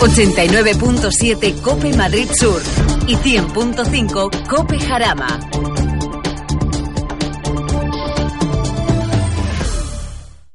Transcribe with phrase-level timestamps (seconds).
[0.00, 2.60] 89.7 Cope Madrid Sur
[3.06, 5.38] y 100.5 Cope Jarama.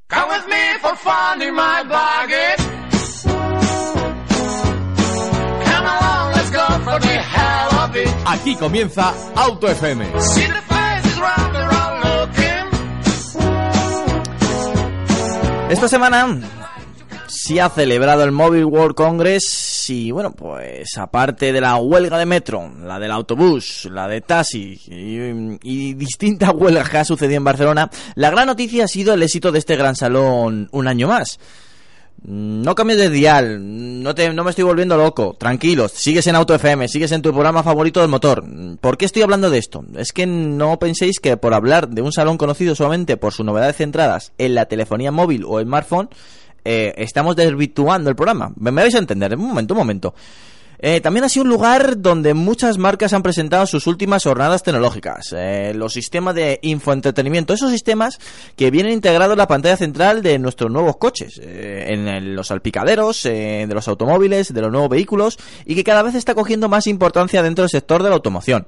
[0.09, 2.63] Come with me for fun in my baggage.
[5.63, 8.09] Come along, let's go for the hell of it.
[8.25, 10.01] Aquí comienza Auto FM.
[10.21, 12.65] See the faces round and round looking.
[15.69, 16.25] Esta semana
[17.27, 22.25] se ha celebrado el Mobile World Congress y bueno, pues aparte de la huelga de
[22.25, 27.89] metro, la del autobús, la de taxi y, distintas huelgas que ha sucedido en Barcelona,
[28.15, 31.39] la gran noticia ha sido el éxito de este gran salón un año más.
[32.23, 36.55] No cambies de dial, no, te, no me estoy volviendo loco, tranquilos, sigues en Auto
[36.55, 38.43] FM, sigues en tu programa favorito del motor.
[38.81, 39.85] ¿Por qué estoy hablando de esto?
[39.95, 43.75] Es que no penséis que por hablar de un salón conocido solamente por sus novedades
[43.75, 46.09] centradas en la telefonía móvil o smartphone,
[46.65, 48.51] eh, estamos desvirtuando el programa.
[48.57, 50.13] Me, me vais a entender, un momento, un momento.
[50.79, 55.33] Eh, también ha sido un lugar donde muchas marcas han presentado sus últimas jornadas tecnológicas,
[55.35, 58.19] eh, los sistemas de infoentretenimiento, esos sistemas
[58.55, 63.25] que vienen integrados en la pantalla central de nuestros nuevos coches, eh, en los salpicaderos,
[63.25, 66.87] eh, de los automóviles, de los nuevos vehículos y que cada vez está cogiendo más
[66.87, 68.65] importancia dentro del sector de la automoción.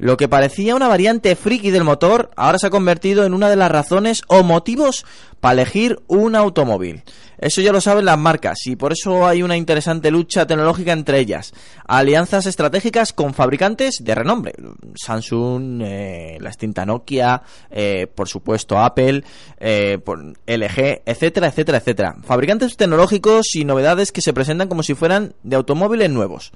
[0.00, 3.56] Lo que parecía una variante friki del motor ahora se ha convertido en una de
[3.56, 5.04] las razones o motivos
[5.40, 7.02] para elegir un automóvil.
[7.36, 11.18] Eso ya lo saben las marcas y por eso hay una interesante lucha tecnológica entre
[11.18, 11.52] ellas.
[11.86, 14.54] Alianzas estratégicas con fabricantes de renombre.
[14.94, 19.22] Samsung, eh, la extinta Nokia, eh, por supuesto Apple,
[19.58, 19.98] eh,
[20.46, 22.16] LG, etcétera, etcétera, etcétera.
[22.22, 26.52] Fabricantes tecnológicos y novedades que se presentan como si fueran de automóviles nuevos.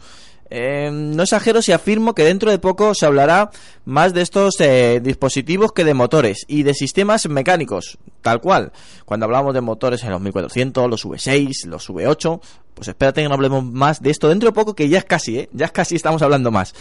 [0.51, 3.51] Eh, no exagero si afirmo que dentro de poco se hablará
[3.85, 8.73] más de estos eh, dispositivos que de motores y de sistemas mecánicos, tal cual.
[9.05, 12.41] Cuando hablamos de motores en los 1400, los V6, los V8,
[12.75, 15.39] pues espérate que no hablemos más de esto dentro de poco, que ya es casi,
[15.39, 15.49] ¿eh?
[15.53, 16.75] Ya es casi estamos hablando más.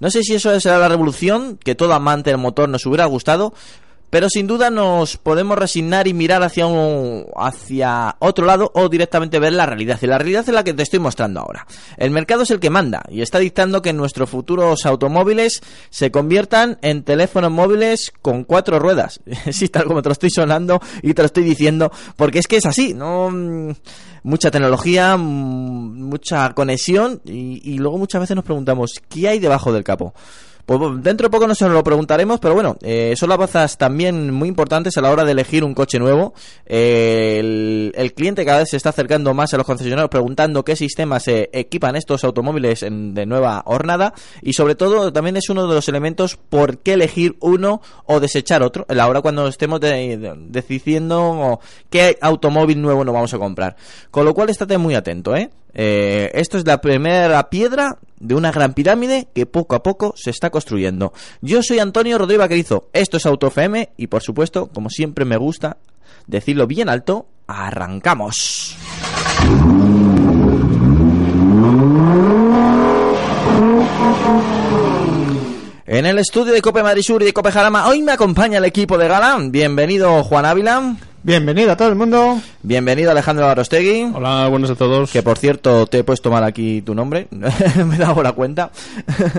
[0.00, 3.54] No sé si eso será la revolución que todo amante del motor nos hubiera gustado,
[4.10, 9.38] pero sin duda nos podemos resignar y mirar hacia un, hacia otro lado o directamente
[9.38, 9.98] ver la realidad.
[10.00, 11.66] Y la realidad es la que te estoy mostrando ahora.
[11.96, 16.78] El mercado es el que manda y está dictando que nuestros futuros automóviles se conviertan
[16.82, 19.20] en teléfonos móviles con cuatro ruedas.
[19.50, 22.56] sí, tal como te lo estoy sonando y te lo estoy diciendo, porque es que
[22.56, 23.72] es así, no mm,
[24.22, 29.72] mucha tecnología, mm, mucha conexión y, y luego muchas veces nos preguntamos ¿qué hay debajo
[29.72, 30.14] del capó?
[30.66, 34.48] Pues dentro de poco nos lo preguntaremos, pero bueno, eh, son las bazas también muy
[34.48, 36.34] importantes a la hora de elegir un coche nuevo.
[36.66, 40.74] Eh, el, el cliente cada vez se está acercando más a los concesionarios preguntando qué
[40.74, 44.12] sistemas se equipan estos automóviles en- de nueva hornada
[44.42, 48.64] y sobre todo también es uno de los elementos por qué elegir uno o desechar
[48.64, 51.60] otro la hora cuando estemos de- de- decidiendo
[51.90, 53.76] qué automóvil nuevo nos vamos a comprar.
[54.10, 55.48] Con lo cual estate muy atento, ¿eh?
[55.78, 60.30] Eh, esto es la primera piedra de una gran pirámide que poco a poco se
[60.30, 61.12] está construyendo.
[61.42, 65.36] Yo soy Antonio Rodríguez Vaquerizo, esto es Auto FM y por supuesto, como siempre me
[65.36, 65.76] gusta
[66.26, 68.74] decirlo bien alto, arrancamos.
[75.84, 78.64] En el estudio de Cope Madrid Sur y de Cope Jarama, hoy me acompaña el
[78.64, 79.52] equipo de Galán.
[79.52, 82.40] Bienvenido Juan Ávila, Bienvenido a todo el mundo.
[82.62, 84.12] bienvenido Alejandro Barostegui.
[84.14, 85.10] Hola, buenos a todos.
[85.10, 87.26] Que por cierto, te he puesto mal aquí tu nombre.
[87.32, 88.70] Me he dado la cuenta.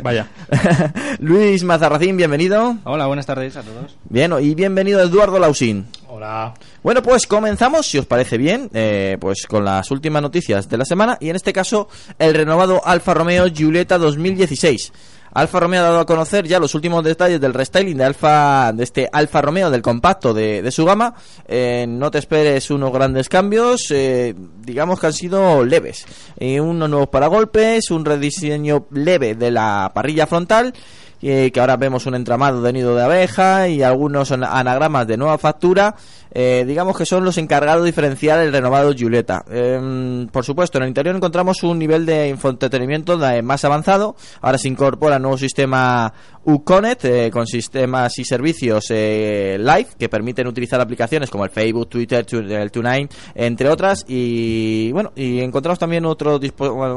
[0.04, 0.28] Vaya.
[1.20, 2.76] Luis Mazarracín, bienvenido.
[2.84, 3.96] Hola, buenas tardes a todos.
[4.04, 5.86] Bien, y bienvenido Eduardo Lausín.
[6.10, 6.56] Hola.
[6.84, 10.84] Bueno, pues comenzamos, si os parece bien, eh, pues con las últimas noticias de la
[10.84, 11.88] semana y en este caso
[12.20, 14.92] el renovado Alfa Romeo Giulietta 2016.
[15.38, 18.84] Alfa Romeo ha dado a conocer ya los últimos detalles del restyling de Alfa de
[18.84, 21.14] este Alfa Romeo del compacto de, su gama.
[21.48, 26.06] Eh, no te esperes unos grandes cambios, eh, digamos que han sido leves.
[26.40, 30.74] Eh, unos nuevos paragolpes, un rediseño leve de la parrilla frontal
[31.20, 35.40] que ahora vemos un entramado de nido de abeja y algunos ana- anagramas de nueva
[35.40, 35.96] factura,
[36.32, 39.44] eh, digamos que son los encargados de diferenciar el renovado Giulietta.
[39.50, 44.68] Eh, por supuesto, en el interior encontramos un nivel de infoentretenimiento más avanzado, ahora se
[44.68, 46.14] incorpora un nuevo sistema
[46.48, 51.90] Uconet eh, con sistemas y servicios eh, live que permiten utilizar aplicaciones como el Facebook,
[51.90, 56.40] Twitter, el Tune9, entre otras y bueno, y encontramos también otro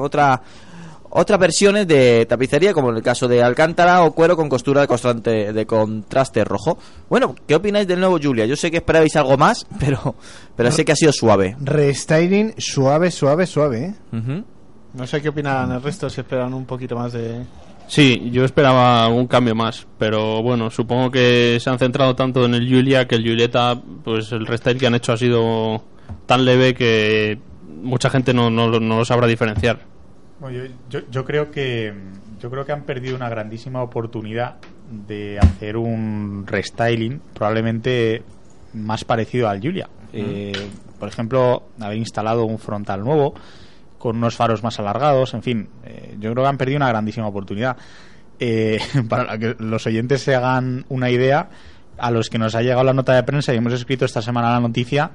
[0.00, 0.40] otra
[1.10, 4.86] otras versiones de tapicería, como en el caso de Alcántara o cuero con costura de,
[4.86, 6.78] constante, de contraste rojo.
[7.08, 8.46] Bueno, ¿qué opináis del nuevo Julia?
[8.46, 10.14] Yo sé que esperabais algo más, pero,
[10.56, 11.56] pero sé que ha sido suave.
[11.60, 13.94] Restyling suave, suave, suave.
[14.12, 14.42] ¿eh?
[14.94, 17.44] No sé qué opinan el resto, si esperan un poquito más de...
[17.86, 22.54] Sí, yo esperaba un cambio más, pero bueno, supongo que se han centrado tanto en
[22.54, 25.82] el Julia que el Julieta, pues el restyle que han hecho ha sido
[26.26, 27.40] tan leve que
[27.82, 29.89] mucha gente no, no, no lo sabrá diferenciar.
[30.40, 31.92] Bueno, yo, yo, yo creo que
[32.40, 34.56] yo creo que han perdido una grandísima oportunidad
[34.90, 38.22] de hacer un restyling probablemente
[38.74, 39.88] más parecido al Julia.
[40.12, 40.52] Eh,
[40.98, 43.34] por ejemplo, haber instalado un frontal nuevo
[43.98, 47.28] con unos faros más alargados, en fin, eh, yo creo que han perdido una grandísima
[47.28, 47.76] oportunidad.
[48.38, 51.50] Eh, para que los oyentes se hagan una idea,
[51.98, 54.52] a los que nos ha llegado la nota de prensa y hemos escrito esta semana
[54.52, 55.10] la noticia,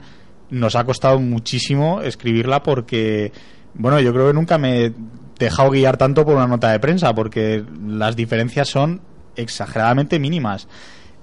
[0.51, 3.31] nos ha costado muchísimo escribirla porque,
[3.77, 4.93] bueno, yo creo que nunca me he
[5.39, 9.01] dejado guiar tanto por una nota de prensa porque las diferencias son
[9.35, 10.67] exageradamente mínimas.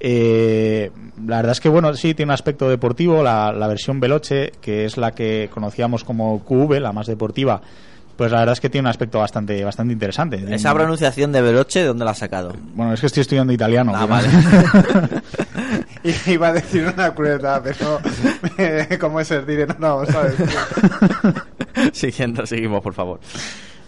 [0.00, 0.90] Eh,
[1.26, 3.22] la verdad es que, bueno, sí, tiene un aspecto deportivo.
[3.22, 7.60] La, la versión Veloce, que es la que conocíamos como QV, la más deportiva,
[8.16, 10.44] pues la verdad es que tiene un aspecto bastante bastante interesante.
[10.54, 12.52] Esa pronunciación de Veloce, ¿de dónde la has sacado?
[12.74, 13.92] Bueno, es que estoy estudiando italiano.
[13.94, 15.22] Ah, pero-
[16.04, 16.32] vale.
[16.32, 18.00] Iba a decir una crueldad, pero
[18.58, 20.34] eh, como es el dire, no, no, ¿sabes?
[21.92, 23.20] Siguiendo, seguimos, por favor.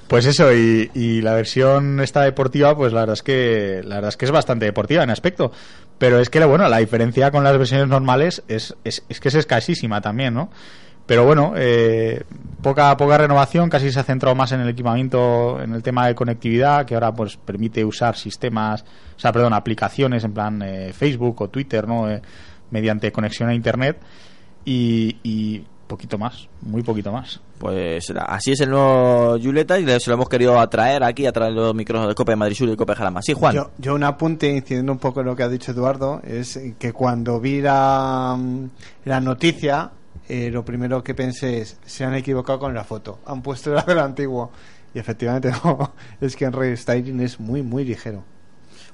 [0.08, 4.10] Pues eso, y, y la versión esta deportiva, pues la verdad es que la verdad
[4.10, 5.50] es que es bastante deportiva en aspecto.
[5.98, 9.34] Pero es que bueno, la diferencia con las versiones normales es, es, es que es
[9.34, 10.50] escasísima también, ¿no?
[11.06, 12.22] Pero bueno, eh,
[12.62, 16.14] poca, poca renovación, casi se ha centrado más en el equipamiento, en el tema de
[16.14, 18.82] conectividad, que ahora pues permite usar sistemas,
[19.16, 22.10] o sea, perdón, aplicaciones en plan eh, Facebook o Twitter, ¿no?
[22.10, 22.22] Eh,
[22.70, 23.98] mediante conexión a Internet
[24.64, 27.40] y, y poquito más, muy poquito más.
[27.58, 31.54] Pues así es el nuevo Julieta y se lo hemos querido atraer aquí a través
[31.54, 33.20] de los micrófonos de Cope de Madrid Sur y Cope Jarama.
[33.22, 33.54] Sí, Juan.
[33.54, 36.92] Yo, yo un apunte, incidiendo un poco en lo que ha dicho Eduardo, es que
[36.92, 38.38] cuando vi la,
[39.04, 39.90] la noticia,
[40.28, 43.18] eh, lo primero que pensé es, se han equivocado con la foto.
[43.26, 44.50] Han puesto la del antiguo.
[44.94, 48.24] Y efectivamente no, es que en restyling es muy, muy ligero.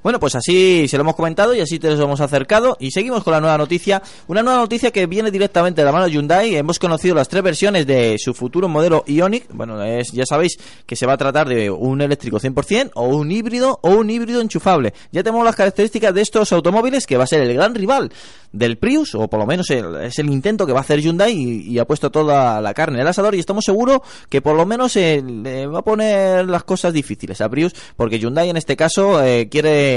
[0.03, 2.77] Bueno, pues así se lo hemos comentado y así te los hemos acercado.
[2.81, 4.03] Y seguimos con la nueva noticia.
[4.29, 6.57] Una nueva noticia que viene directamente de la mano de Hyundai.
[6.57, 9.45] Hemos conocido las tres versiones de su futuro modelo Ioniq.
[9.53, 13.31] Bueno, es, ya sabéis que se va a tratar de un eléctrico 100% o un
[13.31, 14.95] híbrido o un híbrido enchufable.
[15.13, 18.11] Ya tenemos las características de estos automóviles que va a ser el gran rival
[18.53, 21.33] del Prius, o por lo menos el- es el intento que va a hacer Hyundai
[21.33, 23.35] y, y ha puesto toda la carne en el asador.
[23.35, 27.41] Y estamos seguros que por lo menos eh, le va a poner las cosas difíciles
[27.41, 29.90] a Prius, porque Hyundai en este caso eh, quiere,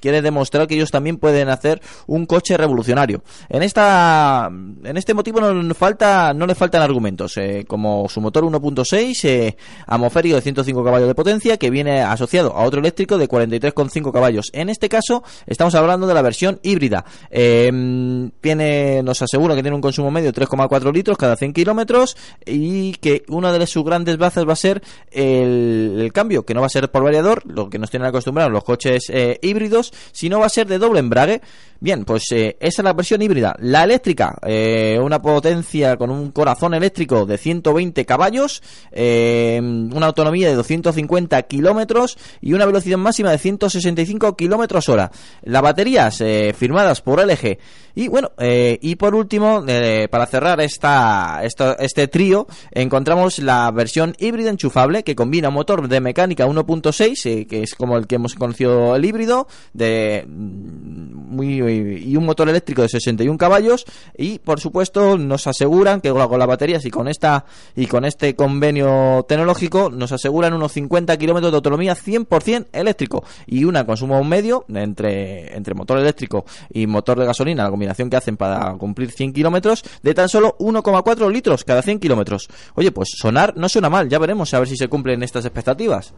[0.00, 3.22] quiere demostrar que ellos también pueden hacer un coche revolucionario.
[3.48, 8.44] En esta en este motivo no, falta, no le faltan argumentos, eh, como su motor
[8.44, 9.56] 1.6 eh,
[9.86, 14.50] atmosférico de 105 caballos de potencia, que viene asociado a otro eléctrico de 43,5 caballos.
[14.52, 17.04] En este caso, estamos hablando de la versión híbrida.
[17.30, 22.16] Eh, tiene, nos asegura que tiene un consumo medio de 3,4 litros cada 100 kilómetros
[22.44, 26.60] y que una de sus grandes bazas va a ser el, el cambio, que no
[26.60, 30.40] va a ser por variador, lo que nos tienen acostumbrados los coches eh, híbridos, sino
[30.40, 31.40] va a ser de doble embrague.
[31.80, 33.54] Bien, pues eh, esa es la versión híbrida.
[33.58, 38.62] La eléctrica, eh, una potencia con un corazón eléctrico de 120 caballos,
[38.92, 45.10] eh, una autonomía de 250 kilómetros y una velocidad máxima de 165 kilómetros hora.
[45.42, 46.22] Las baterías
[46.56, 47.58] firmadas por LG.
[47.94, 49.64] Y bueno, y por último,
[50.10, 55.88] para cerrar esta, esta- este trío, encontramos la versión híbrida enchufable que combina un motor
[55.88, 61.36] de mecánica 1.6, eh, que es como el que hemos conocido el híbrido, de mm,
[61.68, 63.84] y un motor eléctrico de 61 caballos
[64.16, 68.34] y por supuesto nos aseguran que con las baterías y con esta y con este
[68.34, 74.64] convenio tecnológico nos aseguran unos 50 kilómetros de autonomía 100% eléctrico y una consumo medio
[74.68, 79.32] entre entre motor eléctrico y motor de gasolina la combinación que hacen para cumplir 100
[79.32, 82.48] kilómetros de tan solo 1,4 litros cada 100 kilómetros.
[82.74, 86.12] Oye pues sonar no suena mal ya veremos a ver si se cumplen estas expectativas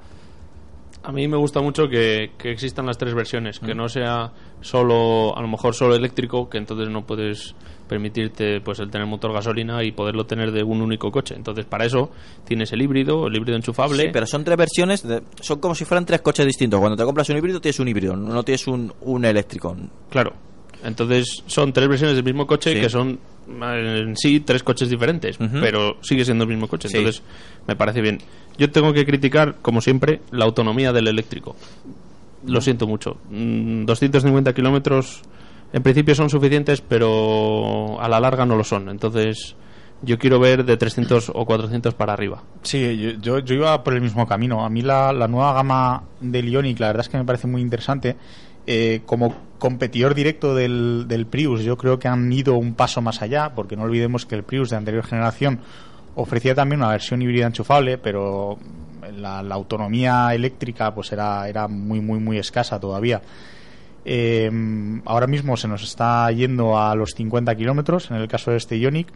[1.08, 5.34] A mí me gusta mucho que, que existan las tres versiones, que no sea solo,
[5.34, 7.54] a lo mejor solo eléctrico, que entonces no puedes
[7.88, 11.34] permitirte pues el tener motor gasolina y poderlo tener de un único coche.
[11.34, 12.10] Entonces para eso
[12.44, 14.02] tienes el híbrido, el híbrido enchufable.
[14.02, 16.78] Sí, pero son tres versiones, de- son como si fueran tres coches distintos.
[16.78, 19.74] Cuando te compras un híbrido, tienes un híbrido, no tienes un, un eléctrico.
[20.10, 20.34] Claro.
[20.84, 22.80] Entonces son tres versiones del mismo coche Sí.
[22.80, 23.18] que son
[23.50, 26.88] en sí tres coches diferentes, pero sigue siendo el mismo coche.
[26.88, 26.98] Sí.
[26.98, 27.22] Entonces
[27.68, 28.18] me parece bien.
[28.56, 31.54] Yo tengo que criticar, como siempre, la autonomía del eléctrico.
[32.44, 33.18] Lo siento mucho.
[33.30, 35.22] Mm, 250 kilómetros
[35.72, 38.88] en principio son suficientes, pero a la larga no lo son.
[38.88, 39.54] Entonces
[40.00, 42.42] yo quiero ver de 300 o 400 para arriba.
[42.62, 44.64] Sí, yo, yo, iba por el mismo camino.
[44.64, 47.60] A mí la, la nueva gama del Ioniq, la verdad es que me parece muy
[47.60, 48.16] interesante.
[48.66, 53.22] Eh, como competidor directo del, del Prius, yo creo que han ido un paso más
[53.22, 55.60] allá, porque no olvidemos que el Prius de anterior generación
[56.18, 58.58] ofrecía también una versión híbrida enchufable, pero
[59.16, 63.22] la, autonomía eléctrica pues era, era muy, muy, muy escasa todavía.
[64.04, 64.50] Eh,
[65.04, 68.78] ahora mismo se nos está yendo a los 50 kilómetros en el caso de este
[68.78, 69.08] Ionic.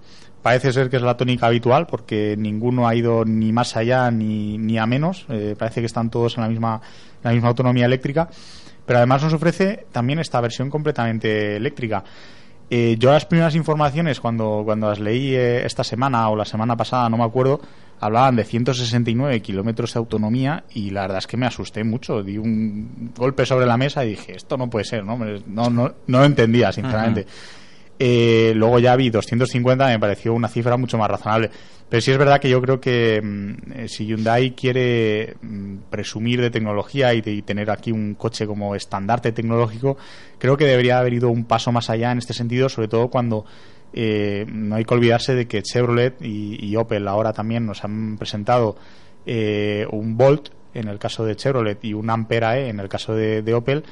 [0.42, 4.58] Parece ser que es la tónica habitual porque ninguno ha ido ni más allá ni,
[4.58, 5.26] ni a menos.
[5.28, 6.80] Eh, parece que están todos en la misma,
[7.16, 8.28] en la misma autonomía eléctrica.
[8.84, 12.04] Pero además nos ofrece también esta versión completamente eléctrica.
[12.74, 16.74] Eh, yo las primeras informaciones, cuando, cuando las leí eh, esta semana o la semana
[16.74, 17.60] pasada, no me acuerdo,
[18.00, 22.22] hablaban de 169 kilómetros de autonomía y la verdad es que me asusté mucho.
[22.22, 25.18] Di un golpe sobre la mesa y dije, esto no puede ser, ¿no?
[25.18, 27.26] No, no, no lo entendía, sinceramente.
[28.04, 31.50] Eh, luego ya vi 250, me pareció una cifra mucho más razonable.
[31.88, 36.40] Pero sí es verdad que yo creo que mm, eh, si Hyundai quiere mm, presumir
[36.40, 39.98] de tecnología y, tener aquí un coche como estandarte tecnológico,
[40.40, 43.44] creo que debería haber ido un paso más allá en este sentido, sobre todo cuando
[43.92, 48.74] eh, no hay que olvidarse de que Chevrolet y, Opel ahora también nos han presentado
[49.26, 53.14] eh, un Volt en el caso de Chevrolet y un Ampera E en el caso
[53.14, 53.84] de Opel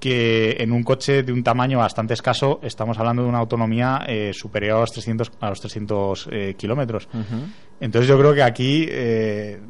[0.00, 4.32] que en un coche de un tamaño bastante escaso estamos hablando de una autonomía eh,
[4.32, 7.08] superior a los 300, a los 300 eh, kilómetros.
[7.80, 9.60] Entonces yo creo que aquí, eh,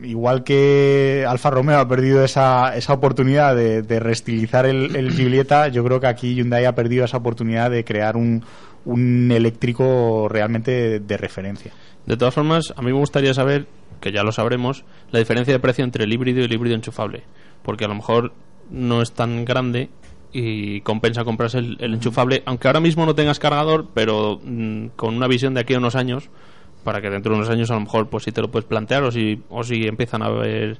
[0.00, 5.68] igual que Alfa Romeo ha perdido esa, esa oportunidad de, de reestilizar el, el Giulietta,
[5.68, 8.44] yo creo que aquí Hyundai ha perdido esa oportunidad de crear un,
[8.84, 11.72] un eléctrico realmente de, de referencia.
[12.06, 13.66] De todas formas, a mí me gustaría saber,
[14.00, 17.24] que ya lo sabremos, la diferencia de precio entre el híbrido y el híbrido enchufable.
[17.62, 18.32] Porque a lo mejor
[18.70, 19.88] no es tan grande
[20.32, 25.28] y compensa comprarse el, enchufable, aunque ahora mismo no tengas cargador, pero mm, con una
[25.28, 26.28] visión de aquí a unos años,
[26.84, 29.02] para que dentro de unos años a lo mejor pues si te lo puedes plantear
[29.02, 30.78] o si, o si empiezan a haber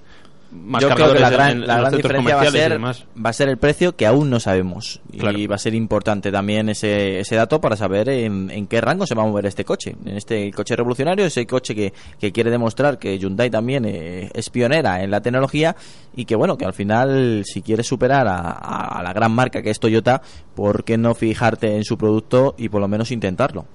[0.52, 3.32] más Yo creo que la gran, en, la gran diferencia va a, ser, va a
[3.32, 5.00] ser el precio que aún no sabemos.
[5.18, 5.38] Claro.
[5.38, 9.06] Y va a ser importante también ese, ese dato para saber en, en qué rango
[9.06, 9.96] se va a mover este coche.
[10.04, 14.50] En este coche revolucionario, ese coche que, que quiere demostrar que Hyundai también eh, es
[14.50, 15.74] pionera en la tecnología
[16.14, 19.62] y que, bueno, que al final, si quieres superar a, a- a la gran marca
[19.62, 20.22] que es Toyota,
[20.54, 23.66] ¿por qué no fijarte en su producto y por lo menos intentarlo?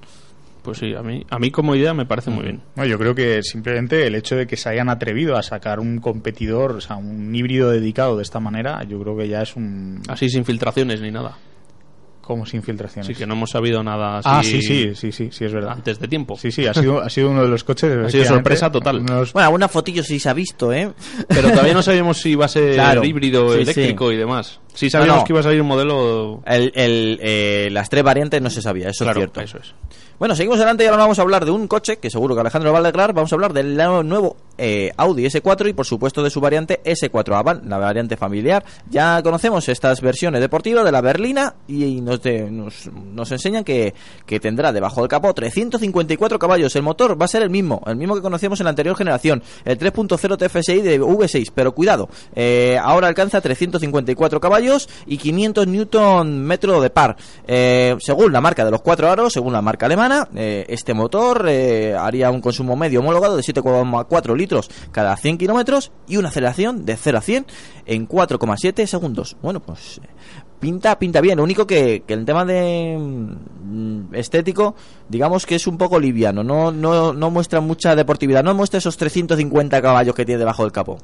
[0.62, 2.62] Pues sí, a mí, a mí como idea me parece muy bien.
[2.76, 5.98] No, yo creo que simplemente el hecho de que se hayan atrevido a sacar un
[6.00, 10.02] competidor, o sea, un híbrido dedicado de esta manera, yo creo que ya es un...
[10.08, 11.36] Así sin filtraciones ni nada.
[12.22, 13.10] como sin filtraciones.
[13.10, 15.72] Así que no hemos sabido nada así Ah, sí, sí, sí, sí, sí, es verdad.
[15.72, 16.38] antes de tiempo.
[16.38, 17.92] Sí, sí, ha sido, ha sido uno de los coches.
[18.06, 19.04] Ha sido sorpresa total.
[19.04, 20.92] los- Bueno, alguna fotillo sí se ha visto, ¿eh?
[21.28, 23.04] Pero todavía no sabíamos si iba a ser Claro.
[23.04, 24.14] híbrido, Sí, eléctrico sí.
[24.16, 24.60] y demás.
[24.74, 25.26] Sí sabíamos No, no.
[25.26, 26.42] que iba a salir un modelo...
[26.46, 29.42] El, el, eh, las tres variantes no se sabía, eso claro, es cierto.
[29.42, 29.74] eso es.
[30.18, 32.72] Bueno, seguimos adelante y ahora vamos a hablar de un coche que seguro que Alejandro
[32.72, 33.12] va a alegrar.
[33.12, 37.36] Vamos a hablar del nuevo eh, Audi S4 y por supuesto de su variante S4
[37.36, 38.64] Avant, la variante familiar.
[38.92, 43.96] Ya conocemos estas versiones deportivas de la berlina y nos, de- nos, nos enseñan que,
[44.28, 46.76] que tendrá debajo del capó 354 caballos.
[46.76, 49.42] El motor va a ser el mismo, el mismo que conocíamos en la anterior generación,
[49.66, 51.52] el 3.0 TFSI de V6.
[51.56, 54.61] Pero cuidado, eh, ahora alcanza 354 caballos
[55.06, 57.18] y 500 newton metro de par.
[57.48, 61.46] Eh, según la marca de los cuatro aros, según la marca alemana, eh, este motor
[61.50, 66.86] eh, haría un consumo medio homologado de 7,4 litros cada 100 kilómetros y una aceleración
[66.86, 67.46] de 0 a 100
[67.86, 69.36] en 4,7 segundos.
[69.42, 70.00] Bueno, pues
[70.60, 71.38] pinta pinta bien.
[71.38, 74.76] Lo único que, que el tema de mm, estético,
[75.10, 76.44] digamos que es un poco liviano.
[76.44, 78.44] No, no, no muestra mucha deportividad.
[78.44, 81.00] No muestra esos 350 caballos que tiene debajo del capó.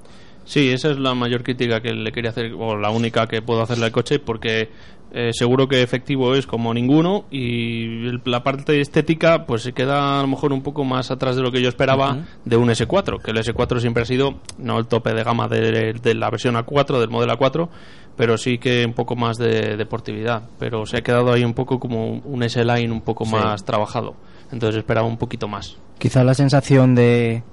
[0.48, 3.62] Sí, esa es la mayor crítica que le quería hacer, o la única que puedo
[3.62, 4.70] hacerle al coche, porque
[5.12, 10.20] eh, seguro que efectivo es como ninguno y el- la parte estética pues se queda
[10.20, 13.22] a lo mejor un poco más atrás de lo que yo esperaba de un S4,
[13.22, 16.56] que el S4 siempre ha sido no el tope de gama de, de la versión
[16.56, 17.70] A4, del modelo A4,
[18.18, 21.80] pero sí que un poco más de deportividad, pero se ha quedado ahí un poco
[21.80, 24.16] como un S-Line un poco más trabajado,
[24.52, 25.78] entonces esperaba un poquito más.
[26.00, 27.44] Quizá la sensación de,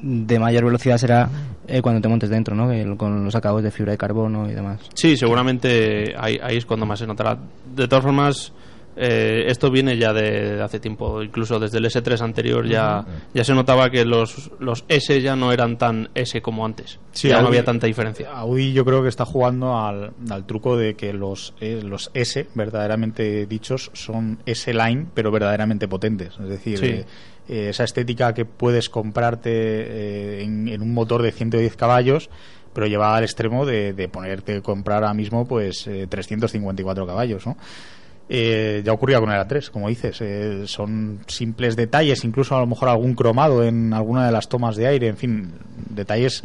[0.00, 1.28] de mayor velocidad será
[1.66, 2.70] eh, cuando te montes dentro, ¿no?
[2.72, 4.80] El- con los acabados de fibra de carbono y demás.
[4.94, 7.36] Sí, seguramente ahí, ahí es cuando más se notará.
[7.74, 8.52] De todas formas,
[9.00, 13.54] eh, esto viene ya de, hace tiempo, incluso desde el S3 anterior ya, ya se
[13.54, 16.98] notaba que los, los S ya no eran tan S como antes.
[17.12, 18.30] Sí, ya no había tanta diferencia.
[18.32, 22.46] Audi yo creo que está jugando al, al truco de que los, eh, los S,
[22.54, 26.34] verdaderamente dichos, son S-Line, pero verdaderamente potentes.
[26.40, 26.86] Es decir, Sí.
[27.48, 32.28] eh, esa estética que puedes comprarte eh, en, en un motor de 110 caballos,
[32.74, 37.56] pero llevada al extremo de, de ponerte comprar ahora mismo pues eh, 354 caballos, ¿no?
[38.30, 40.18] Eh, ya ocurría con el A3, como dices.
[40.20, 44.76] eh, son simples detalles, incluso a lo mejor algún cromado en alguna de las tomas
[44.76, 45.52] de aire, en fin,
[45.88, 46.42] detalles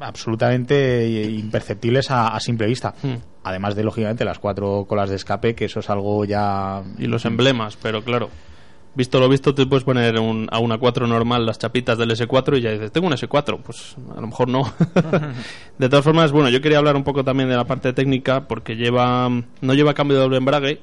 [0.00, 2.94] absolutamente imperceptibles a, a simple vista.
[3.02, 3.14] Hmm.
[3.44, 6.82] Además de, lógicamente, las cuatro colas de escape, que eso es algo ya...
[6.98, 8.28] Y los emblemas, pero claro.
[8.96, 12.56] Visto lo visto, te puedes poner un- a una 4 normal las chapitas del S4
[12.58, 13.60] y ya dices, tengo un S4.
[13.62, 14.62] Pues a lo mejor no.
[15.78, 18.74] de todas formas, bueno, yo quería hablar un poco también de la parte técnica porque
[18.74, 19.28] lleva
[19.60, 20.80] no lleva cambio de doble embrague,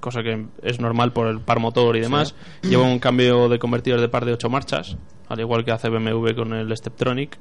[0.00, 2.34] cosa que es normal por el par motor y demás.
[2.62, 4.96] Lleva un cambio de convertidor de par de 8 marchas,
[5.28, 7.38] al igual que hace BMW con el Steptronic.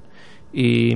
[0.53, 0.93] Y,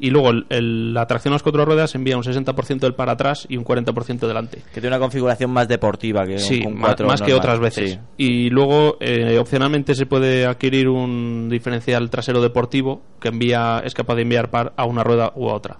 [0.00, 3.10] y luego el- el- la tracción a las cuatro ruedas envía un 60% del par
[3.10, 4.62] atrás y un 40% delante.
[4.72, 7.92] Que tiene una configuración más deportiva que Sí, un 4 más que otras veces.
[7.92, 7.98] Sí.
[8.16, 14.14] Y luego, eh, opcionalmente, se puede adquirir un diferencial trasero deportivo que envía es capaz
[14.14, 15.76] de enviar par a una rueda u a otra.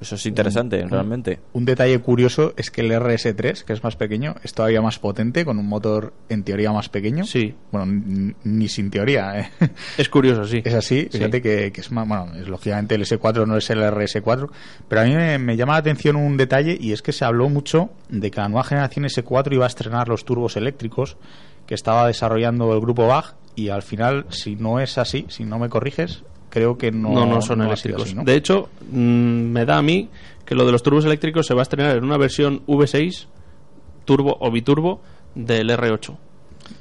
[0.00, 1.40] Eso es interesante, realmente.
[1.52, 5.44] Un detalle curioso es que el RS3, que es más pequeño, es todavía más potente,
[5.44, 7.24] con un motor en teoría más pequeño.
[7.26, 7.54] Sí.
[7.70, 9.38] Bueno, ni sin teoría.
[9.38, 9.50] ¿eh?
[9.98, 10.62] Es curioso, sí.
[10.64, 11.18] Es así, Sí.
[11.18, 14.48] fíjate que, que es más, bueno, es, lógicamente el S4 no es el RS4,
[14.88, 17.48] pero a mí me, me llama la atención un detalle y es que se habló
[17.50, 21.18] mucho de que la nueva generación S4 iba a estrenar los turbos eléctricos
[21.66, 25.58] que estaba desarrollando el grupo BAG y al final, si no es así, si no
[25.58, 28.02] me corriges, creo que no, No, no, son no eléctricos.
[28.02, 28.24] así, ¿no?
[28.24, 30.08] De hecho, mm, me da a mí
[30.44, 33.26] que lo de los turbos eléctricos se va a estrenar en una versión V6
[34.04, 35.00] turbo o biturbo
[35.34, 36.16] del R8.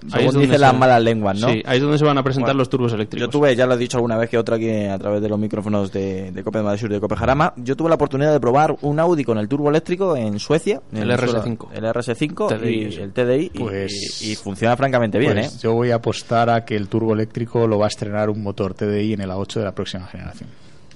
[0.09, 1.49] Según donde dicen las malas lenguas, ¿no?
[1.49, 3.27] Sí, ahí es donde se van a presentar Bueno, los turbos eléctricos.
[3.27, 5.37] Yo tuve, ya lo he dicho alguna vez que otra aquí a través de los
[5.39, 8.31] micrófonos de, de Cope de Madrid Sur y de Cope Jarama, yo tuve la oportunidad
[8.31, 10.81] de probar un Audi con el turbo eléctrico en Suecia.
[10.91, 11.67] en El RS5.
[11.73, 13.51] El RS5 TDI, y el TDI.
[13.53, 15.59] y- Pues- y, y funciona francamente bien, Pues ¿eh?
[15.61, 18.73] yo voy a apostar a que el turbo eléctrico lo va a estrenar un motor
[18.73, 20.49] TDI en el A8 de la próxima generación.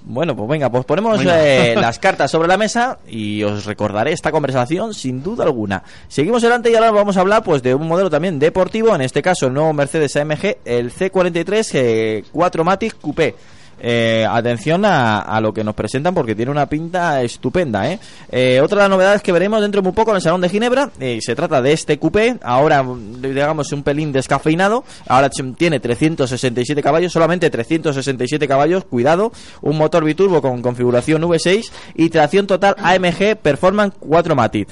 [0.06, 4.30] Bueno, pues venga, pues ponemos eh, las cartas sobre la mesa y os recordaré esta
[4.30, 5.82] conversación sin duda alguna.
[6.08, 9.22] Seguimos adelante y ahora vamos a hablar pues de un modelo también deportivo, en este
[9.22, 13.34] caso el nuevo Mercedes AMG, el C43 eh, 4 Matic Coupé.
[13.86, 17.90] Eh, atención a, a lo que nos presentan porque tiene una pinta estupenda.
[17.90, 17.98] ¿eh?
[18.32, 20.48] Eh, otra de las novedades que veremos dentro de muy poco en el Salón de
[20.48, 25.80] Ginebra eh, se trata de este coupé, ahora mm, digamos un pelín descafeinado, ahora tiene
[25.80, 32.76] 367 caballos, solamente 367 caballos, cuidado, un motor biturbo con configuración V6 y tracción total
[32.78, 34.68] AMG Performance 4 Matic.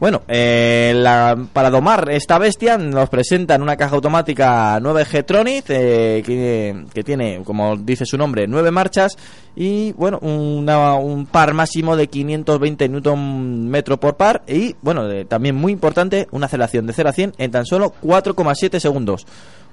[0.00, 6.22] Bueno, eh, la- para domar esta bestia nos presentan una caja automática 9G Tronic eh,
[6.24, 9.12] que, tiene, como dice su nombre, 9 marchas
[9.54, 15.54] y bueno, una- un par máximo de 520 Nm por par y bueno, de- también
[15.54, 19.26] muy importante, una aceleración de 0 a 100 en tan solo 4,7 segundos.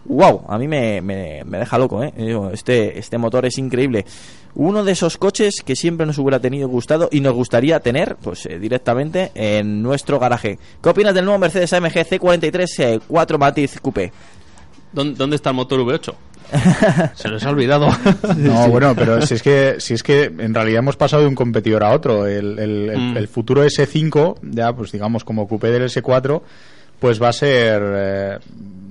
[0.08, 2.14] Wow, a mí me, me- me deja loco, ¿eh?
[2.54, 4.06] Este, este motor es increíble.
[4.56, 8.46] Uno de esos coches que siempre nos hubiera tenido gustado y nos gustaría tener, pues
[8.46, 10.58] eh, directamente en nuestro garaje.
[10.82, 14.12] ¿Qué opinas del nuevo Mercedes AMG C43 eh, 4 Matiz Coupé?
[14.94, 16.14] ¿Dónde, dónde está el motor V8?
[17.16, 17.90] Se les ha olvidado.
[18.38, 21.36] No, bueno, pero si es que si es que en realidad hemos pasado de un
[21.36, 22.26] competidor a otro.
[22.26, 23.18] El, el- el- Mm.
[23.18, 26.42] el futuro S5, ya pues digamos como coupé del S4,
[27.00, 28.38] pues va a ser eh,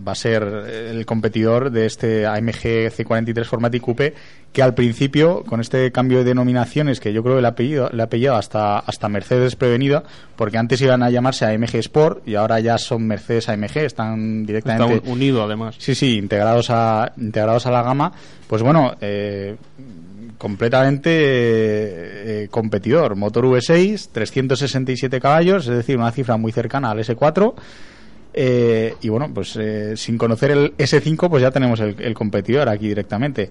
[0.06, 4.14] va a ser el competidor de este AMG C43 Formatic Coupé
[4.52, 7.90] que al principio con este cambio de denominaciones que yo creo que le ha pillado,
[7.92, 10.04] le ha pillado hasta hasta Mercedes prevenida
[10.36, 14.46] porque antes iban a llamarse AMG Sport y ahora ya son Mercedes AMG están Está
[14.46, 15.74] directamente un- unido, además.
[15.78, 18.12] Sí, sí, integrados a, integrados a la gama.
[18.46, 19.56] Pues bueno, eh,
[20.38, 23.16] completamente eh, eh, competidor.
[23.16, 27.54] Motor V6, 367 caballos, es decir, una cifra muy cercana al S4.
[28.38, 32.68] Eh, y bueno, pues eh, sin conocer el S5, pues ya tenemos el, el competidor
[32.68, 33.50] aquí directamente.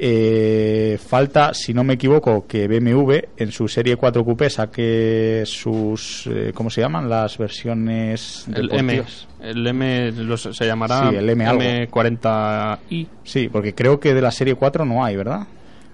[0.00, 6.28] Eh, falta, si no me equivoco, que BMW en su serie 4 Coupé saque sus,
[6.28, 7.08] eh, ¿cómo se llaman?
[7.08, 9.02] Las versiones El M,
[9.40, 11.62] el M los- se llamará Sí, el M algo.
[11.62, 13.06] M40i.
[13.24, 15.46] Sí, porque creo que de la serie 4 no hay, ¿verdad?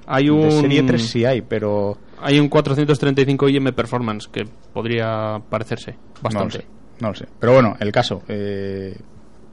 [0.06, 5.40] Hay un De serie 3 sí hay, pero hay un 435 IM Performance que podría
[5.48, 6.58] parecerse no bastante.
[6.58, 6.64] sé.
[7.04, 7.26] No lo sé.
[7.38, 8.22] Pero bueno, el caso.
[8.28, 8.96] eh,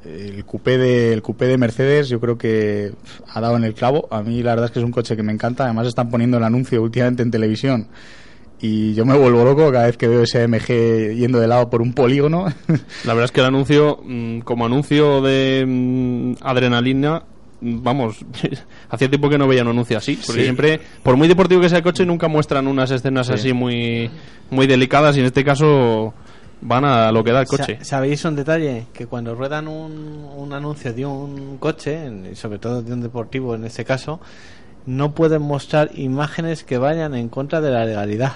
[0.05, 2.91] el coupé de el coupé de Mercedes yo creo que
[3.27, 4.07] ha dado en el clavo.
[4.09, 5.65] A mí la verdad es que es un coche que me encanta.
[5.65, 7.87] Además están poniendo el anuncio últimamente en televisión.
[8.61, 11.81] Y yo me vuelvo loco cada vez que veo ese MG yendo de lado por
[11.81, 12.45] un polígono.
[13.05, 17.23] La verdad es que el anuncio, mm, como anuncio de mm, adrenalina,
[17.59, 18.23] mm, vamos,
[18.89, 20.43] hacía tiempo que no veía un anuncio así, porque Sí.
[20.45, 23.33] siempre, por muy deportivo que sea el coche, nunca muestran unas escenas Sí.
[23.33, 24.09] así muy,
[24.51, 26.13] muy delicadas y en este caso
[26.61, 27.77] van a lo que da el coche.
[27.79, 28.85] Sa- ¿Sabéis un detalle?
[28.93, 33.65] Que cuando ruedan un, un anuncio de un coche, sobre todo de un deportivo en
[33.65, 34.19] este caso,
[34.85, 38.33] no pueden mostrar imágenes que vayan en contra de la legalidad.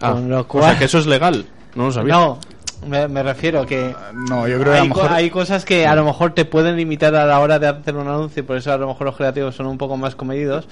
[0.00, 0.64] Ah, Con lo o cual...
[0.70, 2.14] sea que eso es legal, no lo sabía.
[2.14, 2.38] No,
[2.86, 6.04] me, me refiero que no, yo creo que a co- hay cosas que a lo
[6.04, 8.86] mejor te pueden limitar a la hora de hacer un anuncio, por eso a lo
[8.88, 10.66] mejor los creativos son un poco más comedidos.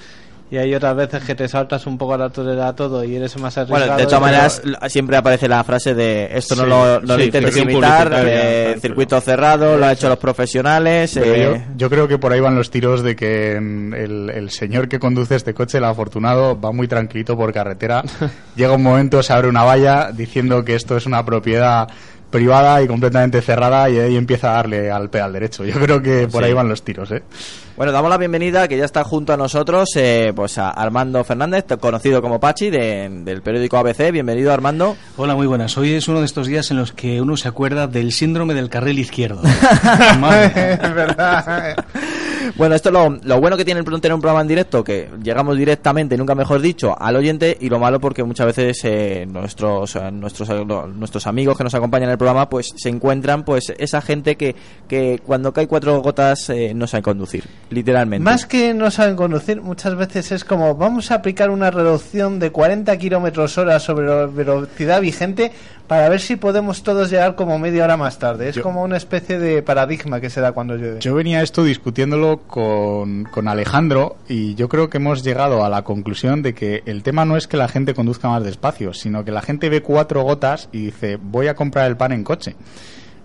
[0.51, 3.37] Y hay otras veces que te saltas un poco a la torera todo y eres
[3.39, 3.85] más arriesgado.
[3.85, 7.55] Bueno, de todas maneras, siempre aparece la frase de esto no lo, no lo intentes
[7.57, 11.15] imitar, eh, circuito cerrado, lo han hecho los profesionales.
[11.17, 14.49] Eh, yo, yo creo que por ahí van los tiros de que mm, el, el
[14.49, 18.03] señor que conduce este coche, el afortunado, va muy tranquilito por carretera.
[18.55, 21.87] Llega un momento, se abre una valla diciendo que esto es una propiedad
[22.31, 25.65] privada y completamente cerrada y ahí empieza a darle al pedal derecho.
[25.65, 26.47] Yo creo que por Sí.
[26.47, 27.23] ahí van los tiros, ¿eh?
[27.79, 31.63] Bueno, damos la bienvenida, que ya está junto a nosotros, eh, pues a Armando Fernández,
[31.79, 34.11] conocido como Pachi, de- del periódico ABC.
[34.11, 34.97] Bienvenido, Armando.
[35.15, 35.77] Hola, muy buenas.
[35.77, 38.67] Hoy es uno de estos días en los que uno se acuerda del síndrome del
[38.67, 39.41] carril izquierdo.
[40.19, 40.73] Madre.
[40.73, 41.77] es verdad.
[42.57, 44.83] Bueno, esto es lo, lo bueno que tiene el pro- tener un programa en directo,
[44.83, 49.25] que llegamos directamente, nunca mejor dicho, al oyente, y lo malo porque muchas veces eh,
[49.29, 53.43] nuestros, eh, nuestros, eh, nuestros amigos que nos acompañan en el programa, pues se encuentran,
[53.45, 54.55] pues esa gente que,
[54.89, 58.23] que cuando cae cuatro gotas eh, no sabe conducir, literalmente.
[58.23, 62.51] Más que no saben conducir, muchas veces es como vamos a aplicar una reducción de
[62.51, 65.51] 40 kilómetros hora sobre la velocidad vigente
[65.87, 68.49] para ver si podemos todos llegar como media hora más tarde.
[68.49, 70.99] Es Yo- como una especie de paradigma que se da cuando llueve.
[70.99, 75.83] Yo venía esto discutiéndolo con, con Alejandro y yo creo que hemos llegado a la
[75.83, 79.31] conclusión de que el tema no es que la gente conduzca más despacio, sino que
[79.31, 82.55] la gente ve cuatro gotas y dice voy a comprar el pan en coche.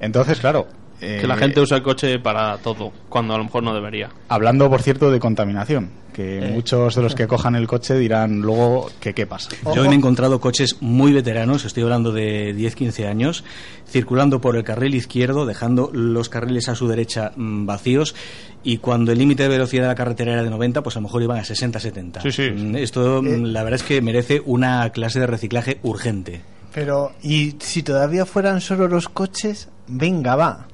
[0.01, 0.67] Entonces, claro...
[1.05, 4.11] Que eh, la gente usa el coche para todo, cuando a lo mejor no debería.
[4.29, 6.51] Hablando, por cierto, de contaminación, que Eh.
[6.53, 9.51] muchos de los que cojan el coche dirán luego que qué pasa.
[9.75, 13.45] Yo me he encontrado coches muy veteranos, estoy hablando de 10-15 años,
[13.89, 18.15] circulando por el carril izquierdo, dejando los carriles a su derecha mm, vacíos
[18.63, 21.05] y cuando el límite de velocidad de la carretera era de 90, pues a lo
[21.05, 22.23] mejor iban a 60-70.
[22.23, 22.51] Sí, sí.
[22.51, 26.41] Mm, Esto, mm, la verdad es que merece una clase de reciclaje urgente.
[26.73, 30.67] Pero, y si todavía fueran solo los coches, venga, va.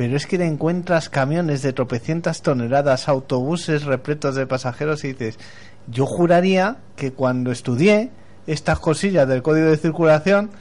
[0.00, 5.38] Pero es que te encuentras camiones de tropecientas toneladas, autobuses repletos de pasajeros y dices,
[5.88, 8.08] yo juraría que cuando estudié
[8.46, 10.52] estas cosillas del código de circulación,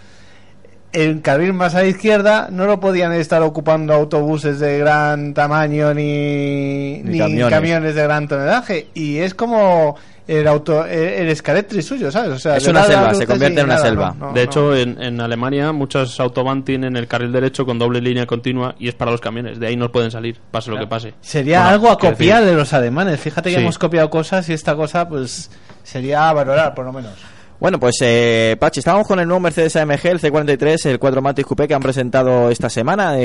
[0.91, 5.93] el carril más a la izquierda no lo podían estar ocupando autobuses de gran tamaño
[5.93, 7.49] ni, Ni ni camiones.
[7.49, 7.95] camiones.
[7.95, 8.89] de gran tonelaje.
[8.93, 9.95] Y es como
[10.37, 12.31] el auto el, el Scarectri suyo, ¿sabes?
[12.31, 14.15] O sea, Es una selva, se convierte en una nada, selva.
[14.17, 14.51] no, no, de no.
[14.51, 18.87] hecho, en, en Alemania muchas autobahn tienen el carril derecho con doble línea continua y
[18.89, 19.59] es para los camiones.
[19.59, 21.13] De ahí no pueden salir, pase lo que pase.
[21.21, 23.19] Sería Bueno, algo a copiar decir, de los alemanes.
[23.19, 23.61] Fíjate que Sí.
[23.61, 25.49] hemos copiado cosas y esta cosa, pues,
[25.83, 27.13] sería a valorar, por lo menos.
[27.59, 31.45] Bueno, pues eh, Pachi, estábamos con el nuevo Mercedes AMG, el C43, el 4 Matic
[31.45, 33.17] Coupé que han presentado esta semana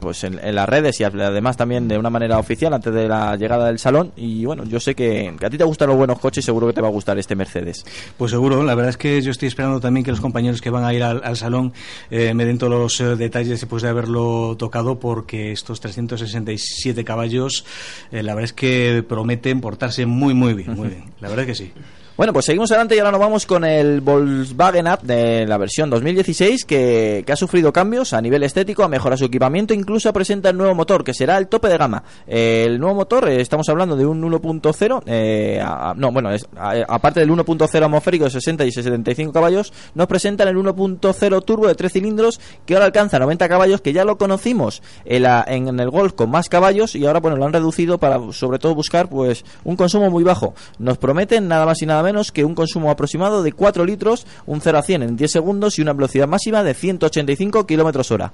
[0.00, 3.66] pues en, las redes y además también de una manera oficial antes de la llegada
[3.66, 4.12] del salón.
[4.14, 6.80] Y bueno, yo sé que, a ti te gustan los buenos coches seguro que te
[6.80, 7.84] va a gustar este Mercedes.
[8.16, 10.84] Pues seguro, la verdad es que yo estoy esperando también que los compañeros que van
[10.84, 11.72] a ir al, al salón
[12.12, 17.64] eh, me den todos los eh, detalles después de haberlo tocado, porque estos 367 caballos,
[18.12, 21.04] eh, la verdad es que prometen portarse muy, muy bien, muy bien.
[21.20, 21.72] La verdad es que sí.
[22.18, 25.88] Bueno, pues seguimos adelante y ahora nos vamos con el Volkswagen Up de la versión
[25.88, 30.50] 2016 que, que ha sufrido cambios a nivel estético, ha mejorado su equipamiento, incluso presenta
[30.50, 32.02] el nuevo motor que será el tope de gama.
[32.26, 35.62] Eh, el nuevo motor, eh, estamos hablando de un 1.0, eh,
[35.94, 40.48] no, bueno, es- a- aparte del 1.0 atmosférico de 60 y 75 caballos, nos presentan
[40.48, 44.82] el 1.0 turbo de 3 cilindros que ahora alcanza 90 caballos, que ya lo conocimos
[45.04, 48.18] en, la- en el Golf con más caballos y ahora bueno lo han reducido para
[48.32, 50.54] sobre todo buscar pues un consumo muy bajo.
[50.80, 54.60] Nos prometen nada más y nada menos que un consumo aproximado de 4 litros, un
[54.60, 58.32] 0 a 100 en 10 segundos y una velocidad máxima de 185 kilómetros hora.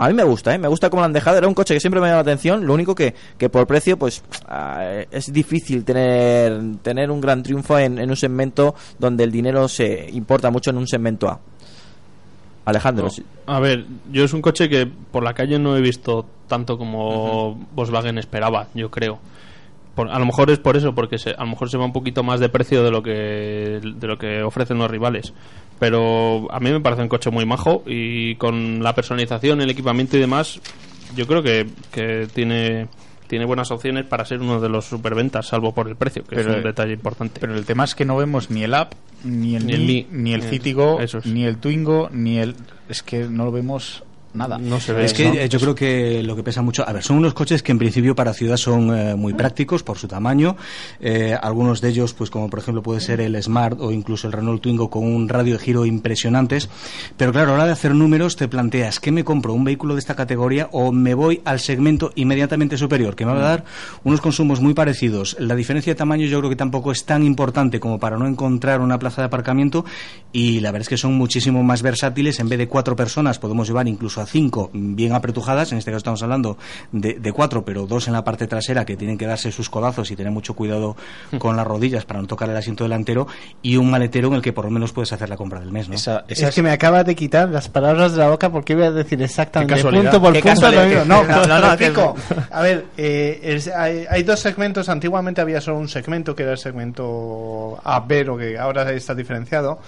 [0.00, 0.58] A mí me gusta, ¿eh?
[0.58, 1.38] me gusta cómo lo han dejado.
[1.38, 2.64] Era un coche que siempre me llama la atención.
[2.64, 7.76] Lo único que, que por precio, pues ah, es difícil tener, tener un gran triunfo
[7.78, 11.40] en, en un segmento donde el dinero se importa mucho en un segmento A.
[12.64, 13.10] Alejandro, No.
[13.10, 13.24] sí.
[13.46, 17.58] A ver, yo es un coche que por la calle no he visto tanto como
[17.74, 19.18] Volkswagen esperaba, yo creo.
[19.98, 21.92] Por- a lo mejor es por eso, porque se- a lo mejor se va un
[21.92, 25.32] poquito más de precio de lo que de lo que ofrecen los rivales.
[25.80, 30.16] Pero a mí me parece un coche muy majo y con la personalización, el equipamiento
[30.16, 30.60] y demás,
[31.16, 32.86] yo creo que, que tiene
[33.26, 36.50] tiene buenas opciones para ser uno de los superventas, salvo por el precio, que Pero-
[36.52, 37.40] es un detalle importante.
[37.40, 38.92] Pero el tema es que no vemos ni el app,
[39.24, 41.26] ni el Ni el ni el Eh, Citigo, eso es.
[41.26, 42.54] ni el Twingo, ni el...
[42.88, 44.02] Es que no lo vemos
[44.34, 44.58] nada.
[44.58, 45.04] No se ve.
[45.04, 47.62] Es que eh, yo creo que lo que pesa mucho, a ver, son unos coches
[47.62, 50.56] que en principio para ciudad son eh, muy prácticos por su tamaño.
[51.00, 54.32] Eh, algunos de ellos, pues como por ejemplo puede ser el Smart o incluso el
[54.32, 56.68] Renault Twingo con un radio de giro impresionantes.
[57.16, 59.54] Pero claro, a la hora de hacer números te planteas, ¿qué me compro?
[59.54, 63.16] ¿Un vehículo de esta categoría o me voy al segmento inmediatamente superior?
[63.16, 63.64] Que me va a dar
[64.04, 65.36] unos consumos muy parecidos.
[65.38, 68.80] La diferencia de tamaño yo creo que tampoco es tan importante como para no encontrar
[68.80, 69.84] una plaza de aparcamiento
[70.32, 72.38] y la verdad es que son muchísimo más versátiles.
[72.40, 75.72] En vez de cuatro personas podemos llevar incluso incluso a cinco bien apretujadas.
[75.72, 76.56] En este caso estamos hablando
[76.92, 80.10] de, de cuatro, pero dos en la parte trasera que tienen que darse sus codazos
[80.10, 80.96] y tener mucho cuidado
[81.38, 83.26] con las rodillas para no tocar el asiento delantero.
[83.62, 85.88] Y un maletero en el que por lo menos puedes hacer la compra del mes.
[85.88, 85.94] ¿no?
[85.94, 88.86] Esa- Es, esa que me acabas de quitar las palabras de la boca porque iba
[88.86, 90.60] a decir exactamente Qué punto por Qué punto.
[90.60, 91.22] casualidad lo mismo.
[91.22, 92.14] que- No, no, no, explico.
[92.50, 94.88] A ver, eh, es- hay, hay dos segmentos.
[94.88, 99.14] Antiguamente había solo un segmento que era el segmento A, B, lo que ahora está
[99.14, 99.80] diferenciado.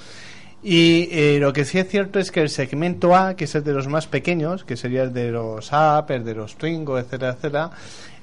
[0.62, 3.64] Y eh, lo que sí es cierto es que el segmento A, que es el
[3.64, 7.70] de los más pequeños, que sería el de los el de los Twingo, etcétera, etcétera,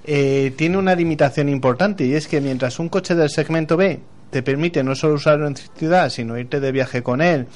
[0.04, 4.44] eh, tiene una limitación importante y es que mientras un coche del segmento B te
[4.44, 7.48] permite no solo usarlo en ciudad, sino irte de viaje con él,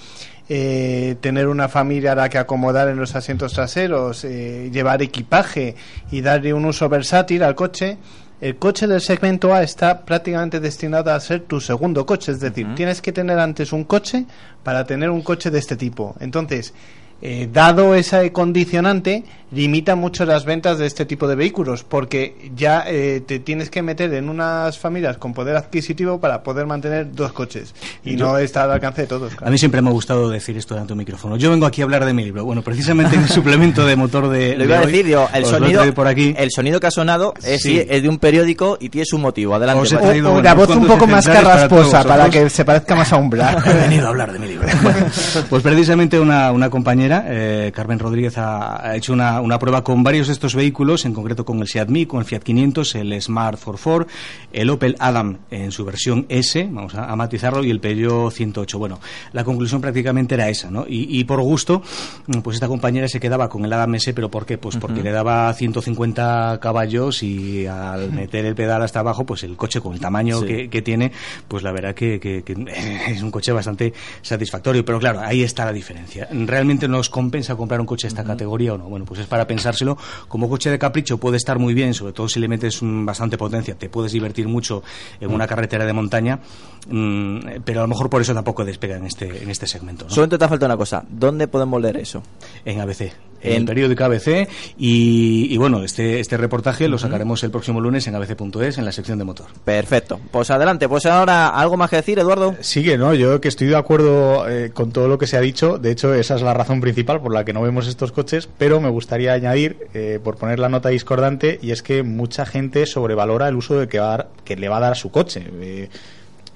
[0.49, 5.75] eh, tener una familia a la que acomodar en los asientos traseros, eh, llevar equipaje
[6.11, 7.97] y darle un uso versátil al coche,
[8.41, 12.67] el coche del segmento A está prácticamente destinado a ser tu segundo coche, es decir,
[12.75, 14.25] tienes que tener antes un coche
[14.63, 16.15] para tener un coche de este tipo.
[16.19, 16.73] Entonces,
[17.21, 22.83] eh, dado ese condicionante, limita mucho las ventas de este tipo de vehículos, porque ya
[22.87, 27.33] eh, te tienes que meter en unas familias con poder adquisitivo para poder mantener dos
[27.33, 29.33] coches y Yo- no está al alcance de todos.
[29.41, 31.35] A mí siempre me ha gustado decir esto delante de un micrófono.
[31.37, 32.45] Yo vengo aquí a hablar de mi libro.
[32.45, 34.55] Bueno, precisamente en el suplemento de motor de.
[34.57, 36.33] Lo iba a de hoy, decir, digo, el sonido, por aquí.
[36.37, 37.85] el sonido que ha sonado es, Sí.
[37.87, 39.53] es de un periódico y tiene su motivo.
[39.55, 39.95] Adelante.
[39.95, 43.11] O- o bueno, la voz un poco más para carrasposa para, que se parezca más
[43.11, 43.65] a un black.
[43.67, 44.67] He venido a hablar de mi libro.
[45.49, 50.03] pues precisamente una, una compañera, eh, Carmen Rodríguez, ha, ha hecho una, una prueba con
[50.03, 53.21] varios de estos vehículos, en concreto con el Seat Mii, con el Fiat 500, el
[53.21, 54.07] Smart 44,
[54.53, 58.79] el Opel Adam en su versión S, vamos a, a matizarlo, y el Peugeot 108.
[58.79, 58.99] Bueno,
[59.33, 60.85] la conclusión prácticamente era esa, ¿no?
[60.87, 61.81] Y, y por gusto,
[62.27, 64.57] mm, pues esta compañera se quedaba con el Adam S, pero ¿por qué?
[64.57, 69.55] Pues porque le daba 150 caballos y al meter el pedal hasta abajo, pues el
[69.55, 70.45] coche con el tamaño Sí.
[70.47, 71.11] que, que tiene,
[71.47, 72.53] pues la verdad que, que- que
[73.07, 74.83] es un coche bastante satisfactorio.
[74.85, 76.27] Pero claro, ahí está la diferencia.
[76.31, 78.87] ¿Realmente nos compensa comprar un coche de esta categoría o no?
[78.87, 79.97] Bueno, pues es para pensárselo.
[80.27, 83.39] Como coche de capricho puede estar muy bien, sobre todo si le metes mm, bastante
[83.39, 84.83] potencia, te puedes divertir mucho
[85.19, 86.39] en una carretera de montaña,
[86.87, 90.05] mm, pero a lo mejor por eso tampoco despega en este, en este segmento.
[90.05, 90.11] ¿no?
[90.11, 91.03] Solamente te falta una cosa.
[91.09, 92.21] ¿Dónde podemos leer eso?
[92.65, 93.11] En ABC,
[93.43, 94.47] en En- el periódico ABC.
[94.77, 98.91] Y, y bueno, este, este reportaje lo sacaremos el próximo lunes en abc.es en la
[98.91, 99.47] sección de motor.
[99.63, 100.19] Perfecto.
[100.31, 100.87] Pues adelante.
[100.89, 102.55] Pues ahora, ¿algo más que decir, Eduardo?
[102.61, 105.41] Sí que no, yo que estoy de acuerdo eh, con todo lo que se ha
[105.41, 108.49] dicho, de hecho esa es la razón principal por la que no vemos estos coches,
[108.57, 112.85] pero me gustaría añadir, eh, por poner la nota discordante, y es que mucha gente
[112.85, 115.11] sobrevalora el uso de que, va a dar- que le va a dar a su
[115.11, 115.43] coche.
[115.61, 115.89] Eh,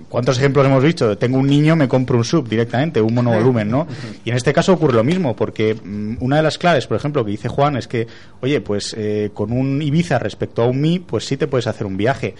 [0.10, 1.18] ¿Cuántos ejemplos hemos visto?
[1.18, 3.88] Tengo un niño, me compro un sub directamente, un monovolumen, ¿no?
[4.26, 7.24] Y en este caso ocurre lo mismo, porque mm, una de las claves, por ejemplo,
[7.24, 8.08] que dice Juan es que,
[8.42, 11.88] oye, pues eh, con un Ibiza respecto a un Mi, pues sí te puedes hacer
[11.88, 12.36] un viaje.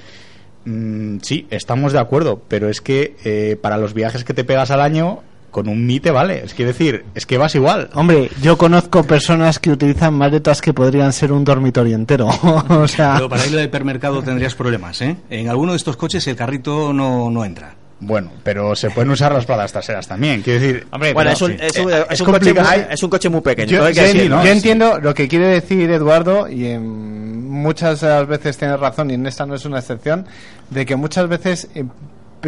[0.66, 4.72] Mm, sí, estamos de acuerdo, pero es que eh, para los viajes que te pegas
[4.72, 5.22] al año,
[5.56, 6.42] con un Mi te vale.
[6.44, 7.90] Es que decir, es que vas igual.
[7.94, 12.28] Hombre, yo conozco personas que utilizan maletas que podrían ser un dormitorio entero.
[12.70, 15.16] o sea, Pero para ir al hipermercado tendrías problemas, ¿eh?
[15.30, 17.74] En alguno de estos coches el carrito no, no entra.
[18.02, 20.42] Bueno, pero se pueden usar las pladas traseras también.
[20.42, 21.58] Quiero decir, bueno, pero- es un, sí.
[21.62, 23.72] es un- Eh, es un coche muy, es un coche muy pequeño.
[23.72, 28.58] yo, que yo- entiendo lo que quiere decir Eduardo y en muchas de las veces
[28.58, 30.26] tiene razón y en esta no es una excepción,
[30.70, 31.90] de que muchas veces eh, p-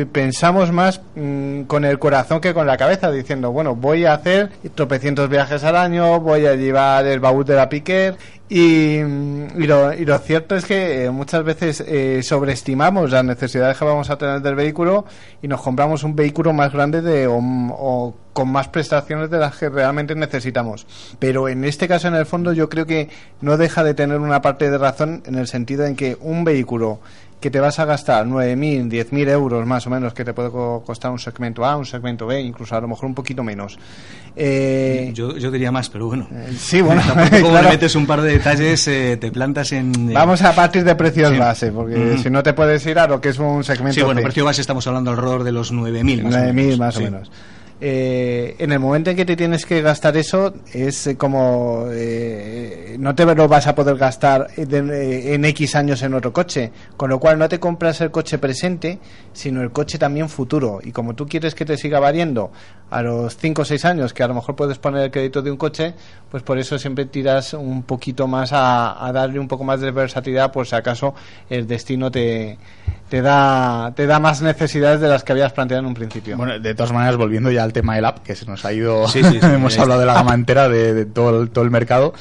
[0.05, 4.51] pensamos más mm, con el corazón que con la cabeza, diciendo, bueno, voy a hacer
[4.75, 8.17] tropecientos viajes al año, voy a llevar el baúl de la Piquer
[8.49, 13.25] y, mm, y, lo, y lo cierto es que eh, muchas veces eh, sobreestimamos las
[13.25, 15.05] necesidades que vamos a tener del vehículo
[15.41, 19.57] y nos compramos un vehículo más grande de, o, o con más prestaciones de las
[19.57, 20.85] que realmente necesitamos.
[21.17, 23.09] Pero en este caso, en el fondo, yo creo que
[23.41, 26.99] no deja de tener una parte de razón en el sentido en que un vehículo
[27.39, 30.81] que te vas a gastar 9.000, 10.000 euros más o menos que te puede co-
[30.85, 33.77] costar un segmento A, un segmento B, incluso a lo mejor un poquito menos.
[34.35, 36.27] Eh, Yo, yo diría más, pero bueno.
[36.57, 37.69] sí, bueno, Tampoco claro.
[37.69, 40.13] metes un par de detalles, eh, te plantas en...
[40.13, 41.37] Vamos a partir de precios Sí.
[41.37, 42.23] base, porque Ujú.
[42.23, 44.25] si no te puedes ir a lo que es un segmento Sí, bueno, C.
[44.25, 46.79] precio base estamos hablando alrededor de los 9.000 más o 9.000 menos.
[46.79, 47.01] más Sí.
[47.01, 47.31] o menos.
[47.79, 52.95] Eh, en el momento en que te tienes que gastar eso, es eh, como eh,
[52.97, 57.11] no te lo vas a poder gastar eh, en X años en otro coche, con
[57.11, 58.97] lo cual no te compras el coche presente,
[59.31, 60.79] sino el coche también futuro.
[60.83, 62.51] Y como tú quieres que te siga variando
[62.89, 65.51] a los 5 o 6 años, que a lo mejor puedes poner el crédito de
[65.51, 65.93] un coche,
[66.31, 69.91] pues por eso siempre tiras un poquito más a, a darle un poco más de
[69.91, 71.13] versatilidad, por si acaso
[71.47, 72.57] el destino te,
[73.09, 76.37] te da te da más necesidades de las que habías planteado en un principio.
[76.37, 79.07] Bueno, de todas maneras, volviendo ya al tema del app, que se nos ha ido,
[79.07, 81.69] Sí, sí, sí, hemos hablado de la gama entera de, de todo, el, todo el
[81.71, 82.13] mercado.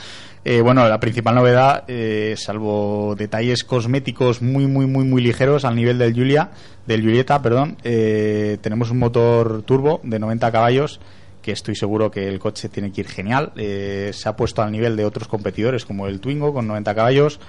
[0.44, 5.74] Eh, bueno, la principal novedad, eh, salvo detalles cosméticos muy, muy, muy, muy ligeros al
[5.74, 6.50] nivel del Julia,
[6.86, 11.00] del Julieta, perdón, eh, tenemos un motor turbo de 90 caballos
[11.42, 13.52] que estoy seguro que el coche tiene que ir genial.
[13.56, 17.40] Eh, se ha puesto al nivel de otros competidores como el Twingo con 90 caballos,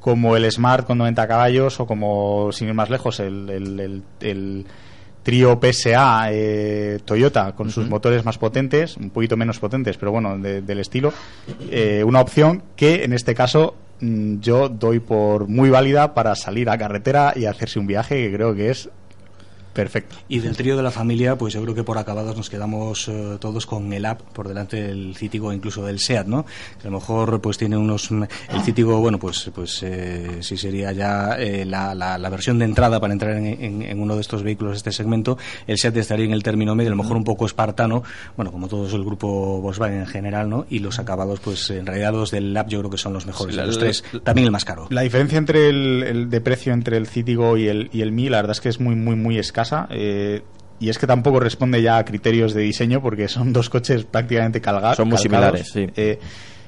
[0.00, 4.02] como el Smart con 90 caballos o como, sin ir más lejos, el, el, el-
[4.20, 4.66] el
[5.28, 10.38] trío PSA eh, Toyota con sus motores más potentes, un poquito menos potentes, pero bueno,
[10.38, 11.12] de- del estilo.
[11.70, 16.70] Eh, una opción que en este caso mm, yo doy por muy válida para salir
[16.70, 18.88] a carretera y hacerse un viaje que creo que es
[19.82, 20.16] perfecto.
[20.28, 23.36] Y del trío de la familia, pues yo creo que por acabados nos quedamos eh,
[23.38, 26.44] todos con el app por delante del Citigo, incluso del Seat, ¿no?
[26.82, 28.10] Que a lo mejor pues tiene unos...
[28.10, 32.58] mm, El Citigo, bueno, pues pues eh, sí sería ya eh, la, la, la versión
[32.58, 35.38] de entrada para entrar en, en- en uno de estos vehículos de este segmento.
[35.68, 38.02] El Seat estaría en el término medio, a lo mejor un poco espartano,
[38.36, 40.66] bueno, como todo el grupo Volkswagen en general, ¿no?
[40.68, 43.54] Y los acabados, pues en realidad los del app yo creo que son los mejores
[43.54, 44.02] Sí, de los tres.
[44.12, 44.86] la- También el más caro.
[44.90, 48.28] La diferencia entre el, el de precio entre el Citigo y el, y el Mi,
[48.28, 49.67] la verdad es que es muy, muy, muy escasa.
[49.90, 50.42] Eh,
[50.80, 54.60] y es que tampoco responde ya a criterios de diseño porque son dos coches prácticamente
[54.62, 55.60] calga- Son muy calcados.
[55.62, 55.86] similares, sí.
[55.96, 56.18] Eh,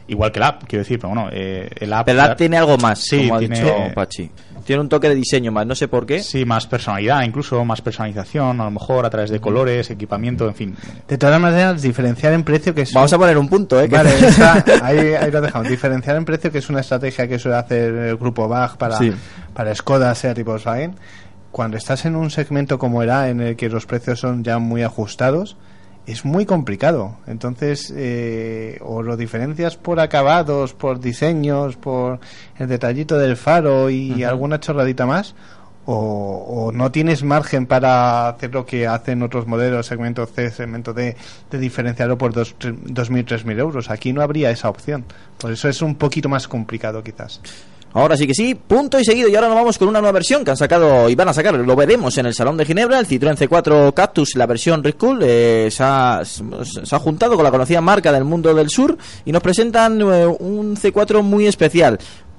[0.09, 2.05] igual que el App, quiero decir, pero bueno, eh, el App...
[2.07, 4.31] Pero el app tiene algo más, Sí, como ha tiene- dicho Pachi.
[4.65, 6.21] Tiene un toque de diseño más, no sé por qué.
[6.23, 10.55] Sí, más personalidad, incluso más personalización, a lo mejor a través de colores, equipamiento, en
[10.55, 10.77] fin.
[11.09, 12.93] De todas maneras, diferenciar en precio que es...
[12.93, 13.89] Vamos a poner un punto, ¿eh?
[13.89, 15.69] que- Vale, está- ahí, ahí lo dejamos.
[15.69, 19.13] Diferenciar en precio, que es una estrategia que suele hacer el grupo BAG para, Sí.
[19.55, 20.95] para Skoda, Seat y Volkswagen.
[21.53, 24.83] Cuando estás en un segmento como era, en el que los precios son ya muy
[24.83, 25.57] ajustados,
[26.07, 27.17] es muy complicado.
[27.27, 32.21] Entonces, eh, o lo diferencias por acabados, por diseños, por
[32.59, 35.35] el detallito del faro y alguna chorradita más,
[35.87, 40.93] o, o no tienes margen para hacer lo que hacen otros modelos, segmento C, segmento
[40.95, 41.17] D,
[41.51, 43.91] de diferenciarlo por dos, tre- 2.000, 3.000 euros.
[43.91, 45.05] Aquí no habría esa opción.
[45.39, 47.41] Por eso es un poquito más complicado, quizás.
[47.93, 49.29] Ahora sí que sí, punto y seguido.
[49.29, 51.55] Y ahora nos vamos con una nueva versión que han sacado y van a sacar.
[51.55, 52.99] Lo veremos en el Salón de Ginebra.
[52.99, 57.51] El Citroën C4 Cactus, la versión Red eh, se, ha, se ha juntado con la
[57.51, 61.99] conocida marca del mundo del sur y nos presentan eh, un C4 muy especial.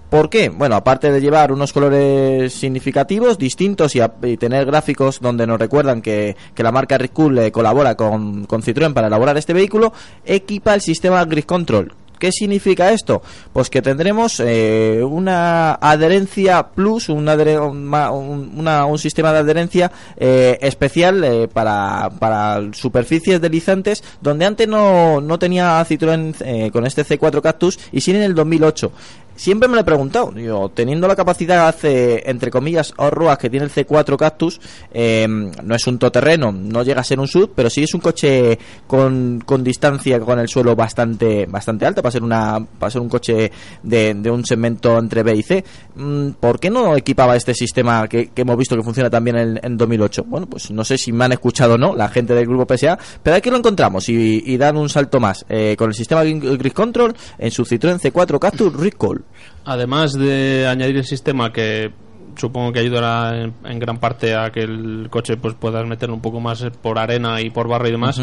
[0.10, 0.50] ¿Por qué?
[0.50, 6.36] Bueno, aparte de llevar unos colores significativos, distintos y, tener gráficos donde nos recuerdan que,
[6.54, 9.94] que la marca Red eh, colabora con, con Citroën para elaborar este vehículo,
[10.26, 11.94] equipa el sistema Grid Control.
[12.22, 13.24] ¿Qué significa esto?
[13.52, 19.34] Pues que tendremos eh, una adherencia plus, un, adhere- un, ma- un- una- un sistema
[19.34, 26.36] de adherencia eh, especial eh, para, para superficies deslizantes, donde antes no, no tenía Citroën
[26.46, 28.92] eh, con este C4 Cactus y sí en el 2008.
[29.36, 33.72] Siempre me lo he preguntado, digo, teniendo la capacidad, entre comillas, off que tiene el
[33.72, 34.60] C4 Cactus,
[34.94, 38.02] eh, no es un todoterreno, no llega a ser un sub, pero sí es un
[38.02, 43.02] coche con, con distancia con el suelo bastante bastante alta para ser una para ser
[43.02, 43.52] un coche
[43.84, 45.63] de, de un segmento entre B y C.
[45.96, 49.60] Mm, ¿Por qué no equipaba este sistema que, que hemos visto que funciona también en,
[49.62, 50.26] en 2008?
[50.28, 52.98] Bueno, pues no sé si me han escuchado o no la gente del grupo PSA,
[53.24, 56.74] pero aquí lo encontramos y, y dan un salto más eh, con el sistema Grid
[56.74, 59.21] Control en su Citroën C4 Cactus Recall.
[59.66, 61.92] Además de añadir el sistema que
[62.36, 66.22] supongo que ayudará en, en gran parte a que el coche pues puedas meterlo un
[66.22, 68.22] poco más por arena y por barro y demás.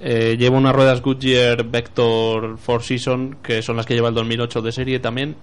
[0.00, 4.62] Eh, lleva unas ruedas Goodyear Vector Four Season que son las que lleva el 2008
[4.62, 5.34] de serie también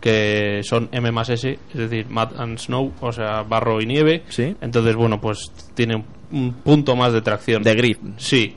[0.00, 4.22] que son M más S, es decir, Mud and Snow, o sea, barro y nieve.
[4.28, 4.54] Sí.
[4.60, 7.62] Entonces, bueno, pues tiene un- un punto más de tracción.
[7.62, 7.98] De grip.
[8.16, 8.54] Sí.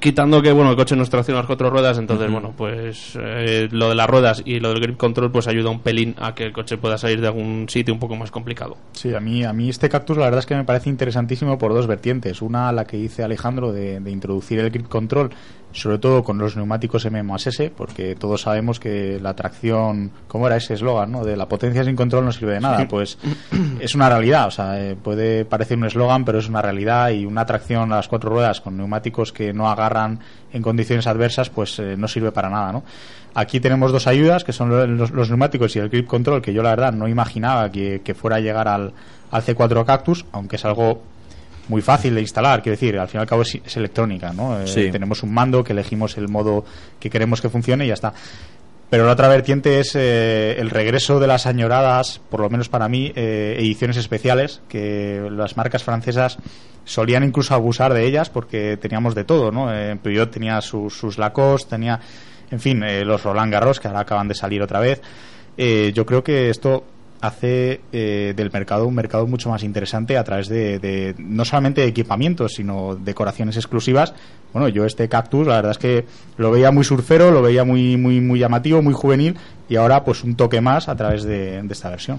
[0.00, 3.68] Quitando que bueno el coche no es tracciona las cuatro ruedas, entonces bueno pues eh,
[3.70, 6.44] lo de las ruedas y lo del grip control pues ayuda un pelín a que
[6.44, 8.78] el coche pueda salir de algún sitio un poco más complicado.
[8.92, 11.74] Sí, a mí, a mí este cactus la verdad es que me parece interesantísimo por
[11.74, 12.40] dos vertientes.
[12.40, 15.30] Una, la que dice Alejandro de, de introducir el grip control,
[15.74, 20.46] sobre todo con los neumáticos M más S, porque todos sabemos que la tracción, ¿cómo
[20.46, 21.12] era ese eslogan?
[21.12, 21.24] ¿no?
[21.24, 22.88] De la potencia sin control no sirve de nada.
[22.88, 23.18] Pues
[23.80, 27.26] es una realidad, o sea, eh, puede parecer un eslogan, pero es una realidad y
[27.26, 30.20] una tracción a las cuatro ruedas con neumáticos que no agarran
[30.52, 32.84] en condiciones adversas, pues eh, no sirve para nada, ¿no?
[33.36, 36.52] Aquí tenemos dos ayudas, que son lo- los, los neumáticos y el grip control, que
[36.54, 38.92] yo la verdad no imaginaba que, que fuera a llegar al,
[39.32, 41.02] al C4 Cactus, aunque es algo
[41.68, 44.60] muy fácil de instalar, quiero decir, al fin y al cabo es, es electrónica, ¿no?
[44.60, 44.90] Eh, Sí.
[44.90, 46.64] Tenemos un mando que elegimos el modo
[47.00, 48.12] que queremos que funcione y ya está.
[48.90, 52.88] Pero la otra vertiente es eh, el regreso de las añoradas, por lo menos para
[52.88, 56.38] mí, eh, ediciones especiales, que las marcas francesas
[56.84, 59.74] solían incluso abusar de ellas porque teníamos de todo, ¿no?
[59.74, 61.98] Eh, Peugeot tenía sus, sus Lacoste, tenía,
[62.50, 65.00] en fin, los Roland Garros, que ahora acaban de salir otra vez.
[65.56, 66.84] Yo creo que esto
[67.26, 71.80] hace eh, del mercado un mercado mucho más interesante a través de, de no solamente
[71.80, 74.14] de equipamientos, sino decoraciones exclusivas.
[74.52, 76.04] Bueno, yo este cactus, la verdad es que
[76.36, 79.36] lo veía muy surfero, lo veía muy, muy, muy llamativo, muy juvenil,
[79.68, 82.18] y ahora pues un toque más a través de, de esta versión.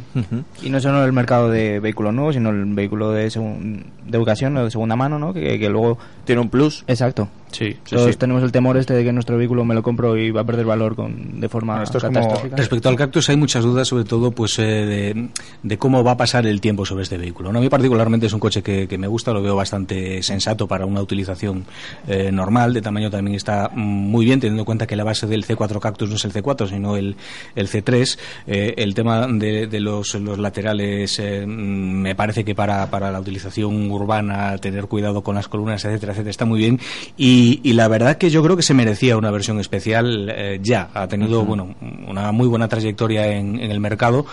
[0.64, 4.26] Y no solo el mercado de vehículos nuevos, sino el vehículo de, segun- de o
[4.26, 5.34] de segunda mano, ¿no?
[5.34, 5.98] Que, que luego...
[6.26, 6.84] Tiene un plus.
[6.88, 7.28] Exacto.
[7.52, 8.18] Sí, sí, Todos sí.
[8.18, 10.66] tenemos el temor este de que nuestro vehículo me lo compro y va a perder
[10.66, 12.56] valor con, de forma Bueno, esto es como catastrófica.
[12.58, 15.30] Respecto al cactus hay muchas dudas, sobre todo pues eh, de,
[15.64, 17.54] de cómo va a pasar el tiempo sobre este vehículo.
[17.54, 17.60] ¿no?
[17.60, 20.86] A mí particularmente es un coche que, que me gusta, lo veo bastante sensato para
[20.86, 21.64] una utilización
[22.08, 25.46] eh, normal, de tamaño también está muy bien, teniendo en cuenta que la base del
[25.46, 27.16] C4 Cactus no es el C4, sino el,
[27.55, 28.17] el C3.
[28.47, 33.19] Eh, el tema de, de los, los laterales eh, me parece que para, para la
[33.19, 36.79] utilización urbana, tener cuidado con las columnas, etcétera, etcétera, está muy bien.
[37.17, 40.89] Y, y la verdad que yo creo que se merecía una versión especial eh, ya.
[40.93, 41.75] Ha tenido, bueno,
[42.07, 44.25] una muy buena trayectoria en, en el mercado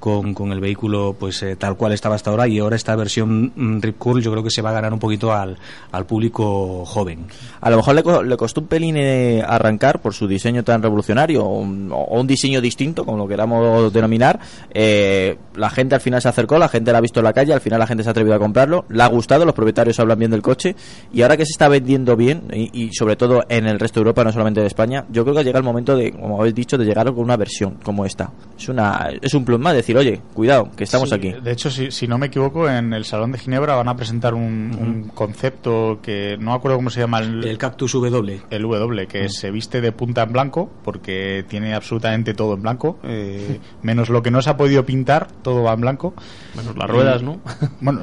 [0.00, 3.52] con, con el vehículo pues eh, tal cual estaba hasta ahora y ahora esta versión
[3.54, 5.56] mm, Rip Curl yo creo que se va a ganar un poquito al,
[5.92, 7.26] al público joven.
[7.60, 11.44] A lo mejor le, le costó un pelín eh, arrancar por su diseño tan revolucionario
[11.44, 14.40] o un, diseño distinto, como lo queramos denominar.
[14.72, 17.52] Eh, la gente al final se acercó, la gente la ha visto en la calle,
[17.52, 20.18] al final la gente se ha atrevido a comprarlo, le ha gustado, los propietarios hablan
[20.18, 20.74] bien del coche
[21.12, 24.02] y ahora que se está vendiendo bien y, y sobre todo en el resto de
[24.02, 26.78] Europa, no solamente de España, yo creo que llega el momento de, como habéis dicho,
[26.78, 28.30] de llegar con una versión como esta.
[28.58, 31.32] Es una es un plus más, decir, oye, cuidado, que estamos Sí, aquí.
[31.32, 34.34] De hecho, si, si no me equivoco, en el Salón de Ginebra van a presentar
[34.34, 34.42] un,
[34.78, 38.40] un concepto que no me acuerdo cómo se llama el, El Cactus W.
[38.50, 42.98] el W, que se viste de punta en blanco, porque tiene absolutamente todo en blanco,
[43.04, 46.14] eh, menos lo que no se ha podido pintar, todo va en blanco.
[46.56, 47.40] Menos las ruedas, ¿no?
[47.80, 48.02] Bueno,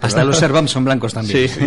[0.00, 1.48] Hasta los Servams son blancos también.
[1.48, 1.60] Sí.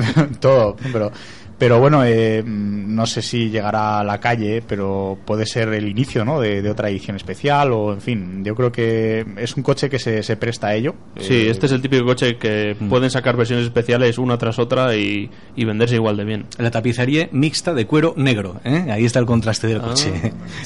[0.40, 1.12] todo, pero
[1.58, 6.24] pero bueno, eh, no sé si llegará a la calle, pero puede ser el inicio
[6.24, 6.40] ¿no?
[6.40, 9.98] de, de otra edición especial o, en fin, yo creo que es un coche que
[9.98, 10.94] se, se presta a ello.
[11.18, 14.94] Sí, Eh, este es el típico coche que pueden sacar versiones especiales una tras otra
[14.96, 16.46] y, y venderse igual de bien.
[16.58, 18.60] La tapicería mixta de cuero negro.
[18.64, 18.86] ¿eh?
[18.90, 19.84] Ahí está el contraste del Ah.
[19.88, 20.12] coche.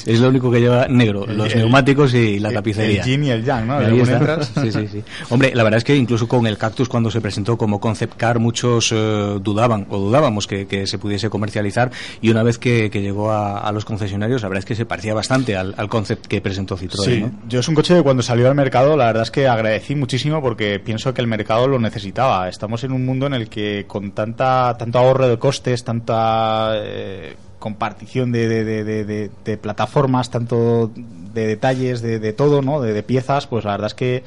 [0.05, 3.01] Es lo único que lleva negro, El- los el- neumáticos y la tapicería.
[3.03, 3.77] El yin y el yang, ¿no?
[3.77, 4.19] Ahí está.
[4.59, 5.03] Sí, sí, sí.
[5.29, 8.39] Hombre, la verdad es que incluso con el Cactus cuando se presentó como concept car
[8.39, 13.01] muchos eh, dudaban o dudábamos que, que se pudiese comercializar y una vez que, que
[13.01, 16.25] llegó a, a los concesionarios la verdad es que se parecía bastante al, al concept
[16.27, 17.03] que presentó Citroën.
[17.05, 17.31] Sí, ¿no?
[17.47, 20.41] yo es un coche que cuando salió al mercado, la verdad es que agradecí muchísimo
[20.41, 22.49] porque pienso que el mercado lo necesitaba.
[22.49, 27.35] Estamos en un mundo en el que con tanta tanto ahorro de costes, tanta eh,
[27.59, 32.81] compartición de, de- de- de- de- de plataformas, tanto de detalles, de, de todo, ¿no?
[32.81, 34.23] De, piezas, pues la verdad es que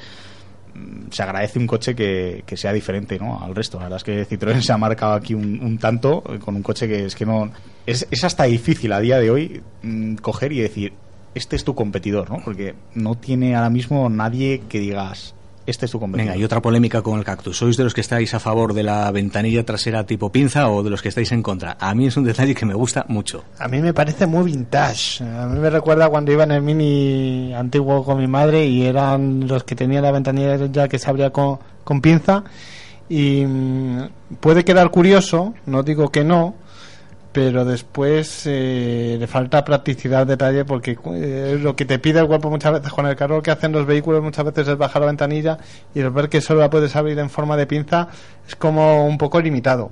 [1.10, 3.42] se agradece un coche que, que sea diferente ¿no?
[3.42, 3.78] al resto.
[3.78, 7.06] La verdad es que Citroën se ha marcado aquí un, tanto con un coche que
[7.06, 7.50] es que no...
[7.86, 10.92] Es, es hasta difícil a día de hoy mm, coger y decir,
[11.34, 12.38] este es tu competidor, ¿no?
[12.44, 15.34] Porque no tiene ahora mismo nadie que digas,
[15.66, 16.32] este es tu competidor.
[16.32, 17.56] Venga, y otra polémica con el Cactus.
[17.56, 20.90] ¿Sois de los que estáis a favor de la ventanilla trasera tipo pinza o de
[20.90, 21.76] los que estáis en contra?
[21.78, 23.44] A mí es un detalle que me gusta mucho.
[23.58, 25.24] A mí me parece muy vintage.
[25.24, 29.46] A mí me recuerda cuando iba en el mini antiguo con mi madre y eran
[29.46, 32.44] los que tenían la ventanilla ya que se abría con, con pinza.
[33.08, 34.08] Y mm,
[34.40, 36.54] puede quedar curioso, no digo que no,
[37.32, 42.50] pero después eh, le falta practicidad, detalle, porque eh, lo que te pide el cuerpo
[42.50, 45.58] muchas veces con el calor que hacen los vehículos muchas veces es bajar la ventanilla
[45.94, 48.08] y el ver que solo la puedes abrir en forma de pinza
[48.46, 49.90] es como un poco limitado.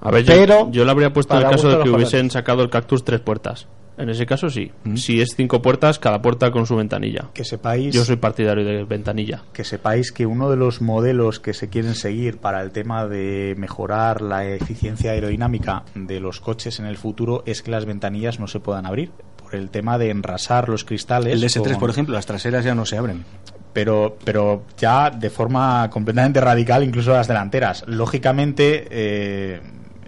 [0.00, 2.62] A ver, yo- Pero, yo, le habría puesto en el caso de que hubiesen sacado
[2.62, 3.66] el Cactus tres puertas.
[3.98, 4.72] En ese caso sí.
[4.94, 7.28] Si es cinco puertas, cada puerta con su ventanilla.
[7.34, 7.94] Que sepáis...
[7.94, 9.42] Yo soy partidario de ventanilla.
[9.52, 13.54] que sepáis que uno de los modelos que se quieren seguir para el tema de
[13.58, 18.46] mejorar la eficiencia aerodinámica de los coches en el futuro es que las ventanillas no
[18.48, 21.34] se puedan abrir por el tema de enrasar los cristales.
[21.34, 23.24] El DS3, con- por ejemplo, las traseras ya no se abren.
[23.74, 29.60] pero pero ya de forma completamente radical incluso las delanteras lógicamente eh,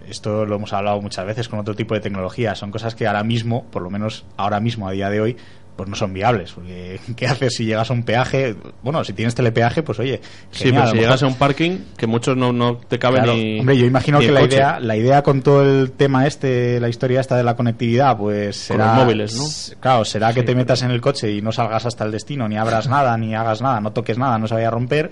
[0.09, 3.23] esto lo hemos hablado muchas veces con otro tipo de tecnología son cosas que ahora
[3.23, 5.37] mismo por lo menos ahora mismo a día de hoy
[5.75, 9.35] pues no son viables porque qué haces si llegas a un peaje bueno si tienes
[9.35, 10.21] telepeaje pues oye
[10.51, 13.23] Sí, genial, pero a si llegas a un parking, que muchos no, no te caben
[13.23, 13.59] Claro, ni.
[13.59, 14.55] hombre, yo imagino que la coche.
[14.55, 18.57] idea, la idea con todo el tema este, la historia esta de la conectividad, pues
[18.67, 18.95] Con será...
[18.95, 19.79] los móviles, ¿no?
[19.79, 22.57] Claro, será que te metas en el coche y no salgas hasta el destino, ni
[22.57, 25.11] abras nada, ni hagas nada, no toques nada, no se vaya a romper.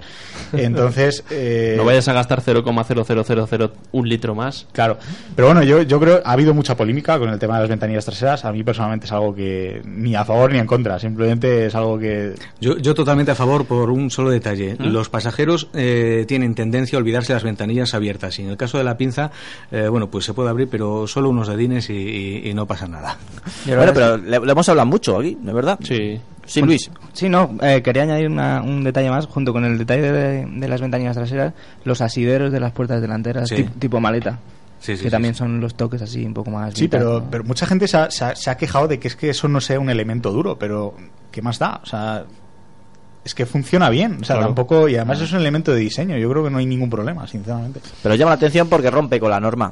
[0.53, 1.23] Entonces...
[1.31, 4.67] eh, No vayas a gastar 0,0000 un litro más.
[4.71, 4.97] Claro,
[5.35, 8.05] pero bueno, yo, yo creo ha habido mucha polémica con el tema de las ventanillas
[8.05, 8.45] traseras.
[8.45, 11.99] A mí personalmente es algo que ni a favor ni en contra, simplemente es algo
[11.99, 14.75] que Yo, yo totalmente a favor por un solo detalle.
[14.79, 18.39] Los pasajeros eh, tienen tendencia a olvidarse las ventanillas abiertas.
[18.39, 19.31] Y en el caso de la pinza,
[19.71, 22.87] eh, bueno, pues se puede abrir, pero solo unos dedines y, y- y no pasa
[22.87, 23.17] nada.
[23.65, 25.77] Bueno, pero le, le hemos hablado mucho aquí, de verdad.
[25.83, 26.19] Sí.
[26.45, 26.91] Sí, Luis.
[27.13, 30.67] Sí, no, eh, quería añadir una- un detalle más, junto con el detalle de, de
[30.67, 31.53] las ventanillas traseras,
[31.85, 33.55] los asideros de las puertas delanteras, Sí.
[33.55, 34.39] tip- tipo maleta.
[34.83, 35.37] Sí, sí, que sí, también sí.
[35.39, 36.73] son los toques así un poco más.
[36.73, 37.31] Sí, vintage, pero, ¿no?
[37.31, 39.47] pero mucha gente se ha, se ha- se ha quejado de que es que eso
[39.47, 40.93] no sea un elemento duro, pero
[41.31, 41.79] ¿qué más da?
[41.81, 42.25] O sea,
[43.23, 44.17] es que funciona bien.
[44.21, 44.47] O sea, Claro.
[44.47, 44.89] tampoco.
[44.89, 46.17] Y además es un elemento de diseño.
[46.17, 47.79] Yo creo que no hay ningún problema, sinceramente.
[48.01, 49.71] Pero llama la atención porque rompe con la norma.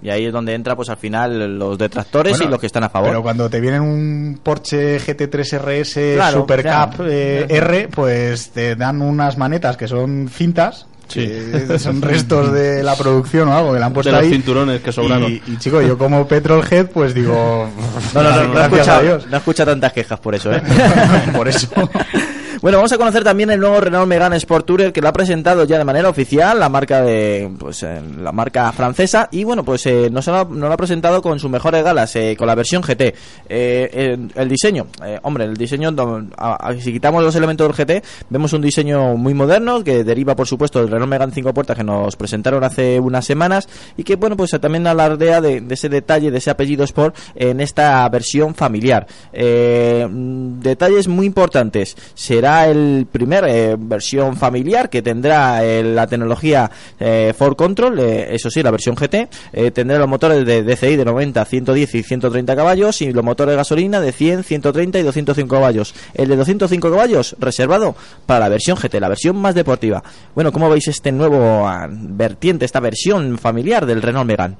[0.00, 2.82] Y ahí es donde entra, pues al final, los detractores Bueno, y los que están
[2.84, 3.08] a favor.
[3.10, 6.90] Pero cuando te viene un Porsche GT3 RS Claro, Super claro.
[6.96, 10.86] Cup eh, R, pues te dan unas manetas que son cintas.
[11.12, 14.30] Que son restos de la producción o algo que le han puesto De los ahí.
[14.32, 15.30] cinturones que sobraron.
[15.30, 17.68] Y, y, chico, yo como Petrolhead, pues digo.
[18.14, 19.26] No, no, no, no, escucha, Dios.
[19.28, 20.62] no escucha tantas quejas por eso, ¿eh?
[21.36, 21.68] Por eso.
[22.62, 25.64] Bueno, vamos a conocer también el nuevo Renault Megane Sport Tourer que lo ha presentado
[25.64, 29.84] ya de manera oficial la marca de pues eh, la marca francesa y bueno pues
[29.86, 32.80] eh, nos, lo nos lo ha presentado con sus mejores galas eh, con la versión
[32.82, 33.14] GT.
[33.48, 34.86] Eh, el diseño,
[35.22, 35.92] hombre, el diseño
[36.38, 40.46] a- si quitamos los elementos del GT vemos un diseño muy moderno que deriva por
[40.46, 44.36] supuesto del Renault Megane 5 puertas que nos presentaron hace unas semanas y que bueno
[44.36, 49.08] pues también alardea de, de ese detalle de ese apellido Sport en esta versión familiar.
[49.32, 51.96] Mm, detalles muy importantes.
[52.14, 58.34] Será el primer eh, versión familiar que tendrá eh, la tecnología eh, Ford Control, eh,
[58.34, 59.28] eso sí, la versión GT.
[59.52, 63.52] eh, tendrá los motores de DCI de 90, 110 y 130 caballos y los motores
[63.52, 65.94] de gasolina de 100, 130 y 205 caballos.
[66.14, 67.94] El de 205 caballos reservado
[68.26, 70.02] para la versión GT, la versión más deportiva.
[70.34, 74.56] Bueno, ¿cómo veis este nuevo ah, vertiente, esta versión familiar del Renault Megane?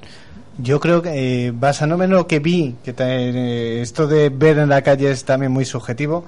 [0.58, 4.82] Yo creo que, basándome en lo que vi, que eh, esto de ver en la
[4.82, 6.26] calle es también muy subjetivo.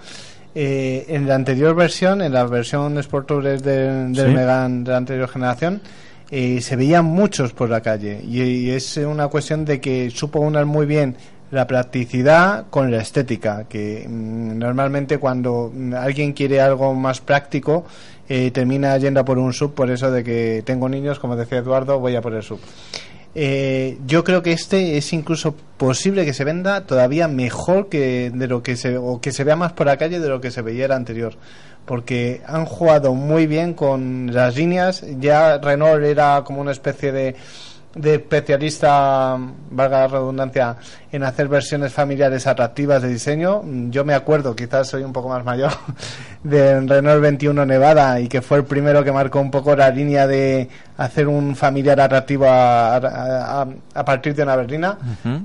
[0.54, 4.34] Eh, en la anterior versión, en la versión Sport Tourer del, del Sí.
[4.34, 5.80] Megane de la anterior generación,
[6.30, 8.20] eh, se veían muchos por la calle.
[8.24, 11.16] Y, y es una cuestión de que supo unar muy bien
[11.50, 17.84] la practicidad con la estética, que mm, normalmente cuando mm, alguien quiere algo más práctico,
[18.28, 21.58] eh, termina yendo a por un sub, por eso de que tengo niños, como decía
[21.58, 22.58] Eduardo, voy a por el sub.
[23.34, 28.46] Eh, yo creo que este es incluso posible que se venda todavía mejor que de
[28.46, 30.62] lo que se o que se vea más por la calle de lo que se
[30.62, 31.34] veía el anterior.
[31.84, 35.04] Porque han jugado muy bien con las líneas.
[35.20, 37.36] Ya Renault era como una especie de
[37.94, 39.36] de especialista,
[39.70, 40.76] valga la redundancia,
[41.12, 43.62] en hacer versiones familiares atractivas de diseño.
[43.90, 45.70] Yo me acuerdo, quizás soy un poco más mayor,
[46.42, 50.26] del Renault 21 Nevada y que fue el primero que marcó un poco la línea
[50.26, 54.98] de hacer un familiar atractivo a, a- a- a partir de una berlina.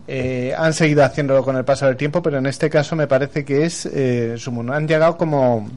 [0.08, 3.46] Eh, han seguido haciéndolo con el paso del tiempo, pero en este caso me parece
[3.46, 4.74] que es eh, su mundo.
[4.74, 5.70] Han llegado como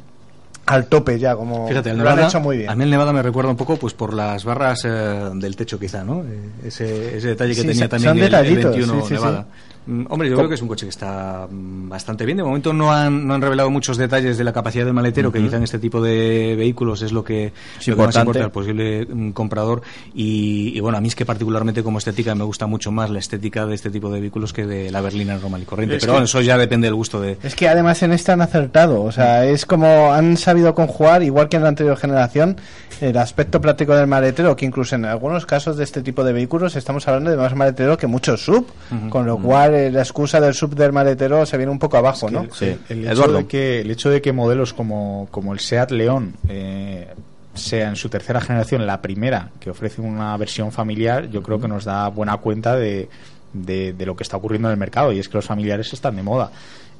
[0.66, 2.70] al tope ya, como Fíjate, el lo Nevada, han hecho muy bien.
[2.70, 4.88] a mí el Nevada me recuerda un poco pues por las barras eh,
[5.34, 6.22] del techo quizá, ¿no?
[6.22, 9.14] Eh, ese, ese detalle que Sí, tenía también son el, el detallitos, 21 sí, sí,
[9.14, 9.46] Nevada.
[9.86, 12.36] Mm, Hombre, yo creo que es un coche que está mm, bastante bien.
[12.38, 15.40] De momento no han, no han revelado muchos detalles de la capacidad del maletero, que
[15.40, 18.20] quizá en este tipo de vehículos es lo que, Es lo que más importante.
[18.20, 19.82] importa al posible mm, comprador.
[20.14, 23.18] Y, y bueno, a mí es que particularmente como estética me gusta mucho más la
[23.18, 25.96] estética de este tipo de vehículos que de la berlina normal y corriente.
[25.96, 28.34] Es Pero que- bueno, eso ya depende del gusto de, Es que además en esta
[28.34, 32.56] han acertado, o sea, es como han sabido conjugar, igual que en la anterior generación,
[33.00, 36.76] el aspecto práctico del maletero, que incluso en algunos casos de este tipo de vehículos
[36.76, 38.66] estamos hablando de más maletero que muchos sub,
[39.10, 42.30] con lo cual eh, la excusa del sub del maletero se viene un poco abajo,
[42.30, 42.46] ¿no?
[42.60, 46.34] El, el hecho de que, el hecho de que modelos como, como el Seat León
[46.48, 47.08] eh,
[47.54, 51.68] sea en su tercera generación la primera que ofrece una versión familiar, yo creo que
[51.68, 53.08] nos da buena cuenta de,
[53.52, 56.16] de, de lo que está ocurriendo en el mercado y es que los familiares están
[56.16, 56.50] de moda.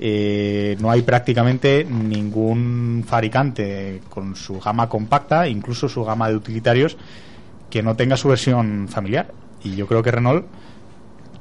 [0.04, 6.96] Eh, no hay prácticamente ningún fabricante con su gama compacta, incluso su gama de utilitarios,
[7.70, 9.28] que no tenga su versión familiar.
[9.62, 10.44] Y yo creo que Renault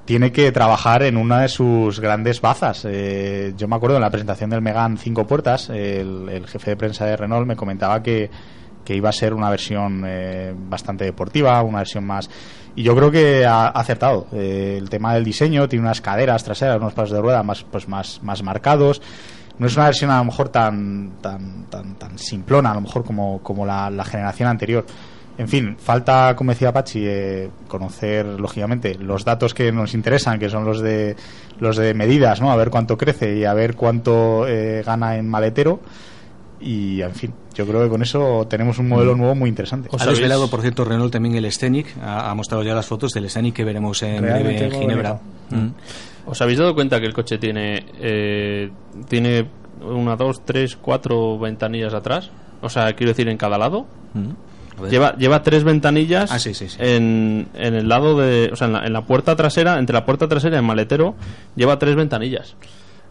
[0.06, 2.86] tiene que trabajar en una de sus grandes bazas.
[2.86, 6.78] Eh, yo me acuerdo en la presentación del Megan 5 puertas, el, el jefe de
[6.78, 8.30] prensa de Renault me comentaba que,
[8.84, 12.30] que iba a ser una versión eh, bastante deportiva, una versión más...
[12.76, 14.28] Y yo creo que ha acertado.
[14.32, 17.88] Eh, el tema del diseño, tiene unas caderas traseras, unos pasos de rueda más, pues
[17.88, 19.02] más, más marcados.
[19.60, 23.04] No es una versión a lo mejor tan, tan, tan, tan simplona, a lo mejor
[23.04, 24.86] como, como la, la generación anterior.
[25.42, 30.52] En fin, falta, como decía Pachi, eh, conocer lógicamente los datos que nos interesan, que
[30.52, 31.16] son los de
[31.60, 32.52] los de medidas, ¿no?
[32.52, 35.80] A ver cuánto crece y a ver cuánto eh, gana en maletero.
[36.60, 39.89] Y, en fin, yo creo que con eso tenemos un modelo nuevo muy interesante.
[39.92, 41.88] ha desvelado, por cierto, Renault también el Scenic.
[42.04, 45.20] Ha, ha mostrado ya las fotos del Scenic que veremos en breve Ginebra.
[45.50, 45.70] Mm.
[46.28, 48.70] ¿Os habéis dado cuenta que el coche tiene eh,
[49.10, 49.48] tiene
[49.82, 52.30] una, dos, tres, cuatro ventanillas atrás?
[52.62, 53.88] O sea, quiero decir, en cada lado.
[54.14, 54.51] Ver.
[54.90, 56.78] Lleva, lleva tres ventanillas Ah, sí, sí, sí.
[56.80, 58.50] En, en el lado de.
[58.52, 61.16] O sea, en la, en la puerta trasera, entre la puerta trasera y el maletero,
[61.56, 62.56] lleva tres ventanillas.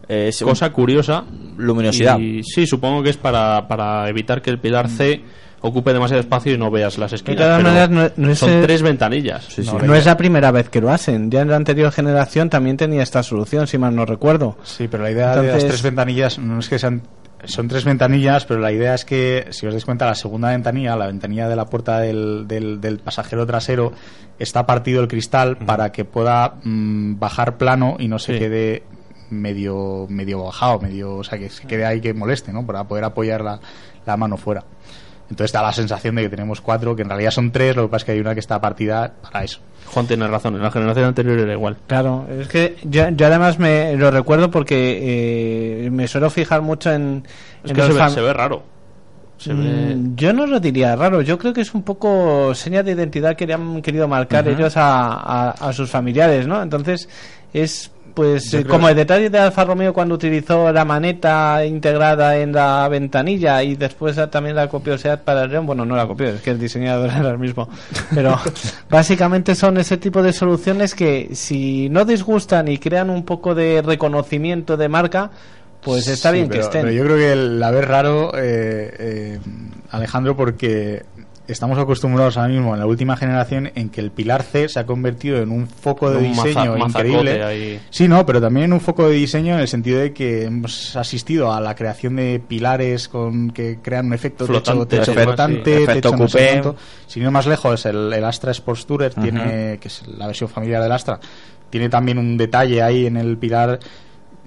[0.07, 1.23] Es cosa curiosa.
[1.57, 2.19] luminosidad.
[2.19, 5.21] Y sí, supongo que es para, para evitar que el pilar C
[5.61, 7.37] ocupe demasiado espacio y no veas las esquinas.
[7.43, 9.47] todas pero maneras, no- no es, son eh, tres ventanillas.
[9.85, 11.29] No, es la primera vez que lo hacen.
[11.29, 14.57] Ya en la anterior generación también tenía esta solución, si mal no recuerdo.
[14.63, 17.03] Sí, pero la idea de las tres ventanillas no es que sean.
[17.45, 20.95] Son tres ventanillas, pero la idea es que, si os dais cuenta, la segunda ventanilla,
[20.95, 23.93] la ventanilla de la puerta del, del, del pasajero trasero,
[24.39, 28.39] está partido el cristal para que pueda mm, bajar plano y no se Sí.
[28.39, 28.83] quede
[29.29, 32.65] medio medio bajado, medio, o sea, que se quede ahí que moleste, ¿no?
[32.65, 33.59] Para poder apoyar la,
[34.05, 34.63] la mano fuera.
[35.31, 37.87] Entonces da la sensación de que tenemos cuatro, que en realidad son tres, lo que
[37.91, 39.59] pasa es que hay una que está partida para eso.
[39.87, 41.77] Juan tiene razón, en la generación anterior era igual.
[41.87, 46.91] Claro, es que yo, yo además me lo recuerdo porque eh, me suelo fijar mucho
[46.91, 47.23] en.
[47.63, 48.63] Es en que se ve, se ve raro.
[49.37, 49.95] Se ve...
[49.95, 53.35] Mm, Yo no lo diría raro, yo creo que es un poco seña de identidad
[53.35, 54.53] que le han querido marcar Ujú.
[54.55, 56.61] ellos a, a- a sus familiares, ¿no?
[56.61, 57.09] Entonces
[57.53, 62.51] es pues eh, como el detalle de Alfa Romeo cuando utilizó la maneta integrada en
[62.51, 66.29] la ventanilla y después también la copió Seat para el León, bueno, no la copió,
[66.29, 67.69] es que el diseñador era el mismo,
[68.13, 68.37] pero
[68.89, 73.81] básicamente son ese tipo de soluciones que si no disgustan y crean un poco de
[73.81, 75.31] reconocimiento de marca,
[75.81, 76.81] pues está Sí, bien que estén.
[76.81, 79.39] pero yo creo que la ves raro, eh, eh,
[79.89, 81.03] Alejandro, porque
[81.53, 84.85] estamos acostumbrados ahora mismo en la última generación en que el pilar C se ha
[84.85, 87.43] convertido en un foco de Un diseño increíble.
[87.43, 87.79] ahí.
[87.89, 90.95] Sí, no, pero también en un foco de diseño en el sentido de que hemos
[90.95, 95.23] asistido a la creación de pilares con que crean un efecto Flotante, techo, techo efecto-
[95.23, 96.61] flotante, sí, efecto techo coupé.
[97.07, 100.81] Sin ir más lejos, el, el Astra Sports Tourer tiene, que es la versión familiar
[100.81, 101.19] del Astra,
[101.69, 103.79] tiene también un detalle ahí en el pilar.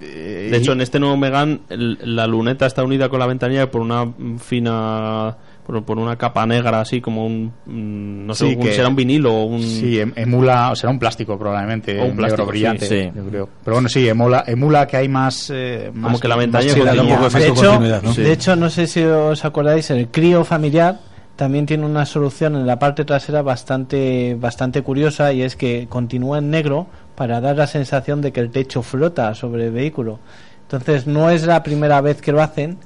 [0.01, 3.81] eh, De hecho, en este nuevo Megan, la luneta está unida con la ventanilla por
[3.81, 4.05] una
[4.39, 5.37] fina.
[5.65, 7.51] Por, por una capa negra, así como un.
[7.65, 9.63] No sé, Sí, un- que- será un vinilo o un.
[9.63, 13.11] Sí, em- emula, o será un plástico probablemente, O un plástico, brillante, sí, sí.
[13.15, 13.49] yo creo.
[13.63, 17.79] Pero bueno, sí, emula, emula que hay más, eh, Como que la poco de hecho,
[18.21, 20.99] de hecho, no sé si os acordáis, el crío familiar
[21.35, 26.37] también tiene una solución en la parte trasera bastante, bastante curiosa y es que continúa
[26.37, 30.19] en negro para dar la sensación de que el techo flota sobre el vehículo.
[30.61, 32.77] Entonces, no es la primera vez que lo hacen.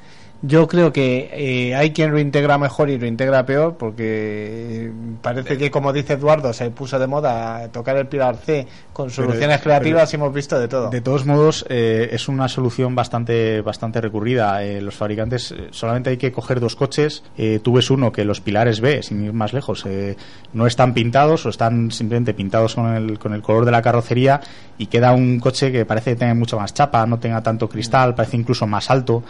[0.41, 4.91] Yo creo que eh, hay quien lo integra mejor y lo integra peor porque eh,
[5.21, 9.57] parece que, como dice Eduardo, se puso de moda tocar el pilar C con soluciones
[9.57, 10.89] pero- creativas y hemos visto de todo.
[10.89, 14.63] De todos modos, eh, es una solución bastante bastante recurrida.
[14.63, 17.21] Eh, los fabricantes eh, solamente hay que coger dos coches.
[17.37, 20.15] Eh, tú ves uno que los pilares B, sin ir más lejos, eh,
[20.53, 24.39] no están pintados o están simplemente pintados con el, con el color de la carrocería
[24.77, 28.37] y queda un coche que parece tener mucho más chapa, no tenga tanto cristal, parece
[28.37, 29.21] incluso más alto.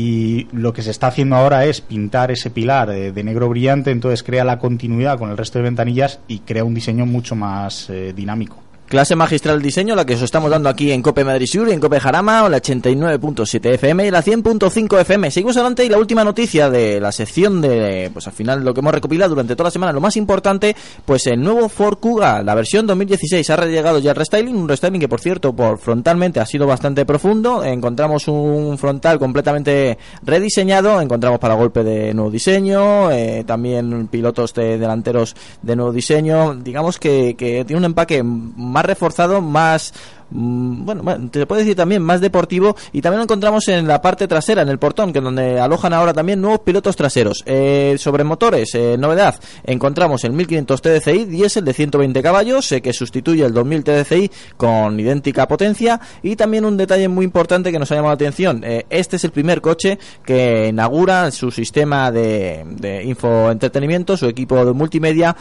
[0.00, 3.90] Y lo que se está haciendo ahora es pintar ese pilar eh, de negro brillante,
[3.90, 7.90] entonces crea la continuidad con el resto de ventanillas y crea un diseño mucho más
[7.90, 8.67] eh, dinámico.
[8.88, 12.00] Clase magistral diseño, la que os estamos dando aquí en Cope Madrid Sur, en Cope
[12.00, 15.30] Jarama, o la 89.7 FM y la 100.5 FM.
[15.30, 18.80] Seguimos adelante y la última noticia de la sección de, pues al final lo que
[18.80, 20.74] hemos recopilado durante toda la semana, lo más importante,
[21.04, 25.00] pues el nuevo Ford Kuga, la versión 2016, ha llegado ya el restyling, un restyling
[25.00, 27.62] que por cierto, por frontalmente ha sido bastante profundo.
[27.62, 34.78] Encontramos un frontal completamente rediseñado, encontramos para golpe de nuevo diseño, eh, también pilotos de
[34.78, 36.54] delanteros de nuevo diseño.
[36.54, 39.92] Digamos que, que tiene un empaque más reforzado, más
[40.30, 44.28] mm, bueno, te puedo decir también más deportivo y también lo encontramos en la parte
[44.28, 47.42] trasera, en el portón, que es donde alojan ahora también nuevos pilotos traseros.
[47.46, 52.92] Eh, sobre motores, eh, novedad, encontramos el 1500 TDCi diésel de 120 caballos, eh, que
[52.92, 57.90] sustituye el 2000 TDCi con idéntica potencia y también un detalle muy importante que nos
[57.92, 63.04] ha llamado la atención, este es el primer coche que inaugura su sistema de, de
[63.04, 65.36] infoentretenimiento, su equipo de multimedia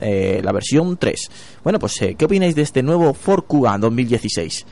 [0.00, 1.30] eh, la versión 3.
[1.62, 4.66] Bueno, pues, eh, ¿qué opináis de este nuevo Ford Kuga 2016?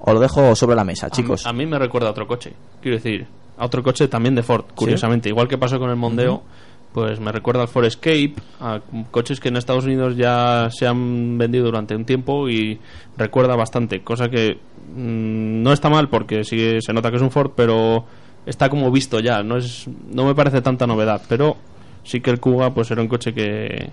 [0.00, 1.46] Os lo dejo sobre la mesa, chicos.
[1.46, 2.52] A, mí me recuerda a otro coche.
[2.82, 3.26] Quiero decir,
[3.56, 5.28] a otro coche también de Ford, curiosamente.
[5.28, 6.42] Igual que pasó con el Mondeo,
[6.92, 8.80] pues me recuerda al Ford Escape, a
[9.10, 12.78] coches que en Estados Unidos ya se han vendido durante un tiempo y
[13.16, 14.02] recuerda bastante.
[14.02, 14.58] Cosa que
[14.94, 18.04] mm, no está mal porque sí se nota que es un Ford, pero
[18.44, 19.42] está como visto ya.
[19.42, 21.56] No, es, no me parece tanta novedad, pero
[22.04, 23.90] sí que el Kuga pues era un coche que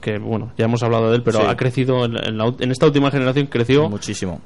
[0.00, 1.44] que bueno ya hemos hablado de él pero Sí.
[1.48, 4.40] ha crecido en, en la- en esta última generación creció Muchísimo.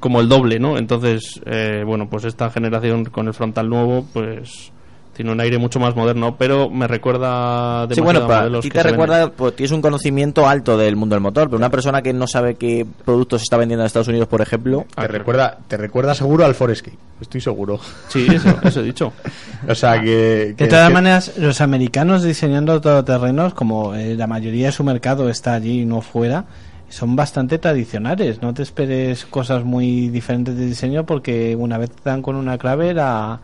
[0.00, 0.78] como el doble, ¿no?
[0.78, 4.72] Entonces, eh, bueno, pues esta generación con el frontal nuevo, pues
[5.20, 8.62] tiene un aire mucho más moderno, pero me recuerda Sí, demasiado bueno, a para modelos
[8.62, 12.00] ti te recuerda, pues tienes un conocimiento alto del mundo del motor, pero una persona
[12.00, 15.08] que no sabe qué productos se está vendiendo en Estados Unidos, por ejemplo, Ah, te,
[15.08, 17.78] recuerda, te recuerda seguro al Forescape, estoy seguro.
[18.08, 19.12] Sí, eso, eso he dicho.
[19.68, 20.54] O sea que.
[20.56, 24.84] que- De todas que- maneras, los americanos diseñando todoterrenos, como eh, la mayoría de su
[24.84, 26.46] mercado está allí y no fuera,
[26.90, 28.42] son bastante tradicionales.
[28.42, 32.58] No te esperes cosas muy diferentes de diseño porque una vez te dan con una
[32.58, 33.40] clave la,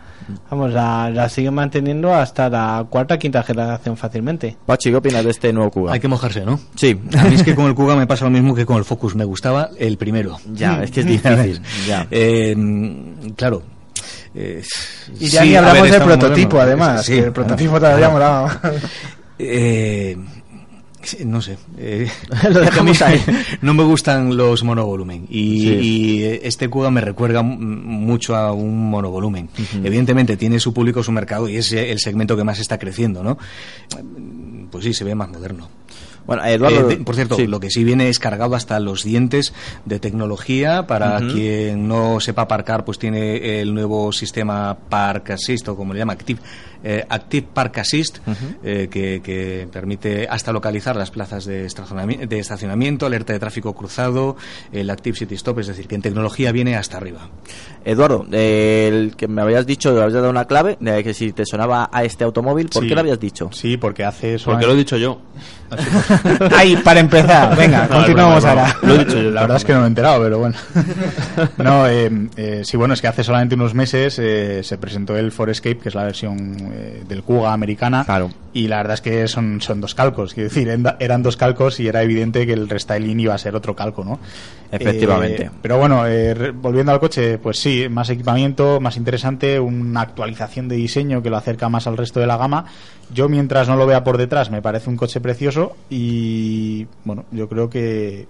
[0.50, 4.56] vamos, la, la siguen manteniendo hasta la cuarta quinta generación fácilmente.
[4.66, 5.92] Pachi, ¿qué opinas de este nuevo Kuga?
[5.94, 6.60] Hay que mojarse, ¿no?
[6.74, 7.00] Sí.
[7.16, 9.14] A mí es que con el Kuga me pasa lo mismo que con el Focus.
[9.14, 10.36] Me gustaba el primero.
[10.52, 11.62] Ya, es que es difícil.
[11.86, 12.06] ya.
[12.10, 12.54] Eh,
[13.36, 13.62] claro.
[14.34, 14.62] Eh,
[15.18, 17.04] Y ya sí, ni hablamos ver, del prototipo, además.
[17.06, 18.60] Sí, que el prototipo todavía molaba.
[19.38, 20.16] Eh,
[21.24, 21.56] no sé.
[21.78, 22.08] eh,
[22.50, 23.20] Lo dejamos ahí.
[23.62, 25.26] No me gustan los monovolumen.
[25.30, 25.68] Y, Sí.
[25.68, 29.48] y este Kuga me recuerda mucho a un monovolumen.
[29.82, 33.38] Evidentemente tiene su público, su mercado y es el segmento que más está creciendo, ¿no?
[34.70, 35.68] Pues sí, se ve más moderno.
[36.26, 36.90] Bueno, Eduardo.
[36.90, 37.46] Eh, por cierto, sí.
[37.46, 39.54] lo que sí viene es cargado hasta los dientes
[39.84, 40.84] de tecnología.
[40.88, 46.00] Para quien no sepa aparcar, pues tiene el nuevo sistema Park Assist, o como le
[46.00, 46.40] llama, Active,
[46.88, 48.18] eh, Active Park Assist,
[48.62, 53.74] eh, que, que permite hasta localizar las plazas de estacionami- de estacionamiento, alerta de tráfico
[53.74, 54.36] cruzado,
[54.72, 57.28] el Active City Stop, es decir, que en tecnología viene hasta arriba.
[57.84, 61.44] Eduardo, el que me habías dicho, me habías dado una clave, de que si te
[61.44, 62.88] sonaba a este automóvil, ¿por Sí.
[62.88, 63.50] qué lo habías dicho?
[63.52, 65.20] Sí, porque hace Porque lo he dicho yo.
[66.56, 68.76] Ahí, para empezar, venga, No, continuamos ahora.
[68.82, 69.30] Lo he dicho yo.
[69.30, 70.54] La verdad es que no me he enterado, pero bueno.
[71.58, 75.32] no, eh, eh, sí, bueno, es que hace solamente unos meses eh, se presentó el
[75.32, 78.04] Forescape, que es la versión eh, del Kuga americana.
[78.04, 78.30] Claro.
[78.52, 80.32] Y la verdad es que son, son dos calcos.
[80.32, 80.68] Quiero decir,
[80.98, 84.18] eran dos calcos y era evidente que el restyling iba a ser otro calco, ¿no?
[84.70, 85.44] Efectivamente.
[85.44, 90.68] Eh, pero bueno, eh, volviendo al coche, pues sí, más equipamiento, más interesante, una actualización
[90.68, 92.64] de diseño que lo acerca más al resto de la gama.
[93.12, 97.48] Yo, mientras no lo vea por detrás, me parece un coche precioso y, bueno, yo
[97.48, 98.26] creo que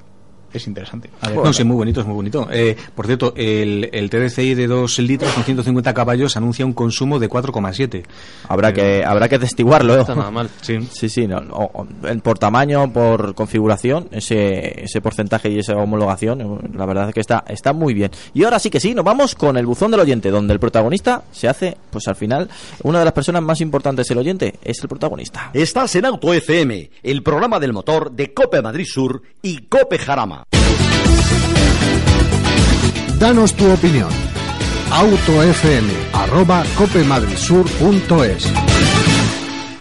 [0.57, 1.11] es interesante.
[1.20, 2.48] A ver, No, sí, muy bonito, es muy bonito.
[2.50, 7.18] Eh, por cierto, el, el TDCi de 2 litros con 150 caballos anuncia un consumo
[7.18, 8.04] de 4,7.
[8.48, 9.94] Habrá que habrá que testiguarlo.
[9.94, 10.50] No está nada mal.
[10.61, 10.78] Sí.
[10.90, 11.86] Sí, sí, no, o-
[12.22, 17.44] por tamaño, por configuración, ese, ese porcentaje y esa homologación, la verdad es que está,
[17.48, 18.11] está muy bien.
[18.34, 21.22] Y ahora sí que sí, nos vamos con el buzón del oyente, donde el protagonista
[21.32, 22.48] se hace, pues al final,
[22.82, 25.50] una de las personas más importantes del oyente es el protagonista.
[25.52, 30.44] Estás en Auto FM, el programa del motor de Cope Madrid Sur y Cope Jarama.
[33.19, 34.09] Danos tu opinión.
[34.91, 38.53] autofm arroba copemadridsur.es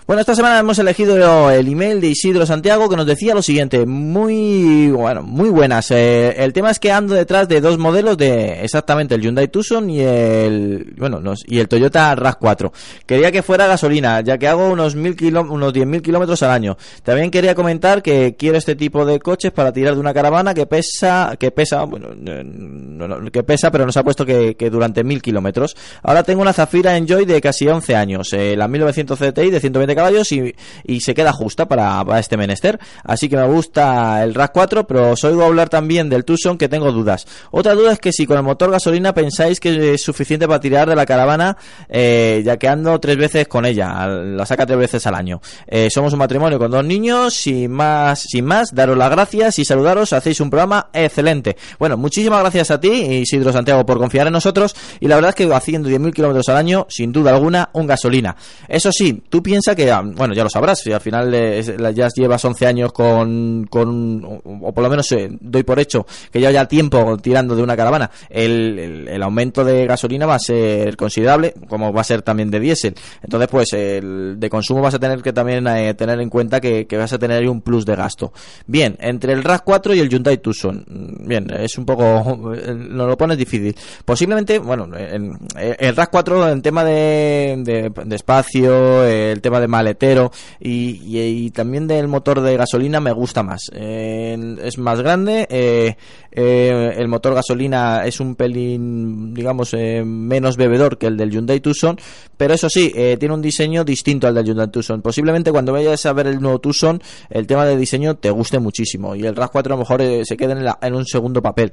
[0.07, 3.87] Bueno, esta semana hemos elegido el email de Isidro Santiago que nos decía lo siguiente,
[3.87, 5.89] muy bueno, muy buenas.
[5.89, 9.89] Eh, el tema es que ando detrás de dos modelos de exactamente el Hyundai Tucson
[9.89, 12.71] y el bueno, no, y el Toyota RAV4.
[13.07, 16.77] Quería que fuera gasolina, ya que hago unos mil kilo- unos 10.000 kilómetros al año.
[17.01, 20.67] También quería comentar que quiero este tipo de coches para tirar de una caravana que
[20.67, 25.03] pesa, que pesa, bueno, no, no, que pesa, pero nos ha puesto que, que durante
[25.03, 25.75] mil kilómetros.
[26.03, 29.94] Ahora tengo una Zafira Enjoy de casi 11 años, eh, la 1900 CTI de 120
[29.95, 30.53] caballos y,
[30.99, 32.79] se queda justa para, este menester.
[33.03, 36.91] Así que me gusta el RAV4, pero os oigo hablar también del Tucson que tengo
[36.91, 37.25] dudas.
[37.51, 40.89] Otra duda es que si con el motor gasolina pensáis que es suficiente para tirar
[40.89, 41.57] de la caravana,
[41.89, 45.41] eh, ya que ando tres veces con ella, la saca tres veces al año.
[45.67, 49.65] Eh, somos un matrimonio con dos niños, sin más, sin más, daros las gracias y
[49.65, 51.55] saludaros, hacéis un programa excelente.
[51.79, 55.35] Bueno, muchísimas gracias a ti, Isidro Santiago, por confiar en nosotros y la verdad es
[55.35, 58.35] que haciendo 10.000 kilómetros al año, sin duda alguna, un gasolina.
[58.67, 61.63] Eso sí, tú piensas que, ah, bueno, ya lo sabrás, si al final eh,
[61.93, 66.39] ya llevas 11 años con, con o, por lo menos eh, doy por hecho que
[66.41, 70.39] ya ya tiempo tirando de una caravana, el, el- el aumento de gasolina va a
[70.39, 72.95] ser considerable, como va a ser también de diésel.
[73.23, 76.87] Entonces, pues, el de consumo vas a tener que también eh, tener en cuenta que,
[76.97, 78.33] vas a tener un plus de gasto.
[78.67, 82.41] Bien, entre el RAV4 y el Hyundai Tucson, mm, bien, es un poco,
[82.75, 83.75] no lo pones difícil.
[84.05, 90.31] Posiblemente, bueno, en- el RAV4 en tema de, de, de espacio, el tema de maletero
[90.59, 93.61] y, también del motor de gasolina me gusta más.
[93.73, 95.95] Eh, es más grande, eh,
[96.31, 101.59] eh, el motor gasolina es un pelín, digamos, eh, menos bebedor que el del Hyundai
[101.59, 101.97] Tucson,
[102.37, 105.01] pero eso sí, tiene un diseño distinto al del Hyundai Tucson.
[105.01, 109.15] Posiblemente cuando vayas a ver el nuevo Tucson, el tema de diseño te guste muchísimo
[109.15, 111.71] y el RAV4 a lo mejor se quede en, la- en un segundo papel.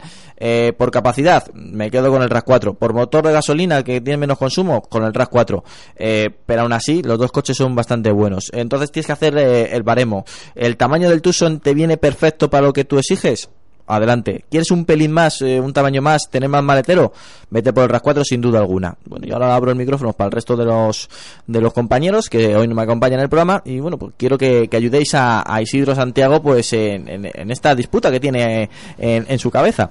[0.77, 2.77] Por capacidad, me quedo con el RAV4.
[2.77, 5.63] Por motor de gasolina, que tiene menos consumo, con el RAV4.
[5.97, 8.51] Eh, pero aún así, los dos coches son bastante buenos.
[8.55, 10.25] Entonces tienes que hacer eh, el baremo.
[10.55, 13.51] ¿El tamaño del Tucson te viene perfecto para lo que tú exiges?
[13.85, 14.45] Adelante.
[14.49, 17.13] ¿Quieres un pelín más, eh, un tamaño más, tener más maletero?
[17.51, 18.97] Vete por el RAV4 sin duda alguna.
[19.05, 21.11] Bueno, y ahora abro el micrófono para el resto de los
[21.49, 24.39] de los compañeros que hoy no me acompañan en el programa y bueno, pues quiero
[24.39, 29.27] que, que ayudéis a, Isidro Santiago pues en, en- en esta disputa que tiene en,
[29.29, 29.91] en su cabeza.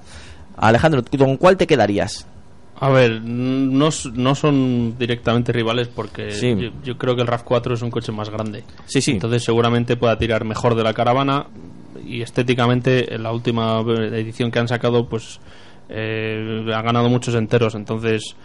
[0.55, 2.25] Alejandro, ¿con cuál te quedarías?
[2.81, 6.55] A ver, no, no son directamente rivales porque Sí.
[6.57, 8.63] yo, yo creo que el RAV4 es un coche más grande.
[8.85, 9.11] Sí, sí.
[9.11, 11.45] Entonces seguramente pueda tirar mejor de la caravana.
[12.03, 15.39] y estéticamente en la última edición que han sacado pues
[15.89, 18.35] eh, ha ganado muchos enteros entonces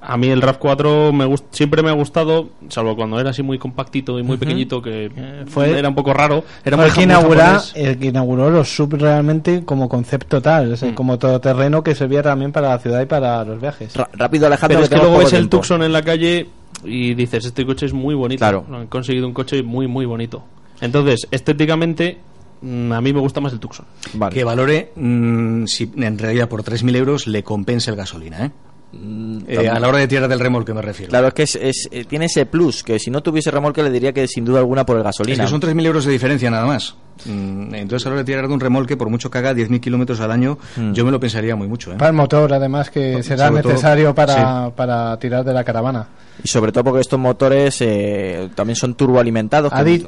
[0.00, 3.58] a mí el RAV4 me gust- siempre me ha gustado, salvo cuando era así muy
[3.58, 5.10] compactito y muy pequeñito, que
[5.48, 6.44] fue- era un poco raro.
[6.64, 10.80] Era Fue el que, inaugura, el que inauguró los sub realmente como concepto tal, es
[10.80, 13.94] decir, como todoterreno que servía también para la ciudad y para los viajes.
[14.12, 15.48] rápido, Alejandro, Pero es que luego ves el.
[15.48, 16.48] Tucson en la calle
[16.84, 18.38] y dices, este coche es muy bonito.
[18.40, 18.64] Claro.
[18.72, 20.44] Han conseguido un coche muy, muy bonito.
[20.80, 22.18] Entonces, estéticamente,
[22.60, 23.86] mm, a mí me gusta más el Tucson.
[24.30, 28.50] Que valore mm, si en realidad por 3.000 euros le compensa el gasolina, ¿eh?
[28.92, 31.10] Eh, a la hora de tirar del remolque me refiero.
[31.10, 33.90] Claro, es que es, es- eh, tiene ese plus, que si no tuviese remolque le
[33.90, 35.44] diría que sin duda alguna por el Es gasolina.
[35.44, 36.94] que son 3.000 euros de diferencia nada más.
[37.26, 39.80] Mm, Entonces a la hora de tirar de un remolque, por mucho que haga 10.000
[39.80, 40.92] kilómetros al año, Mm.
[40.92, 41.92] yo me lo pensaría muy mucho.
[41.92, 41.96] ¿eh?
[41.98, 46.08] Para el motor, además, que será todo, necesario para, para tirar de la caravana.
[46.42, 49.72] Y sobre todo porque estos motores eh, también son turboalimentados.
[49.72, 50.06] Ha que- di-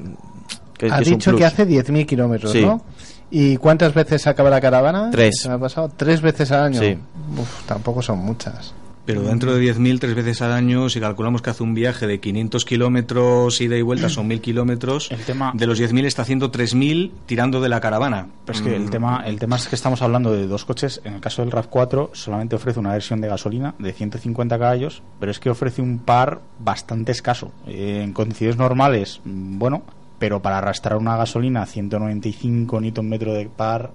[0.79, 2.62] que- ha es dicho que hace 10.000 kilómetros, Sí.
[2.62, 2.83] ¿no?
[3.31, 5.11] ¿Y cuántas veces acaba la caravana?
[5.11, 5.41] Tres.
[5.43, 5.91] ¿Se me ha pasado?
[5.97, 6.81] ¿Tres veces al año?
[6.81, 6.99] Sí.
[7.39, 8.74] Uf, tampoco son muchas.
[9.09, 12.20] Pero dentro de 10.000, tres veces al año, si calculamos que hace un viaje de
[12.20, 15.09] 500 kilómetros ida y vuelta, son 1.000 kilómetros.
[15.55, 18.29] De los 10.000 está haciendo 3.000 tirando de la caravana.
[18.45, 21.01] Pero es que el tema, el tema es que estamos hablando de dos coches.
[21.05, 25.33] En el caso del RAV4 solamente ofrece una versión de gasolina de 150 caballos, pero
[25.33, 27.51] es que ofrece un par bastante escaso.
[27.66, 29.85] Eh, en condiciones normales, mm, bueno,
[30.19, 33.93] pero para arrastrar una gasolina a 195 Nm de par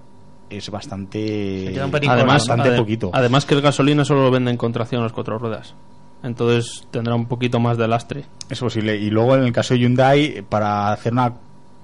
[0.50, 3.10] es bastante, además, bastante poquito.
[3.12, 5.74] además que el gasolina solo lo venden con tracción a las cuatro ruedas.
[6.22, 8.24] Entonces tendrá un poquito más de lastre.
[8.48, 8.96] Es posible.
[8.96, 11.34] Y luego en el caso de Hyundai, para hacer una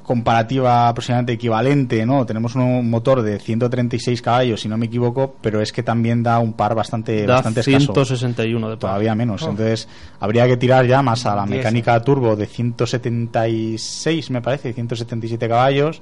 [0.03, 2.27] comparativa aproximadamente equivalente, ¿no?
[2.27, 6.39] Tenemos un motor de 136 caballos, si no me equivoco, pero es que también da
[6.39, 7.93] un par bastante, Da bastante escaso.
[7.93, 8.91] 161 de par.
[8.91, 9.43] Todavía menos.
[9.43, 9.51] Oh.
[9.51, 9.89] Entonces,
[10.19, 16.01] habría que tirar ya más a la mecánica turbo de 176, me parece, 177 caballos,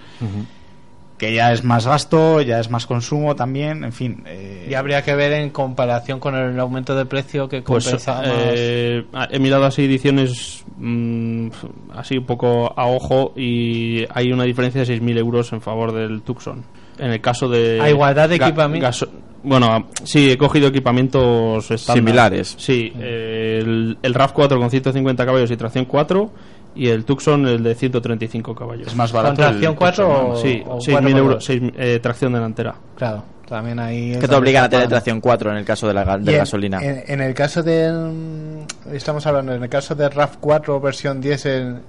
[1.18, 4.22] que ya es más gasto, ya es más consumo también, en fin.
[4.26, 8.14] eh, Y habría que ver en comparación con el aumento de precio que Pues compensa
[8.22, 8.30] más.
[8.32, 11.48] eh, he mirado así ediciones mm,
[11.94, 16.22] así un poco a ojo y hay una diferencia de 6.000 euros en favor del
[16.22, 16.62] Tucson.
[16.98, 17.80] En el caso de...
[17.80, 18.86] ¿A igualdad de equipamiento?
[18.86, 19.08] gaso-
[19.42, 21.96] bueno, sí, he cogido equipamientos estándar.
[22.04, 22.54] Similares.
[22.58, 26.30] Sí, eh, el, el RAV4 con 150 caballos y tracción 4
[26.78, 28.86] y el Tucson el de 135 caballos.
[28.88, 30.28] Es más barato ¿Con tracción el Tucson, 4 ¿no?
[30.30, 32.74] o- Sí, o 6.000 cuatro euros, por seis- eh, tracción delantera.
[32.96, 34.16] Claro, también ahí...
[34.18, 36.40] Que te obligan a tener tracción 4 en el caso de la, de Y en-
[36.40, 36.78] gasolina.
[36.82, 37.92] En, en el caso del.
[37.94, 41.46] mm, Estamos hablando, en el caso de RAV4 versión 10,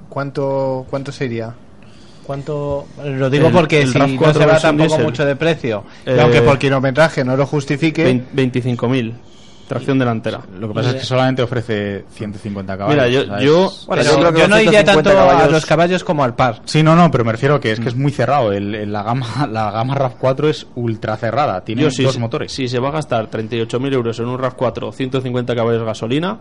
[0.09, 1.53] ¿cuánto, ¿cuánto sería?
[2.25, 2.85] ¿Cuánto?
[3.03, 5.05] Lo digo El- porque el si RAV4 no se va tampoco diésel.
[5.05, 9.13] mucho de precio, y Eh, aunque por kilometraje no lo justifique, Vein- 25.000,
[9.69, 10.41] tracción delantera.
[10.59, 12.95] Lo que pasa es que solamente ofrece 150 caballos.
[13.01, 15.47] Mira, yo- yo- es- Bueno, es- yo creo que yo no iría 150 tanto a
[15.47, 16.61] los caballos como al par.
[16.65, 18.51] Sí, no, no, pero me refiero que es que es muy cerrado.
[18.51, 21.63] El, el- la gama la gama RAV4 es ultra cerrada.
[21.63, 22.51] Tiene Yo, dos motores.
[22.51, 26.39] Si se va a gastar 38.000 euros en un RAV4, 150 caballos de gasolina,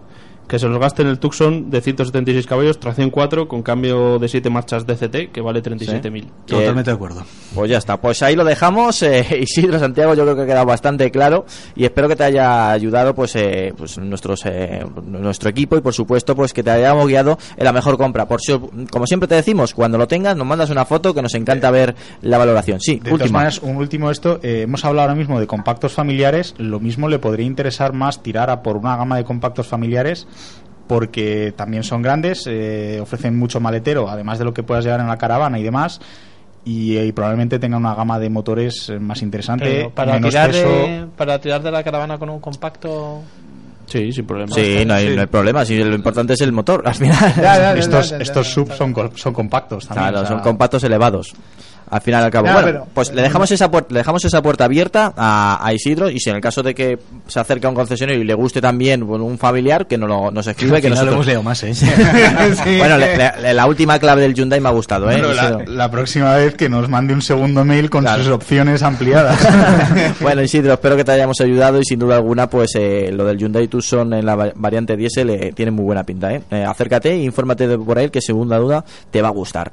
[0.49, 4.29] que se los gaste en el Tucson de 176 caballos, tracción 4, con cambio de
[4.29, 6.27] 7 marchas DCT, que vale 37.000.
[6.47, 7.23] Totalmente de acuerdo.
[7.55, 9.03] Pues ya está, pues ahí lo dejamos.
[9.03, 11.45] eh, Isidro Santiago, yo creo que ha quedado bastante claro
[11.77, 15.93] y espero que te haya ayudado pues, eh, pues nuestros, eh, nuestro equipo y por
[15.95, 18.27] supuesto pues que te hayamos guiado en la mejor compra.
[18.27, 18.59] Por si,
[18.91, 21.95] como siempre te decimos, cuando lo tengas nos mandas una foto que nos encanta ver
[22.23, 22.81] la valoración.
[22.81, 23.41] Sí, De última.
[23.41, 27.19] maneras, un último esto, eh, hemos hablado ahora mismo de compactos familiares, lo mismo le
[27.19, 30.27] podría interesar más tirar a por una gama de compactos familiares
[30.89, 35.07] porque también son grandes, eh, ofrecen mucho maletero, además de lo que puedas llevar en
[35.07, 36.01] la caravana y demás,
[36.65, 40.51] y, y probablemente tengan una gama de motores eh, más interesante, Pero para, menos tirar
[40.51, 40.69] peso.
[40.69, 43.23] de, para tirar de la caravana con un compacto.
[43.87, 44.53] Sí, sin problema.
[44.55, 45.65] Sí, no hay, no hay problema.
[45.65, 47.17] Si lo importante es el motor, al final.
[47.79, 50.11] estos estos subs son, son compactos también.
[50.11, 51.35] Claro, o sea, son compactos elevados.
[51.91, 52.47] Al final y al cabo.
[52.47, 56.11] Bueno, pero- pues le dejamos esa puerta, le dejamos esa puerta abierta a, a Isidro
[56.11, 58.61] y si en el caso de que se acerque a un concesionario y le guste
[58.61, 61.15] también un familiar que nos, lo- nos escribe que final lo nosotros...
[61.15, 61.73] hemos leído más, ¿eh?
[62.79, 65.21] Bueno, le- le- la última clave del Hyundai me ha gustado, ¿eh?
[65.23, 68.23] Bueno, la, próxima vez que nos mande un segundo mail con Claro.
[68.23, 69.39] sus opciones ampliadas.
[70.21, 73.39] bueno, Isidro, espero que te hayamos ayudado y sin duda alguna, pues eh, lo del
[73.39, 76.43] Hyundai Tucson en la va- variante diésel eh, tiene muy buena pinta, ¿eh?
[76.51, 79.73] Eh, acércate e infórmate de por ahí que segunda duda te va a gustar.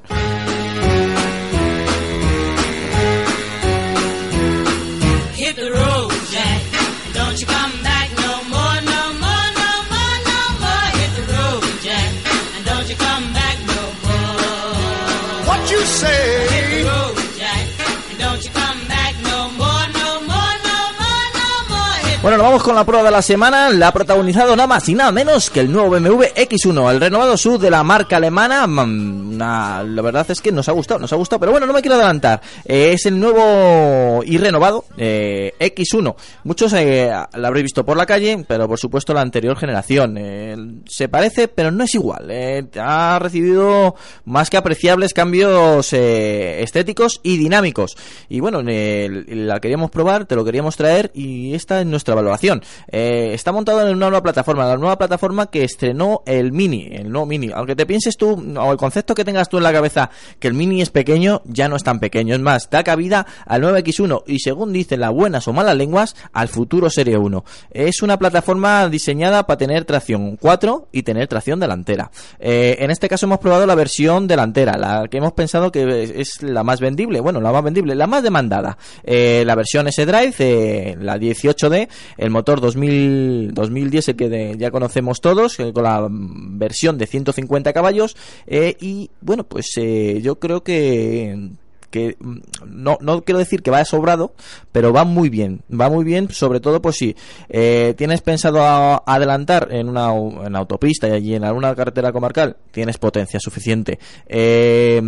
[22.26, 23.70] Bueno, nos vamos con la prueba de la semana.
[23.70, 27.38] La ha protagonizado nada más y nada menos que el nuevo BMW X1, el renovado
[27.38, 28.66] sub de la marca alemana.
[28.66, 31.74] Mm, una- la verdad es que nos ha gustado, nos ha gustado, pero bueno, no
[31.74, 32.42] me quiero adelantar.
[32.66, 36.16] Eh, es el nuevo y renovado eh, X1.
[36.46, 40.16] Muchos eh, lo habréis visto por la calle, pero por supuesto la anterior generación.
[40.18, 40.56] Eh,
[40.88, 42.32] se parece, pero no es igual.
[42.76, 47.96] Ha recibido más que apreciables cambios estéticos y dinámicos.
[48.30, 52.62] Y bueno, la queríamos probar, te lo queríamos traer y esta es nuestra valoración.
[52.92, 57.12] Eh, está montado en una nueva plataforma, la nueva plataforma que estrenó el Mini, el
[57.12, 57.52] nuevo Mini.
[57.54, 60.10] Aunque te pienses tú, o el concepto que tengas tú en la cabeza
[60.40, 62.34] que el Mini es pequeño, ya no es tan pequeño.
[62.36, 66.48] Es más, da cabida al 9X1 y según dicen las buenas o malas lenguas, al
[66.48, 67.44] futuro Serie 1.
[67.72, 72.12] Es una plataforma diseñada para tener tracción 4 y tener tracción delantera.
[72.40, 76.42] Eh, en este caso hemos probado la versión delantera, la que hemos pensado que es-
[76.42, 78.78] la más vendible, bueno, la más vendible, la más demandada.
[79.04, 81.88] Eh, la versión S-Drive, eh, la 18D,
[82.18, 87.74] el motor 2000, 2010, el que ya conocemos todos, eh, con la versión de 150
[87.74, 88.16] caballos.
[88.48, 91.50] eh, y bueno, pues eh, yo creo que
[91.92, 92.38] que mm,
[92.68, 94.34] no, no quiero decir que vaya sobrado,
[94.74, 97.16] pero va muy bien, va muy bien, sobre todo pues si
[97.48, 100.10] eh, tienes pensado a- adelantar en una
[100.46, 103.98] en autopista y allí en alguna carretera comarcal, tienes potencia suficiente.
[104.28, 105.02] Eh,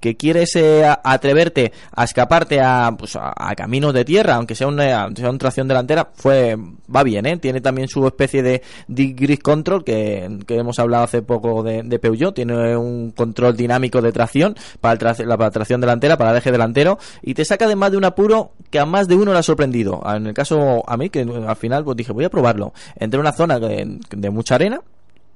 [0.00, 5.08] que quieres eh, atreverte a escaparte a, pues, a, caminos de tierra, aunque sea una,
[5.14, 6.56] sea tracción delantera, fue
[6.94, 7.36] va bien, ¿eh?
[7.36, 11.82] Tiene también su especie de, de grid control que, que hemos hablado hace poco de,
[11.82, 16.36] de Peugeot, tiene un control dinámico de tracción para, el la tracción delantera, para el
[16.38, 19.32] eje delantero, y te saca de más de un apuro que a más de uno
[19.32, 20.02] le ha sorprendido.
[20.06, 22.72] En el caso a mí, que al final pues dije, voy a probarlo.
[22.96, 24.80] Entré en una zona de mucha arena,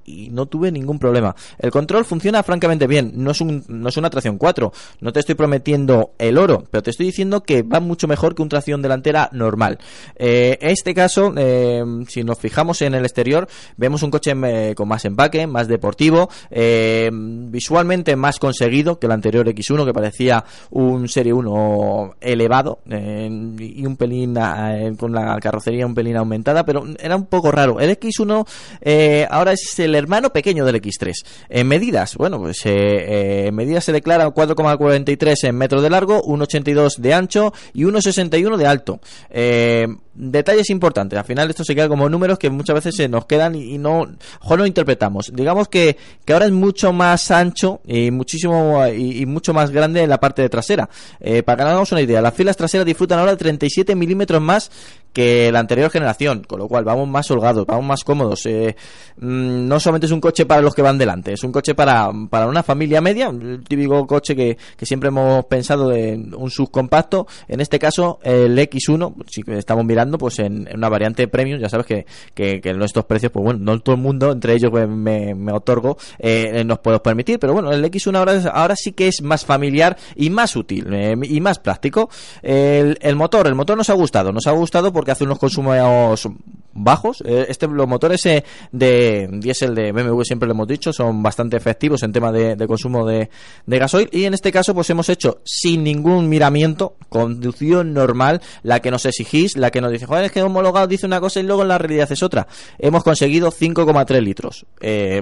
[0.05, 1.35] y no tuve ningún problema.
[1.59, 5.35] El control funciona francamente bien, no es, no es una tracción 4, no te estoy
[5.35, 9.29] prometiendo el oro, pero te estoy diciendo que va mucho mejor que un tracción delantera
[9.31, 9.79] normal.
[10.15, 13.47] Eh, en este caso, eh, si nos fijamos en el exterior,
[13.77, 19.11] vemos un coche eh, con más empaque, más deportivo, eh, visualmente más conseguido que el
[19.11, 23.29] anterior X1 que parecía un Serie 1 elevado eh,
[23.59, 27.79] y un pelín eh, con la carrocería un pelín aumentada, pero era un poco raro.
[27.79, 28.47] El X1
[28.81, 31.13] eh, ahora es el hermano pequeño del X3.
[31.49, 36.21] En medidas, bueno, pues eh, eh, en medidas se declara 4,43 en metros de largo,
[36.23, 38.99] 1,82 de ancho y 1,61 de alto.
[39.29, 41.17] Eh, detalles importantes.
[41.17, 44.05] Al final esto se queda como números que muchas veces se nos quedan y, no,
[44.41, 45.31] ojo, no interpretamos.
[45.33, 50.09] Digamos que, que ahora es mucho más ancho y muchísimo y, mucho más grande en
[50.09, 50.89] la parte de trasera.
[51.19, 54.71] Eh, para que nos una idea, las filas traseras disfrutan ahora de 37 milímetros más
[55.13, 58.45] que la anterior generación, con lo cual vamos más holgados, vamos más cómodos.
[58.47, 58.75] Eh,
[59.17, 62.11] mm, no solamente es un coche para los que van delante, es un coche para,
[62.29, 67.27] para una familia media, el típico coche que, que siempre hemos pensado de un subcompacto.
[67.47, 71.85] En este caso, el X1, si estamos mirando, pues en, una variante premium, ya sabes
[71.85, 75.35] que, que, que nuestros precios, pues bueno, no todo el mundo, entre ellos pues, me,
[75.35, 79.21] me otorgo, eh, nos podemos permitir, pero bueno, el X1 ahora, ahora sí que es
[79.21, 82.09] más familiar y más útil eh, y más práctico.
[82.41, 86.27] El, motor, el motor nos ha gustado, nos ha gustado porque hace unos consumos
[86.73, 87.23] bajos.
[87.25, 91.55] Eh, Este, los motores eh, de diésel de BMW siempre lo hemos dicho, son bastante
[91.55, 93.29] efectivos en tema de, de consumo de,
[93.65, 98.79] de gasoil y en este caso pues hemos hecho sin ningún miramiento, conducción normal, la
[98.79, 101.43] que nos exigís, la que nos dice, joder, es que homologado dice una cosa y
[101.43, 102.47] luego en la realidad es otra.
[102.77, 104.65] Hemos conseguido 5,3 litros.
[104.81, 105.21] Eh,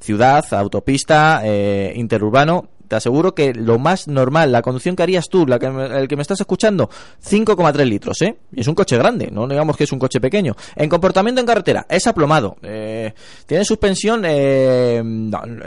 [0.00, 2.68] ciudad, autopista, eh, interurbano.
[2.90, 6.16] Te aseguro que lo más normal, la conducción que harías tú, la que el que
[6.16, 6.90] me estás escuchando,
[7.24, 8.36] 5,3 litros, ¿eh?
[8.50, 10.56] Y es un coche grande, no digamos que es un coche pequeño.
[10.74, 12.56] En comportamiento en carretera, es aplomado.
[12.64, 13.14] eh,
[13.46, 15.00] tiene suspensión, eh,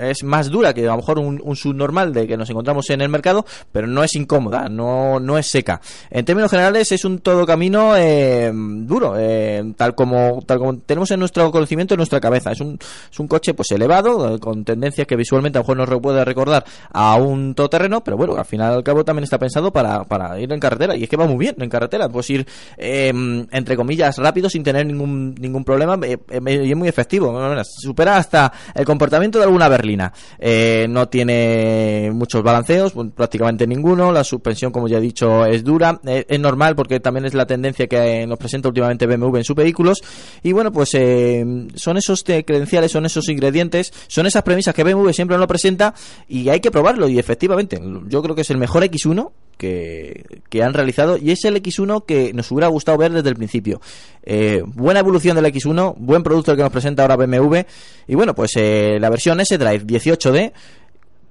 [0.01, 2.99] es más dura que a lo mejor un, un subnormal de que nos encontramos en
[2.99, 5.79] el mercado, pero no es incómoda, no, no es seca.
[6.09, 11.09] En términos generales, es un todo camino eh, duro, eh, tal, como, tal como tenemos
[11.11, 12.51] en nuestro conocimiento, en nuestra cabeza.
[12.51, 12.77] Es un,
[13.11, 16.25] es un coche pues elevado, eh, con tendencias que visualmente a lo mejor nos puede
[16.25, 20.39] recordar a un todoterreno, pero bueno, al final al cabo también está pensado para, para
[20.39, 20.95] ir en carretera.
[20.95, 22.47] Y es que va muy bien en carretera, puedes ir,
[22.77, 23.09] eh,
[23.51, 27.33] entre comillas, rápido sin tener ningún, ningún problema eh, eh, y es muy efectivo.
[27.63, 30.13] Supera hasta el comportamiento de alguna berlina.
[30.39, 34.11] Eh, no tiene muchos balanceos, prácticamente ninguno.
[34.11, 35.99] La suspensión, como ya he dicho, es dura.
[36.05, 39.55] Eh, es normal porque también es la tendencia que nos presenta últimamente BMW en sus
[39.55, 40.01] vehículos.
[40.41, 41.45] Y bueno, pues eh,
[41.75, 45.93] son esos credenciales, son esos ingredientes, son esas premisas que BMW siempre nos presenta
[46.27, 47.02] y hay que probarlo.
[47.07, 51.45] Y efectivamente, yo creo que es el mejor X1 que, que han realizado y es
[51.45, 53.81] el X1 que nos hubiera gustado ver desde el principio.
[54.23, 57.59] Eh, buena evolución del X1, buen producto el que nos presenta ahora BMW
[58.07, 60.53] y bueno, pues eh, la versión S-Drive 18D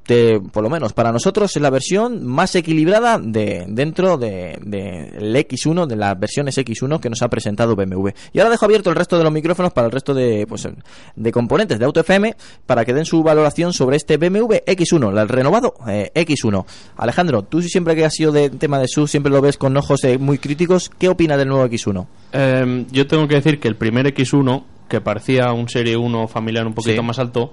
[0.05, 5.09] te- por lo menos para nosotros es la versión más equilibrada de dentro de, de
[5.19, 8.91] el X1 de las versiones X1 que nos ha presentado BMW y ahora dejo abierto
[8.91, 10.69] el resto de los micrófonos para el resto de pues
[11.17, 12.35] de componentes de Auto FM
[12.67, 16.65] para que den su valoración sobre este BMW X1 el renovado eh, X1
[16.97, 20.03] Alejandro tú siempre que has sido de tema de SUV siempre lo ves con ojos
[20.05, 22.07] eh, muy críticos ¿qué opinas del nuevo X1?
[22.33, 26.67] Eh, yo tengo que decir que el primer X1, que parecía un Serie 1 familiar
[26.67, 27.07] un poquito Sí.
[27.07, 27.53] más alto,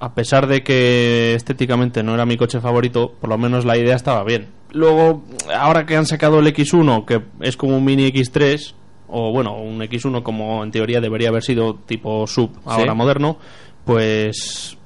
[0.00, 3.96] a pesar de que estéticamente no era mi coche favorito, por lo menos la idea
[3.96, 4.48] estaba bien.
[4.72, 5.24] Luego,
[5.54, 8.74] ahora que han sacado el X1, que es como un mini X3,
[9.08, 13.38] o bueno, un X1 como en teoría debería haber sido tipo sub, ahora moderno,
[13.84, 14.77] pues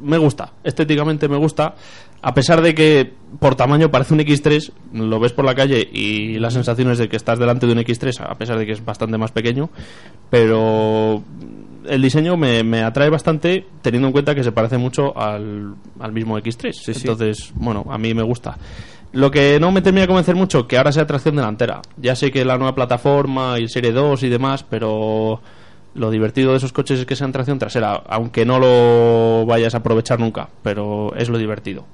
[0.00, 1.74] me gusta, estéticamente me gusta.
[2.22, 6.38] A pesar de que por tamaño parece un X3, lo ves por la calle y
[6.38, 8.84] la sensación es de que estás delante de un X3, a pesar de que es
[8.84, 9.70] bastante más pequeño,
[10.28, 11.22] pero
[11.86, 16.12] el diseño me, me atrae bastante teniendo en cuenta que se parece mucho al, al
[16.12, 16.94] mismo X3.
[16.94, 18.58] Entonces, bueno, a mí me gusta.
[19.12, 21.82] Lo que no me termina de convencer mucho, que ahora sea tracción delantera.
[21.96, 25.40] Ya sé que la nueva plataforma y Serie 2 y demás, pero
[25.94, 29.78] lo divertido de esos coches es que sean tracción trasera, aunque no lo vayas a
[29.78, 31.84] aprovechar nunca, pero es lo divertido.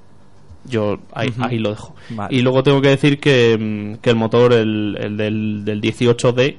[0.68, 1.94] Yo ahí, lo dejo.
[2.10, 2.34] Vale.
[2.36, 6.56] Y luego tengo que decir que, mm, que el motor, el, el del, del 18D,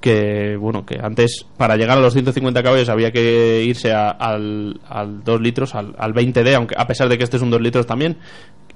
[0.00, 4.80] que bueno, que antes para llegar a los 150 caballos había que irse a- al,
[4.88, 7.60] al 2 litros, al, al 20D, aunque a pesar de que este es un 2
[7.60, 8.16] litros también.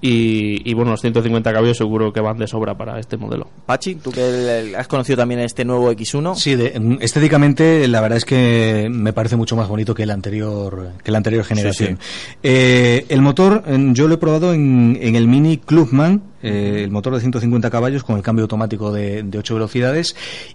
[0.06, 3.48] Y, y bueno, los 150 caballos seguro que van de sobra para este modelo.
[3.64, 8.02] Pachi, tú que el- has conocido también este nuevo X1 Sí, de- mm, estéticamente la
[8.02, 11.98] verdad es que me parece mucho más bonito que el anterior que la anterior generación.
[12.42, 16.90] Eh, el motor eh, yo lo he probado en, en el Mini Clubman, eh, el
[16.90, 20.14] motor de 150 caballos con el cambio automático de, de 8 velocidades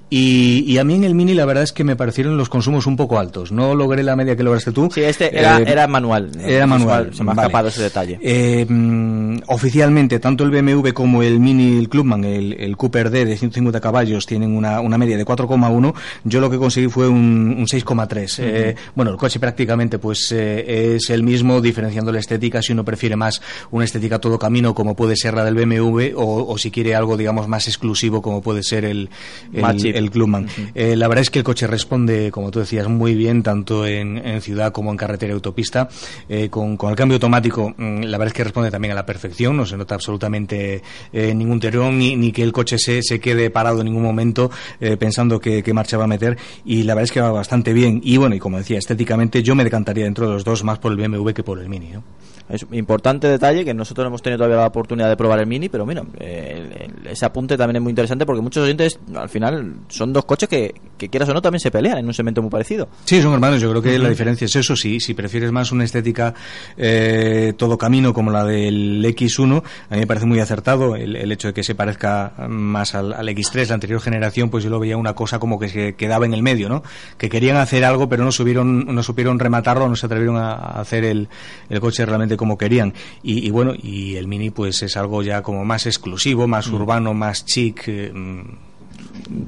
[0.09, 2.87] y, y a mí en el Mini la verdad es que me parecieron los consumos
[2.87, 3.51] un poco altos.
[3.51, 4.89] No logré la media que lograste tú.
[4.93, 6.31] Sí, este era, Eh, era manual.
[6.43, 7.13] Era manual.
[7.13, 7.47] Se me ha vale.
[7.47, 8.19] escapado ese detalle.
[8.21, 13.25] Eh, mm, oficialmente, tanto el BMW como el Mini el Clubman, el, el Cooper D
[13.25, 15.93] de 150 caballos, tienen una, una media de 4,1.
[16.23, 18.35] Yo lo que conseguí fue un, un 6,3.
[18.39, 22.61] Eh, bueno, el coche prácticamente pues eh, es el mismo, diferenciando la estética.
[22.61, 26.47] Si uno prefiere más una estética todo camino, como puede ser la del BMW, o,
[26.47, 29.09] o si quiere algo, digamos, más exclusivo, como puede ser el,
[29.53, 30.47] el, el Clubman.
[30.75, 34.41] Eh, la verdad es que el coche responde, como tú decías, muy bien, tanto en,
[34.41, 35.89] ciudad como en carretera y autopista.
[36.27, 39.05] Eh, con, con el cambio automático, mm, la verdad es que responde también a la
[39.05, 40.81] perfección, no se nota absolutamente
[41.13, 44.51] eh, ningún tirón, ni, ni que el coche se, se quede parado en ningún momento
[44.79, 47.73] eh, pensando que, que marcha va a meter, y la verdad es que va bastante
[47.73, 48.01] bien.
[48.03, 50.91] Y bueno, y como decía, estéticamente yo me decantaría dentro de los dos más por
[50.91, 51.89] el BMW que por el Mini.
[51.89, 52.03] ¿no?
[52.49, 55.45] Es un importante detalle que nosotros no hemos tenido todavía la oportunidad de probar el
[55.45, 59.75] Mini, pero mira, eh, ese apunte también es muy interesante porque muchos oyentes al final
[59.87, 62.49] son dos coches que, que quieras o no también se pelean en un segmento muy
[62.49, 62.89] parecido.
[63.05, 63.61] Sí, son hermanos.
[63.61, 64.75] Yo creo que la diferencia es eso.
[64.75, 66.33] Si, si prefieres más una estética
[66.75, 71.31] eh, todo camino como la del X1, a mí me parece muy acertado el, el
[71.31, 74.79] hecho de que se parezca más al, al X3, la anterior generación, pues yo lo
[74.79, 76.81] veía una cosa como que se quedaba en el medio, ¿no?
[77.19, 80.81] Que querían hacer algo, pero no supieron, no supieron rematarlo, no se atrevieron a, a
[80.81, 81.29] hacer el,
[81.69, 82.93] el coche realmente como querían.
[83.21, 86.73] Y, y bueno, y el Mini pues es algo ya como más exclusivo, más Mm.
[86.73, 87.83] urbano, más chic.
[87.87, 88.43] eh, mm,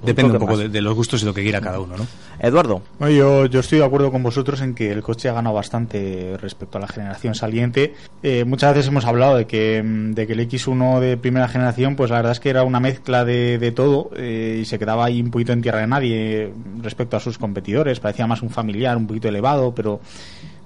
[0.06, 2.06] depende un poco de, de los gustos y lo que quiera cada uno, ¿no?
[2.40, 2.82] Eduardo.
[3.00, 6.36] Bueno, yo, yo estoy de acuerdo con vosotros en que el coche ha ganado bastante
[6.42, 7.94] respecto a la generación saliente.
[8.24, 11.96] Eh, muchas veces hemos hablado de que, mm, de que el X1 de primera generación,
[11.96, 15.06] pues la verdad es que era una mezcla de, de todo eh, y se quedaba
[15.06, 18.00] ahí un poquito en tierra de nadie respecto a sus competidores.
[18.00, 20.00] Parecía más un familiar, un poquito elevado, pero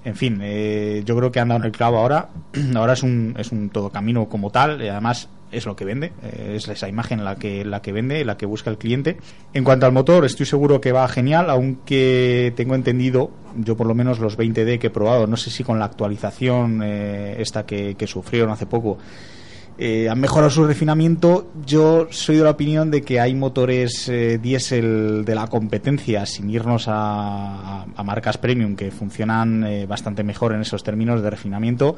[0.05, 2.29] en fin, eh, yo creo que han dado en el clavo ahora.
[2.75, 6.13] ahora es un, es un todo camino como tal, y además es lo que vende,
[6.21, 9.17] eh, es esa imagen la que, la que vende, la que busca el cliente.
[9.53, 13.95] En cuanto al motor, estoy seguro que va genial, aunque tengo entendido, yo por lo
[13.95, 17.95] menos los 20D que he probado, no sé si con la actualización eh, esta que,
[17.95, 18.99] que sufrieron hace poco,
[19.77, 21.47] eh, han mejorado su refinamiento.
[21.65, 26.49] Yo soy de la opinión de que hay motores eh, diésel de la competencia, sin
[26.49, 31.97] irnos a, marcas premium, que funcionan eh, bastante mejor en esos términos de refinamiento.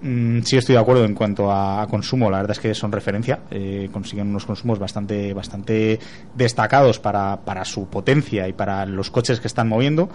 [0.00, 2.92] Mm, sí estoy de acuerdo en cuanto a, a consumo, la verdad es que son
[2.92, 5.98] referencia, eh, consiguen unos consumos bastante, bastante
[6.36, 10.08] destacados para, para su potencia y para los coches que están moviendo.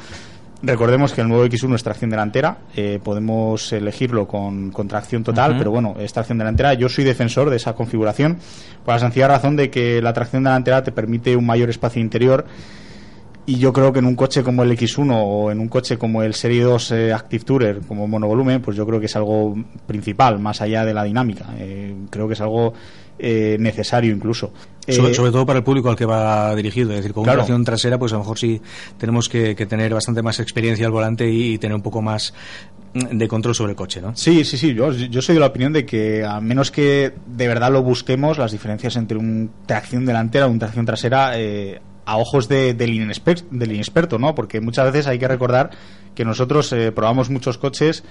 [0.66, 5.58] Recordemos que el nuevo X1 es tracción delantera, eh, podemos elegirlo con, con tracción total,
[5.58, 6.74] pero bueno, es tracción delantera.
[6.74, 8.38] Yo soy defensor de esa configuración
[8.86, 12.46] por la sencilla razón de que la tracción delantera te permite un mayor espacio interior
[13.46, 16.24] Y yo creo que en un coche como el X1 o en un coche como
[16.24, 19.56] el Serie 2 eh, Active Tourer, como monovolumen, pues yo creo que es algo
[19.86, 21.48] principal, más allá de la dinámica.
[21.58, 22.74] Eh, creo que es algo
[23.20, 24.54] eh, necesario incluso.
[24.88, 27.40] Sobre, Eh, sobre todo para el público al que va dirigido, es decir, con Claro.
[27.40, 28.62] una tracción trasera, pues a lo mejor sí
[28.98, 32.34] tenemos que, que tener bastante más experiencia al volante y, tener un poco más
[32.94, 34.16] de control sobre el coche, ¿no?
[34.16, 34.74] Sí, sí, sí.
[34.74, 38.38] Yo, yo soy de la opinión de que a menos que de verdad lo busquemos,
[38.38, 42.92] las diferencias entre un tracción delantera y un tracción trasera, eh, a ojos de- del,
[42.92, 44.36] inexper- del inexperto, ¿no?
[44.36, 45.70] Porque muchas veces hay que recordar
[46.14, 48.04] que nosotros eh, probamos muchos coches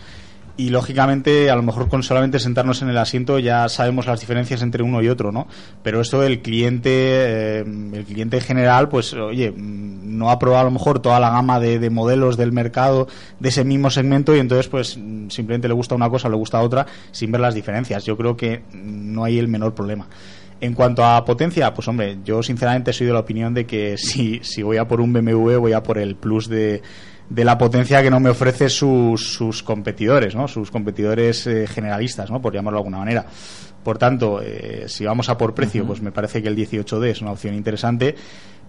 [0.56, 4.62] y lógicamente a lo mejor con solamente sentarnos en el asiento ya sabemos las diferencias
[4.62, 5.46] entre uno y otro, ¿no?
[5.82, 10.64] Pero esto el cliente, eh, el cliente general, pues oye, mm, no ha probado a
[10.64, 13.08] lo mejor toda la gama de, de modelos del mercado
[13.40, 16.60] de ese mismo segmento y entonces pues mm, simplemente le gusta una cosa le gusta
[16.60, 18.04] otra sin ver las diferencias.
[18.04, 20.06] Yo creo que mm, no hay el menor problema.
[20.60, 24.38] En cuanto a potencia, pues hombre, yo sinceramente soy de la opinión de que si,
[24.44, 26.82] si voy a por un BMW voy a por el plus de,
[27.32, 30.48] de la potencia que no me ofrece sus, sus competidores, ¿no?
[30.48, 32.42] Sus competidores eh, generalistas, ¿no?
[32.42, 33.24] Por llamarlo de alguna manera.
[33.82, 37.22] Por tanto, eh, si vamos a por precio, pues me parece que el 18D es
[37.22, 38.14] una opción interesante,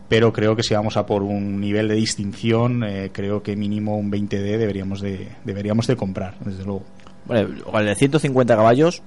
[0.07, 3.97] pero creo que si vamos a por un nivel de distinción, eh, creo que mínimo
[3.97, 6.83] un 20D deberíamos de, deberíamos de comprar, desde luego.
[7.25, 7.49] Bueno,
[7.79, 9.03] el de 150 caballos,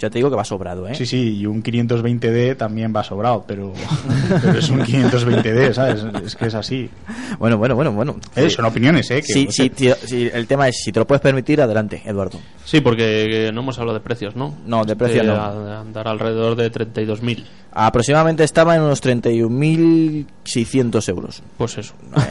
[0.00, 0.94] ya te digo que va sobrado, ¿eh?
[0.96, 3.72] Sí, sí, y un 520D también va sobrado, pero,
[4.42, 6.04] pero es un 520D, ¿sabes?
[6.24, 6.90] Es que es así.
[7.38, 8.16] Bueno, bueno, bueno, bueno.
[8.34, 9.22] Eh, son opiniones, ¿eh?
[9.22, 12.40] Que, Sí, sí, tío, sí, el tema es si te lo puedes permitir, adelante, Eduardo.
[12.64, 14.54] Sí, porque eh, no hemos hablado de precios, ¿no?
[14.66, 15.34] No, de precios no.
[15.34, 17.44] a- Andar alrededor de 32.000.
[17.72, 21.42] Aproximadamente estaba en unos 31.600 euros.
[21.56, 21.94] Pues eso.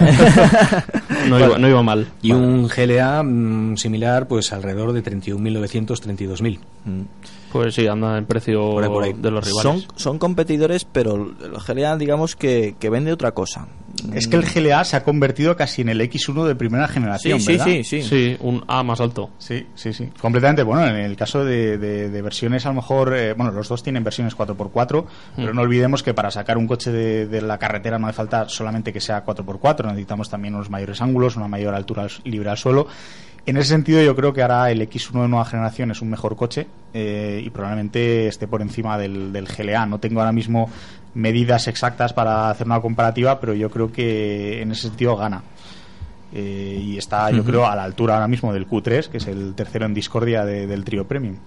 [1.28, 2.08] No iba, no iba mal.
[2.22, 6.60] Y un GLA mm, similar, pues alrededor de 31.900, 32.000.
[7.52, 9.14] Pues sí, anda en precio Por ahí, por ahí.
[9.14, 9.64] de los rivales.
[9.64, 13.68] Son, son competidores, pero el GLA, digamos que, que vende otra cosa.
[14.14, 17.46] Es que el GLA se ha convertido casi en el X1 de primera generación, Sí,
[17.46, 17.66] sí, ¿verdad?
[17.66, 18.02] sí, sí.
[18.02, 19.30] Sí, un A más alto.
[19.38, 20.10] Sí, sí, sí.
[20.22, 20.64] Completamente.
[20.64, 23.84] Bueno, en el caso de, de- de versiones, a lo mejor, eh, bueno, los dos
[23.84, 25.06] tienen versiones 4x4,
[25.36, 28.48] pero no olvidemos que para sacar un coche de, de la carretera no hace falta
[28.50, 32.58] solamente que sea 4x4, necesitamos también unos mayores ángulos, una mayor altura al- libre al
[32.58, 32.88] suelo.
[33.46, 36.36] En ese sentido, yo creo que ahora el X1 de nueva generación es un mejor
[36.36, 39.86] coche eh, y probablemente esté por encima del, del GLA.
[39.88, 40.70] No tengo ahora mismo
[41.14, 45.42] medidas exactas para hacer una comparativa, pero yo creo que en ese sentido gana.
[46.32, 49.56] Eh, y está, yo creo, a la altura ahora mismo del Q3, que es el
[49.56, 51.38] tercero en discordia de- del trío Premium.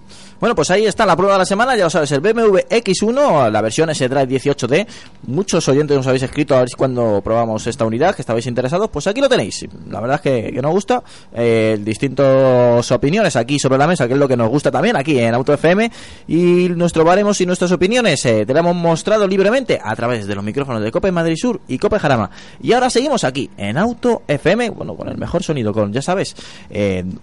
[0.43, 3.48] Bueno, pues ahí está la prueba de la semana, ya lo sabes, el BMW X1,
[3.48, 4.89] la versión S-Drive 18D.
[5.28, 8.90] Muchos oyentes nos habéis escrito a ver si cuando probamos esta unidad, que estabais interesados,
[8.90, 9.64] pues aquí lo tenéis.
[9.89, 14.14] La verdad es que, que nos gusta, eh, distintas opiniones aquí sobre la mesa, que
[14.14, 15.93] es lo que nos gusta también aquí en Auto FM.
[16.27, 20.35] Y nuestro baremos y nuestras opiniones eh, te la hemos mostrado libremente a través de
[20.35, 22.32] los micrófonos de Cope Madrid Sur y Cope Jarama.
[22.60, 26.35] Y ahora seguimos aquí en Auto FM, bueno, con el mejor sonido, con, ya sabes,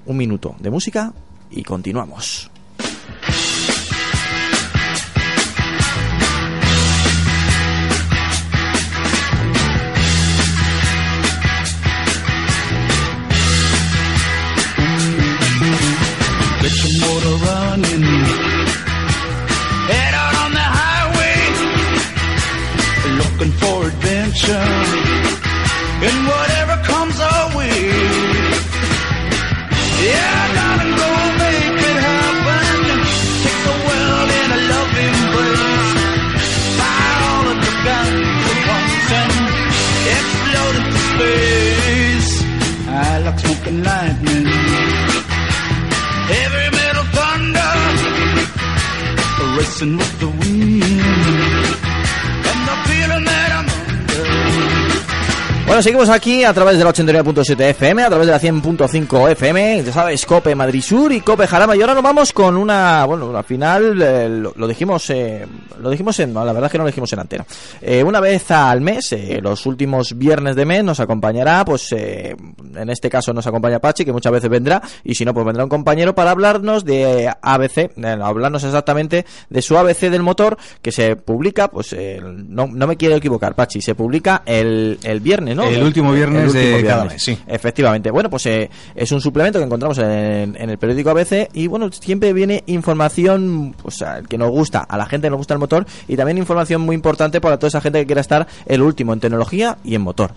[0.05, 1.11] un minuto de música
[1.51, 2.49] y continuamos.
[24.39, 25.19] Adventure.
[26.01, 27.79] And whatever comes our way.
[29.99, 31.09] Yeah, darling, go
[31.43, 32.75] make it happen.
[33.43, 35.91] Take the world in a loving embrace.
[36.79, 37.73] Fire all of the
[38.71, 39.33] once and
[40.15, 42.31] explode into space.
[42.87, 44.47] Ah, I like smoking lightning.
[46.31, 47.73] Heavy metal thunder,
[49.57, 50.18] racing with
[55.69, 59.83] Bueno, seguimos aquí a través de la 89.7 FM, a través de la 100.5 FM,
[59.83, 61.75] ya sabes, Cope Madrid Sur y Cope Jarama.
[61.75, 65.45] Y ahora nos vamos con una, bueno, al final eh, lo, dijimos, eh,
[65.79, 67.45] lo dijimos en, no, la verdad es que no lo dijimos en antena.
[67.81, 72.89] Eh, una vez al mes, eh, los últimos viernes de mes, nos acompañará, pues, en
[72.89, 75.69] este caso nos acompaña Pachi, que muchas veces vendrá, y si no, pues vendrá un
[75.69, 81.67] compañero para hablarnos de ABC, hablarnos exactamente de su ABC del motor, que se publica,
[81.67, 85.58] pues, no, no me quiero equivocar, Pachi, se publica el, el viernes, ¿no?
[85.63, 87.37] El último viernes de cada mes, sí.
[87.47, 88.11] Efectivamente.
[88.11, 91.91] Bueno, pues eh, es un suplemento que encontramos en, en el periódico ABC y bueno,
[91.91, 95.85] siempre viene información pues, que nos gusta, a la gente que nos gusta el motor
[96.07, 99.19] y también información muy importante para toda esa gente que quiera estar el último en
[99.19, 100.31] tecnología y en motor.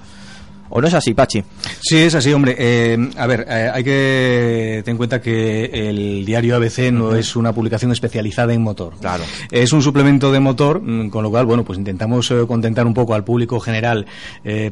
[0.75, 1.45] ¿O no es así, Pachi?
[1.83, 2.57] Sí, es así, hombre.
[2.59, 7.37] Eh, a ver, eh, hay que tener en cuenta que el diario ABC no es
[7.37, 8.95] una publicación especializada en motor.
[8.99, 9.23] Claro.
[9.51, 12.95] Es un suplemento de motor, mm, con lo cual, bueno, pues intentamos eh, contentar un
[12.95, 14.07] poco al público general,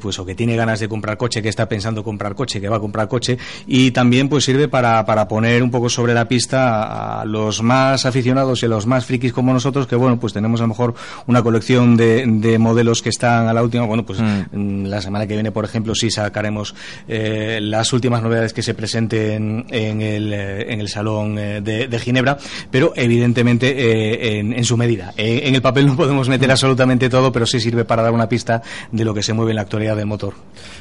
[0.00, 2.76] pues o que tiene ganas de comprar coche, que está pensando comprar coche, que va
[2.76, 3.36] a comprar coche,
[3.66, 8.06] y también pues sirve para, para poner un poco sobre la pista a los más
[8.06, 10.94] aficionados y a los más frikis como nosotros, que bueno, pues tenemos a lo mejor
[11.26, 15.26] una colección de, de modelos que están a la última, bueno, pues mm, la semana
[15.26, 16.74] que viene, por ejemplo, sí sacaremos
[17.08, 21.88] eh, las últimas novedades que se presenten en el, eh, en el Salón eh, de,
[21.88, 22.38] de Ginebra,
[22.70, 25.12] pero evidentemente en, en su medida.
[25.16, 28.62] En el papel no podemos meter absolutamente todo, pero sí sirve para dar una pista
[28.90, 30.34] de lo que se mueve en la actualidad del motor.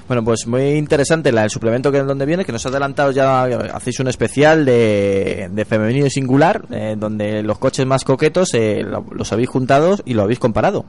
[0.08, 3.44] Bueno, pues muy interesante la, el suplemento que donde viene, que nos ha adelantado ya,
[3.74, 8.82] hacéis un especial de, de femenino y singular, eh, donde los coches más coquetos eh,
[8.84, 10.86] lo- los habéis juntado y lo habéis comparado.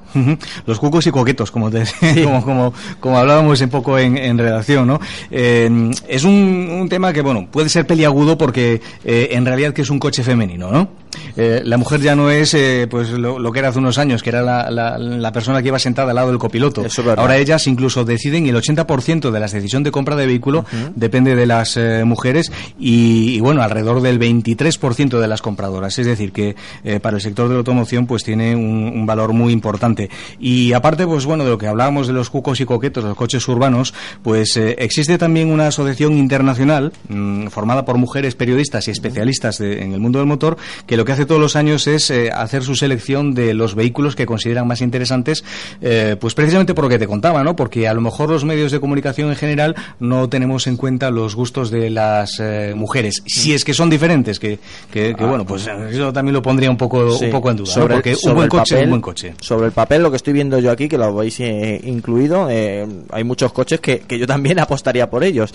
[0.67, 1.85] Los cucos y coquetos, como, te-
[2.25, 5.01] como, como, como hablábamos un poco en, en redacción, ¿no?
[5.31, 9.91] Eh, es un, tema que, bueno, puede ser peliagudo porque eh, en realidad que es
[9.91, 11.00] un coche femenino, ¿no?
[11.37, 14.23] Eh, la mujer ya no es eh, pues lo, lo que era hace unos años,
[14.23, 16.83] que era la, la- la persona que iba sentada al lado del copiloto.
[17.21, 20.65] Ahora ellas incluso deciden y el 80% de la decisión de compra de vehículo
[20.95, 25.99] depende de las eh, mujeres y, y, bueno, alrededor del 23% de las compradoras.
[25.99, 29.33] Es decir, que eh, para el sector de la automoción pues tiene un, un valor
[29.33, 30.11] muy importante.
[30.39, 33.47] Y aparte, pues bueno, de lo que hablábamos de los cucos y coquetos, los coches
[33.49, 39.83] urbanos, pues existe también una asociación internacional mm, formada por mujeres periodistas y especialistas de-
[39.83, 40.57] en el mundo del motor
[40.87, 44.15] que lo que hace todos los años es eh, hacer su selección de los vehículos
[44.17, 45.43] que consideran más interesantes,
[45.81, 47.57] eh, pues precisamente por lo que te contaba, ¿no?
[47.57, 51.35] Porque a lo mejor los medios de comunicación en general no tenemos en cuenta los
[51.35, 54.59] gustos de las eh, mujeres, si es que son diferentes, que,
[54.93, 55.27] que, que, Ah.
[55.27, 57.25] bueno, pues eso también lo pondría un poco, Sí.
[57.25, 57.81] un poco en duda, ¿no?
[57.83, 59.35] Sobre- Porque un buen el coche papel- un buen coche.
[59.41, 62.87] Sobre el papel, lo que estoy viendo yo aquí, que lo habéis eh, incluido, eh,
[63.11, 65.55] hay muchos coches que, que yo también apostaría por ellos.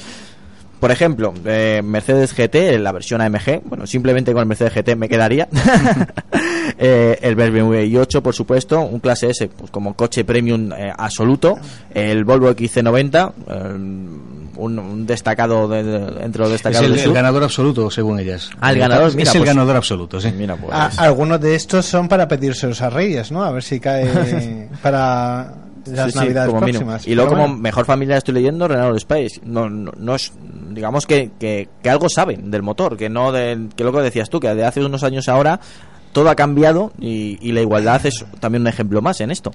[0.80, 5.10] Por ejemplo, eh, Mercedes GT, la versión AMG, bueno, simplemente con el Mercedes GT me
[5.10, 5.48] quedaría.
[6.78, 11.58] Eh, el BMW i8, por supuesto, un clase S pues, como coche premium eh, absoluto,
[11.94, 13.70] el Volvo XC90, eh,
[14.58, 18.20] un, un destacado de- de- entre los Es destacados el, del el ganador absoluto, según
[18.20, 18.50] ellas.
[18.60, 20.34] Ah, el ganador, es el pues- ganador absoluto, sí.
[20.36, 20.72] Mira, pues.
[20.74, 23.44] Ah, algunos de estos son para pedírselos a Reyes, ¿no?
[23.44, 25.54] A ver si cae para
[25.86, 27.08] las Sí, navidades próximas.
[27.08, 27.58] Y luego como bueno.
[27.58, 29.42] mejor familia estoy leyendo Renault Space.
[29.44, 30.32] No, no, no es,
[30.72, 34.30] digamos que, que, que algo saben del motor, que no del, que lo que decías
[34.30, 35.60] tú, que de hace unos años ahora
[36.16, 39.52] todo ha cambiado y, y la igualdad es también un ejemplo más en esto.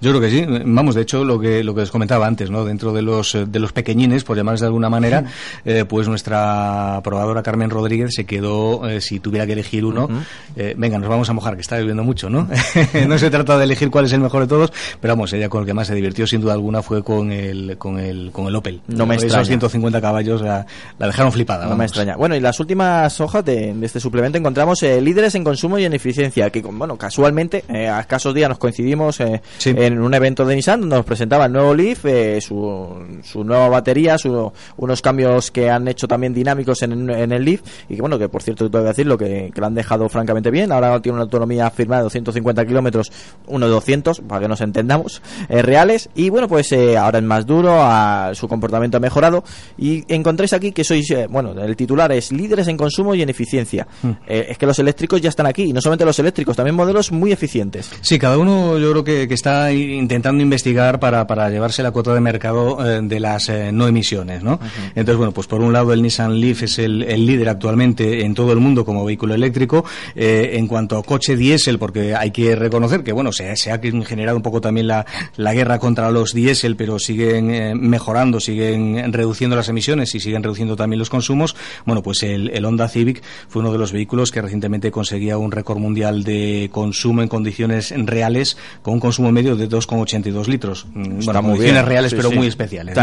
[0.00, 0.44] Yo creo que sí.
[0.64, 2.64] Vamos, de hecho, lo que lo que les comentaba antes, ¿no?
[2.64, 5.24] Dentro de los eh, de los pequeñines, por llamarles de alguna manera,
[5.64, 10.08] eh, pues nuestra probadora Carmen Rodríguez se quedó, eh, si tuviera que elegir uno,
[10.56, 12.48] eh, venga, nos vamos a mojar, que está lloviendo mucho, ¿no?
[13.06, 15.60] no se trata de elegir cuál es el mejor de todos, pero vamos, ella con
[15.60, 18.56] el que más se divirtió, sin duda alguna, fue con el con el con el
[18.56, 18.80] Opel.
[18.88, 19.44] No me Esos extraña.
[19.46, 20.66] 150 caballos la,
[20.98, 21.66] la dejaron flipada.
[21.66, 22.16] No me extraña.
[22.16, 25.83] Bueno, y las últimas hojas de, de este suplemento encontramos eh, líderes en consumo y
[25.86, 30.44] en eficiencia, que bueno, casualmente, eh, a escasos días nos coincidimos eh, en un evento
[30.44, 32.88] de Nissan donde nos presentaba el nuevo Leaf, eh, su,
[33.22, 37.60] su nueva batería, su- unos cambios que han hecho también dinámicos en, en el Leaf,
[37.88, 40.50] y que bueno, que por cierto tengo que decirlo, que, que lo han dejado francamente
[40.50, 43.10] bien, ahora tiene una autonomía firmada de 250 kilómetros,
[43.46, 47.24] uno de 200, para que nos entendamos, eh, reales, y bueno, pues eh, ahora es
[47.24, 49.44] más duro, a- su comportamiento ha mejorado,
[49.78, 53.86] y encontréis aquí que sois, bueno, el titular es líderes en consumo y en eficiencia.
[54.26, 57.32] Eh, es que los eléctricos ya están aquí, no solamente los eléctricos, también modelos muy
[57.32, 57.90] eficientes.
[58.00, 62.14] Sí, cada uno yo creo que, que está intentando investigar para, para llevarse la cuota
[62.14, 64.60] de mercado eh, de las eh, no emisiones, ¿no?
[64.94, 68.34] Entonces, bueno, pues por un lado el Nissan Leaf es el, el líder actualmente en
[68.34, 69.84] todo el mundo como vehículo eléctrico.
[70.14, 73.80] Eh, en cuanto a coche diésel, porque hay que reconocer que, bueno, se, se ha
[73.80, 75.04] generado un poco también la,
[75.36, 80.76] la guerra contra los diésel, pero siguen mejorando, siguen reduciendo las emisiones y siguen reduciendo
[80.76, 81.56] también los consumos.
[81.84, 85.50] Bueno, pues el, el Honda Civic fue uno de los vehículos que recientemente conseguía un
[85.54, 90.86] récord mundial de consumo en condiciones reales con un consumo medio de 2,82 litros.
[90.94, 91.86] Mm, Está Bueno, muy condiciones bien.
[91.86, 92.36] reales, Sí, pero sí.
[92.36, 92.96] muy especiales.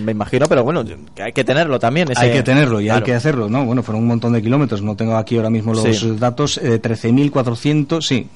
[0.00, 0.84] Me imagino, pero bueno,
[1.22, 2.10] hay que tenerlo también.
[2.10, 2.98] ese- Hay que tenerlo y Claro.
[2.98, 3.64] hay que hacerlo, ¿no?
[3.64, 6.16] Bueno, fueron un montón de kilómetros, no tengo aquí ahora mismo los Sí.
[6.18, 8.26] datos, eh, 13.400, sí,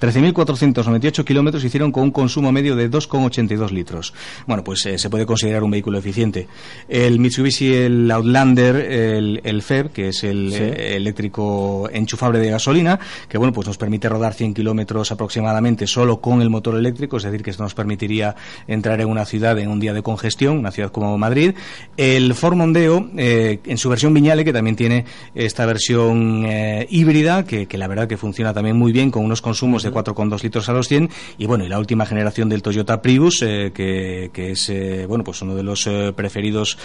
[0.00, 4.14] 13.498 kilómetros hicieron con un consumo medio de 2,82 litros.
[4.46, 6.48] Bueno, pues eh, se puede considerar un vehículo eficiente.
[6.88, 10.56] El Mitsubishi, el Outlander, el, el FEB, que es el Sí.
[10.62, 12.98] eh, eléctrico enchufable de gasolina,
[13.28, 17.24] que bueno, pues nos permite rodar 100 kilómetros aproximadamente solo con el motor eléctrico, es
[17.24, 18.34] decir, que esto nos permitiría
[18.66, 21.52] entrar en una ciudad en un día de congestión, una ciudad como Madrid.
[21.96, 25.04] El Ford Mondeo, eh, en su versión Viñale, que también tiene
[25.34, 26.46] esta versión
[26.88, 29.96] híbrida, que, que la verdad que funciona también muy bien, con unos consumos consumos de
[29.96, 33.72] 4,2 litros a los 100 y bueno, y la última generación del Toyota Prius eh,
[33.74, 36.78] que, que es eh, bueno, pues uno de los eh, preferidos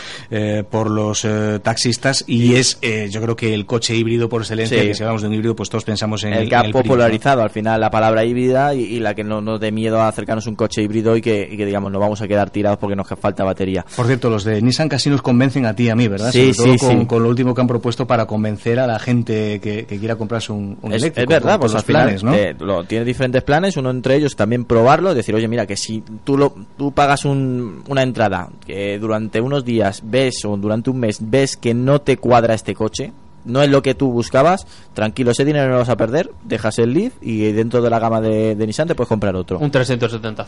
[0.70, 1.26] por los
[1.62, 2.80] taxistas y es
[3.10, 4.88] yo creo que el coche híbrido por excelencia, Sí.
[4.88, 7.50] que si hablamos de un híbrido pues todos pensamos en el que ha popularizado al
[7.50, 10.50] final la palabra híbrida y, y la que no nos dé miedo a acercarnos a
[10.50, 13.08] un coche híbrido y que, y que digamos no vamos a quedar tirados porque nos
[13.08, 13.86] falta batería.
[13.96, 16.32] Por cierto, los de Nissan casi nos convencen a ti y a mí, ¿verdad?
[16.32, 17.06] Sí, Sobre todo sí, con, sí.
[17.08, 20.52] con lo último que han propuesto para convencer a la gente que, que quiera comprarse
[20.52, 21.32] un, un Es, eléctrico.
[21.34, 22.32] es verdad, con- con pues los al final planes, ¿no?
[22.34, 25.76] te- lo- tiene diferentes planes, uno entre ellos también probarlo, es decir, oye, mira, que
[25.78, 30.90] si tú lo, tú pagas un- una entrada, que durante unos días ves o durante
[30.90, 33.12] un mes ves que no te cuadra este coche,
[33.44, 34.66] no es lo que tú buscabas,
[34.96, 38.00] tranquilo, ese dinero no lo vas a perder, dejas el Leaf y dentro de la
[38.00, 39.60] gama de, de Nissan te puedes comprar otro.
[39.60, 40.48] Un 370Z.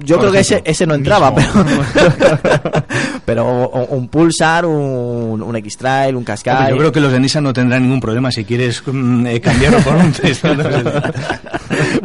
[0.00, 1.64] Yo por creo que ese, ese no entraba, Mismo.
[1.94, 2.82] pero,
[3.24, 6.24] pero un Pulsar, un, un X-Trail, un.
[6.28, 9.40] Hombre, yo creo que los de Nissan no tendrán ningún problema si quieres mm, eh,
[9.40, 10.66] cambiarlo por un 300.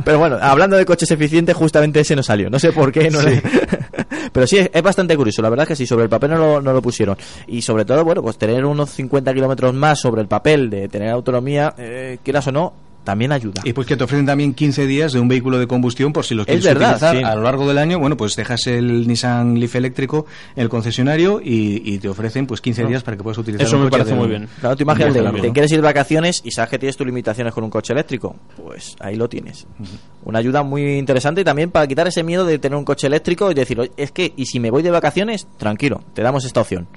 [0.03, 2.49] Pero bueno, hablando de coches eficientes, justamente ese no salió.
[2.49, 3.10] No sé por qué.
[3.10, 3.41] No le-
[4.31, 5.41] Pero sí, es, es bastante curioso.
[5.41, 7.15] La verdad es que sí, sobre el papel no lo, no lo pusieron.
[7.47, 11.10] Y sobre todo, bueno, pues tener unos 50 kilómetros más sobre el papel de tener
[11.10, 12.73] autonomía, eh, quieras o no,
[13.03, 13.61] también ayuda.
[13.63, 16.35] Y pues que te ofrecen también 15 días de un vehículo de combustión por si
[16.35, 17.23] los Es quieres verdad, utilizar sí.
[17.23, 17.99] a lo largo del año.
[17.99, 20.25] Bueno, pues dejas el Nissan Leaf eléctrico
[20.55, 23.77] en el concesionario y, y te ofrecen pues 15 días para que puedas utilizar Eso
[23.77, 24.47] un me coche parece de muy bien.
[24.59, 25.53] Claro, tú imagínate, largo, te ¿no?
[25.53, 28.35] quieres ir de vacaciones y sabes que tienes tus limitaciones con un coche eléctrico.
[28.55, 29.67] Pues ahí lo tienes.
[30.23, 33.51] Una ayuda muy interesante y también para quitar ese miedo de tener un coche eléctrico
[33.51, 36.61] y decir, "Oye, es que, y si me voy de vacaciones, tranquilo, te damos esta
[36.61, 36.88] opción.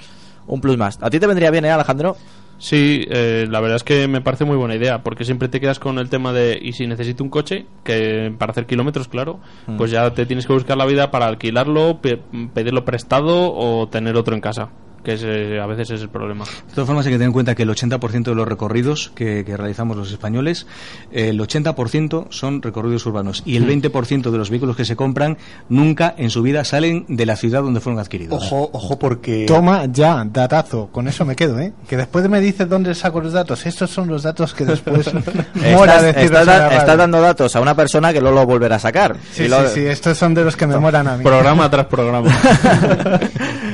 [0.46, 0.98] Un plus más.
[1.00, 2.16] ¿A ti te vendría bien, eh, Alejandro?
[2.58, 5.78] Sí, eh, la verdad es que me parece muy buena idea, porque siempre te quedas
[5.78, 9.76] con el tema de, y si necesito un coche, que para hacer kilómetros, claro, Mm.
[9.76, 12.18] pues ya te tienes que buscar la vida para alquilarlo, pe-
[12.54, 14.70] pedirlo prestado o tener otro en casa,
[15.06, 16.44] que es, eh, a veces es el problema.
[16.44, 19.44] De todas formas hay que tener en cuenta que el 80% de los recorridos que,
[19.44, 20.66] que realizamos los españoles,
[21.12, 23.82] eh, el 80% son recorridos urbanos y el Hmm.
[23.82, 25.38] 20% de los vehículos que se compran
[25.68, 28.42] nunca en su vida salen de la ciudad donde fueron adquiridos.
[28.42, 29.44] Ojo, ojo porque...
[29.46, 30.88] Toma ya, datazo.
[30.90, 31.72] Con eso me quedo, ¿eh?
[31.88, 33.64] Que después me dices dónde saco los datos.
[33.64, 35.08] Estos son los datos que después
[35.72, 39.16] mola estás, da- dando datos a una persona que luego lo volverá a sacar.
[39.32, 41.22] Sí, Y lo- sí, sí, estos son de los que me molan a mí.
[41.22, 42.28] Programa tras programa.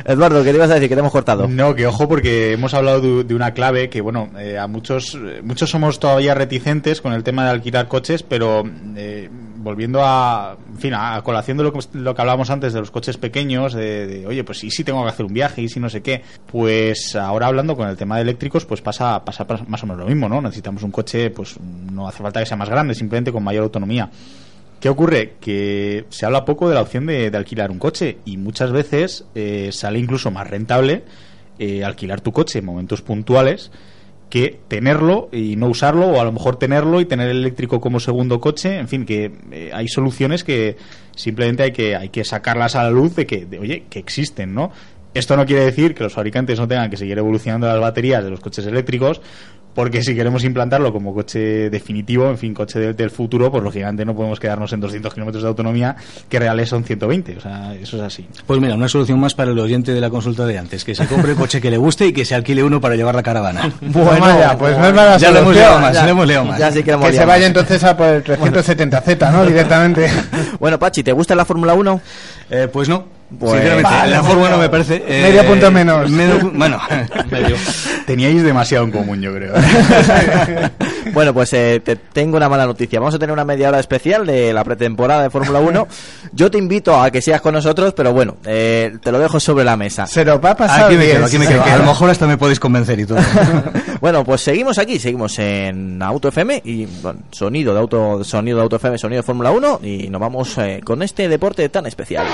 [0.04, 0.88] Eduardo, ¿qué te ibas a decir?
[0.88, 1.46] Que te hemos cortado.
[1.48, 5.40] No, que ojo porque hemos hablado de, una clave que, bueno, eh, a muchos eh,
[5.42, 8.62] muchos somos todavía reticentes con el tema de alquilar coches, pero
[8.96, 12.80] eh, volviendo a, en fin, a, colación de lo que, lo que hablábamos antes de
[12.80, 15.68] los coches pequeños, de, de, oye, pues sí, sí tengo que hacer un viaje y
[15.68, 19.46] si no sé qué, pues ahora hablando con el tema de eléctricos, pues pasa, pasa
[19.46, 20.40] pas- más o menos lo mismo, ¿no?
[20.42, 24.10] Necesitamos un coche, pues no hace falta que sea más grande, simplemente con mayor autonomía.
[24.82, 25.34] ¿Qué ocurre?
[25.40, 29.68] Que se habla poco de la opción de, alquilar un coche y muchas veces eh,
[29.70, 31.04] sale incluso más rentable
[31.60, 33.70] eh, alquilar tu coche en momentos puntuales
[34.28, 38.00] que tenerlo y no usarlo o a lo mejor tenerlo y tener el eléctrico como
[38.00, 40.76] segundo coche en fin que eh, hay soluciones que
[41.14, 44.72] simplemente hay que hay que sacarlas a la luz de que oye que existen no
[45.14, 48.30] esto no quiere decir que los fabricantes no tengan que seguir evolucionando las baterías de
[48.30, 49.20] los coches eléctricos
[49.74, 54.04] porque si queremos implantarlo como coche definitivo, en fin, coche de- del futuro, pues lógicamente
[54.04, 55.96] no podemos quedarnos en 200 kilómetros de autonomía,
[56.28, 57.36] que reales son 120.
[57.36, 58.26] O sea, eso es así.
[58.46, 61.06] Pues mira, una solución más para el oyente de la consulta de antes, que se
[61.06, 63.72] compre el coche que le guste y que se alquile uno para llevar la caravana.
[63.80, 66.04] Bueno, ya, pues no es mala ya lo hemos leído más, Ya.
[66.04, 66.58] lo hemos leído más.
[66.58, 69.44] Ya sí que lo hemos Que se vaya entonces a por el 370Z, ¿no?
[69.46, 70.08] Directamente.
[70.58, 72.00] Bueno, Pachi, ¿te gusta la Fórmula 1?
[72.50, 73.21] Eh, pues no.
[73.38, 75.02] Pues- Sinceramente, Vale, la Fórmula no me parece.
[75.06, 76.10] eh, medio punto menos.
[76.10, 76.78] medio bueno,
[77.30, 77.56] Medio.
[78.06, 79.54] Teníais demasiado en común, yo creo.
[81.12, 82.98] Bueno, pues eh, te tengo una mala noticia.
[82.98, 85.88] Vamos a tener una media hora especial de la pretemporada de Fórmula 1.
[86.32, 89.64] Yo te invito a que seas con nosotros, pero bueno, eh, te lo dejo sobre
[89.64, 90.06] la mesa.
[90.06, 91.62] Se lo va a pasar aquí me quedo, aquí me quedo.
[91.64, 93.18] A lo mejor hasta me podéis convencer y todo.
[94.00, 98.62] Bueno, pues seguimos aquí, seguimos en Auto FM y bueno, sonido de auto, sonido de
[98.62, 102.24] Auto FM, sonido de Fórmula 1 y nos vamos eh, con este deporte tan especial.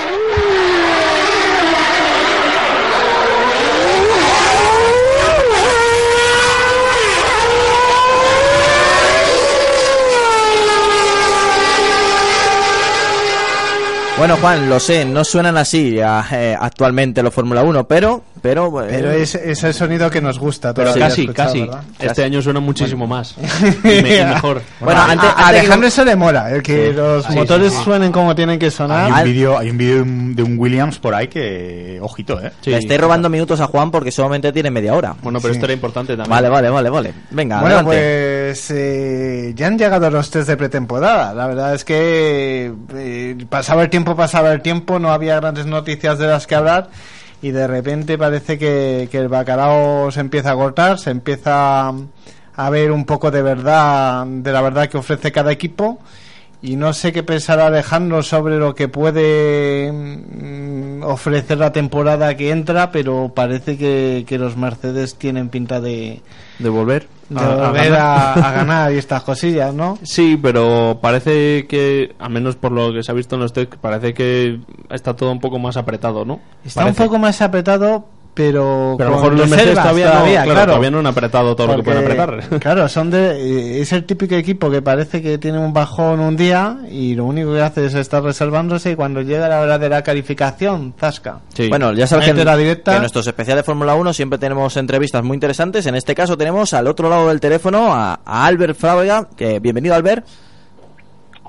[14.19, 18.87] Bueno, Juan, lo sé, no suenan así eh, actualmente los Fórmula 1, pero pero, eh,
[18.89, 20.73] Pero es, es el sonido que nos gusta.
[20.73, 21.61] Pero todavía casi, casi.
[21.61, 21.81] ¿verdad?
[21.99, 23.35] Este año suena mumuchísimo más.
[23.83, 24.61] Y, me- y mejor.
[24.79, 26.93] Bueno, a, antes- a Alejandro eso le mola, el que Sí.
[26.95, 27.83] los Sí, motores sí, sí.
[27.83, 29.11] suenen como tienen que Hay sonar.
[29.11, 32.51] un vídeo hay un vídeo de un- Williams por ahí que, ojito, ¿eh?
[32.61, 32.69] Sí.
[32.71, 35.15] le estoy robando minutos a Juan porque solamente tiene media hora.
[35.21, 35.57] Bueno, pero Sí.
[35.57, 36.29] esto era importante también.
[36.29, 37.13] Vale, vale, vale, vale.
[37.31, 37.97] Venga, Bueno, adelante.
[38.47, 41.33] pues eh, ya han llegado los test de pretemporada.
[41.33, 46.17] La verdad es que eh, pasaba el tiempo, pasaba el tiempo, no había grandes noticias
[46.17, 46.89] de las que hablar
[47.41, 51.91] y de repente parece que, que el bacalao se empieza a cortar, se empieza
[52.55, 55.99] a ver un poco de verdad, de la verdad que ofrece cada equipo
[56.61, 62.51] y no sé qué pensará Alejandro sobre lo que puede mm, ofrecer la temporada que
[62.51, 66.21] entra, pero parece que, que los Mercedes tienen pinta de,
[66.59, 69.97] de volver de volver a, a ganar y estas cosillas, ¿no?
[70.03, 73.75] Sí, pero parece que, al menos por lo que se ha visto en los test,
[73.75, 74.59] parece que
[74.89, 76.39] está todo un poco más apretado, ¿no?
[76.65, 77.01] Está Parece.
[77.01, 78.05] un poco más apretado,
[78.39, 80.65] pero, Pero a lo mejor los Mercedes todavía, no, claro, claro.
[80.67, 82.59] todavía no han apretado todo lo que pueden apretar.
[82.61, 86.37] Claro, son de, eh, es el típico equipo que parece que tiene un bajón un
[86.37, 89.89] día y lo único que hace es estar reservándose y cuando llega la hora de
[89.89, 91.39] la calificación, zasca.
[91.67, 92.91] Bueno, ya sabes que, la directa.
[92.91, 95.85] que en nuestros especiales de Fórmula 1 siempre tenemos entrevistas muy interesantes.
[95.87, 99.27] En este caso tenemos al otro lado del teléfono a, a Albert Fábrega.
[99.35, 100.25] Que, bienvenido, Albert.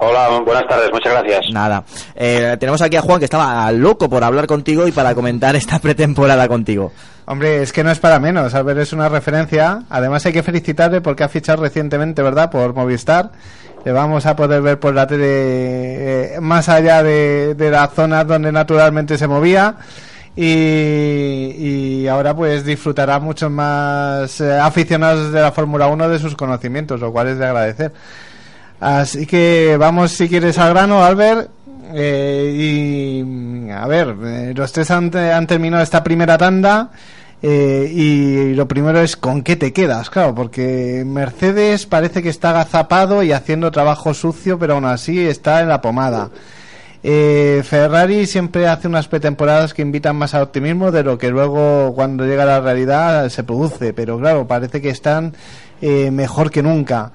[0.02, 1.52] Hola, buenas tardes, muchas gracias.
[1.52, 1.84] Nada.
[2.14, 5.78] Eh, tenemos aquí a Juan que estaba loco por hablar contigo y para comentar esta
[5.78, 6.90] pretemporada contigo.
[7.26, 8.54] Hombre, es que no es para menos.
[8.54, 9.82] Albert es una referencia.
[9.90, 13.30] Además, hay que felicitarle porque ha fichado recientemente, ¿verdad?, por Movistar.
[13.84, 18.26] Le vamos a poder ver por la tele eh, más allá de, de las zonas
[18.26, 19.76] donde naturalmente se movía.
[20.34, 20.44] Y,
[21.58, 27.00] y ahora pues disfrutará muchos más eh, aficionados de la Fórmula 1 de sus conocimientos,
[27.00, 27.92] lo cual es de agradecer.
[28.80, 31.50] Así que vamos, si quieres, al grano, Albert.
[31.92, 32.52] Eh,
[33.66, 36.90] y a ver, eh, los tres han, han terminado esta primera tanda.
[37.42, 42.50] eh, y lo primero es con qué te quedas, claro, porque Mercedes parece que está
[42.50, 46.30] agazapado y haciendo trabajo sucio, pero aún así está en la pomada.
[47.02, 51.94] Eh, Ferrari siempre hace unas pretemporadas que invitan más al optimismo de lo que luego
[51.94, 55.34] cuando llega la realidad se produce, pero claro, parece que están
[55.80, 57.10] mejor que nunca.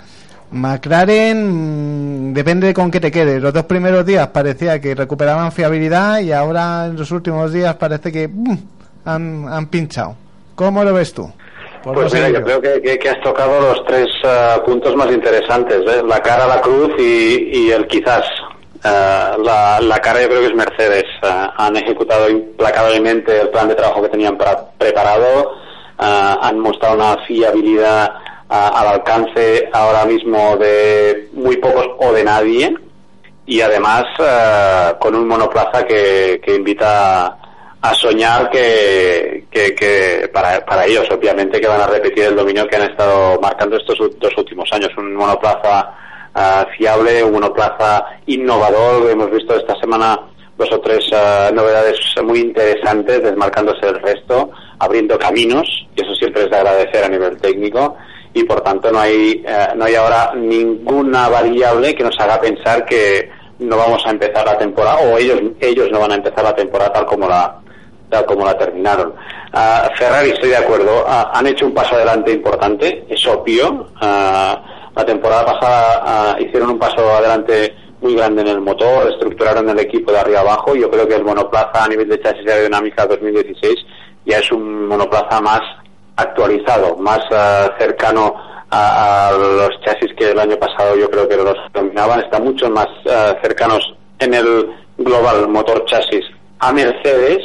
[0.55, 3.41] McLaren mm, depende de con qué te quedes.
[3.41, 8.11] Los dos primeros días parecía que recuperaban fiabilidad y ahora en los últimos días parece
[8.11, 8.57] que mm,
[9.05, 10.15] han, han pinchado.
[10.55, 11.31] ¿Cómo lo ves tú?
[11.83, 15.81] Pues mira, yo creo que, que- que has tocado los tres ah, puntos más interesantes,
[15.87, 16.01] ¿eh?
[16.07, 18.23] la cara, la cruz y, y el quizás.
[18.83, 21.03] Ah, la, la cara yo creo que es Mercedes.
[21.21, 24.35] Ah, han ejecutado implacablemente el plan de trabajo que tenían
[24.79, 25.51] preparado,
[25.97, 28.11] han mostrado una fiabilidad
[28.55, 32.75] al alcance ahora mismo de muy pocos o de nadie
[33.45, 37.37] y además ah, con un monoplaza que, que invita
[37.81, 42.77] a soñar que, que, para, para ellos obviamente que van a repetir el dominio que
[42.77, 44.89] han estado marcando estos dos últimos años.
[44.97, 45.93] Un monoplaza
[46.33, 49.11] ah, fiable un monoplaza innovador.
[49.11, 50.19] Hemos visto esta semana
[50.57, 56.43] dos o tres ah, novedades muy interesantes desmarcándose del resto abriendo caminos y eso siempre
[56.43, 57.95] es de agradecer a nivel técnico
[58.35, 62.85] y por tanto no hay eh, no hay ahora ninguna variable que nos haga pensar
[62.85, 63.29] que
[63.59, 66.91] no vamos a empezar la temporada o ellos ellos no van a empezar la temporada
[66.91, 67.61] tal como la
[68.09, 69.13] tal como la terminaron.
[69.53, 73.87] Ah, Ferrari estoy de acuerdo, Ah, han hecho un paso adelante importante, es obvio.
[74.01, 79.79] Ah, la temporada pasada hicieron un paso adelante muy grande en el motor, estructuraron el
[79.79, 80.75] equipo de arriba abajo.
[80.75, 83.75] Yo creo que el monoplaza a nivel de chasis aerodinámica 2016
[84.25, 85.61] ya es un monoplaza más
[86.15, 88.35] actualizado, más ah, cercano
[88.69, 92.69] a, a los chasis que el año pasado yo creo que los dominaban, están mucho
[92.69, 96.25] más ah, cercanos en el global motor chasis
[96.59, 97.39] a Mercedes,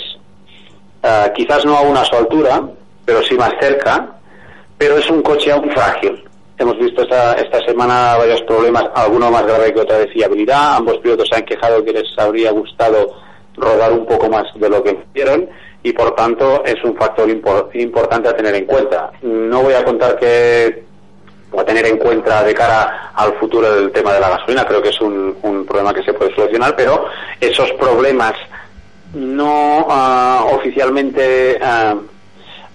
[1.03, 2.63] ah, quizás no aún a su altura,
[3.05, 4.09] pero sí más cerca,
[4.79, 6.25] pero es un coche aún frágil.
[6.59, 10.77] Hemos visto esta, esta semana varios problemas, alguno más grave que otra de fiabilidad.
[10.77, 13.15] Ambos pilotos se han quejado que les habría gustado
[13.57, 15.49] rodar un poco más de lo que hicieron
[15.83, 19.11] y por tanto es un factor impor- importante a tener en cuenta.
[19.23, 20.85] No voy a contar que
[21.59, 24.91] a tener en cuenta de cara al futuro del tema de la gasolina, creo que
[24.91, 27.07] es un, problema que se puede solucionar, pero
[27.41, 28.35] esos problemas
[29.15, 31.97] no ah, oficialmente ah,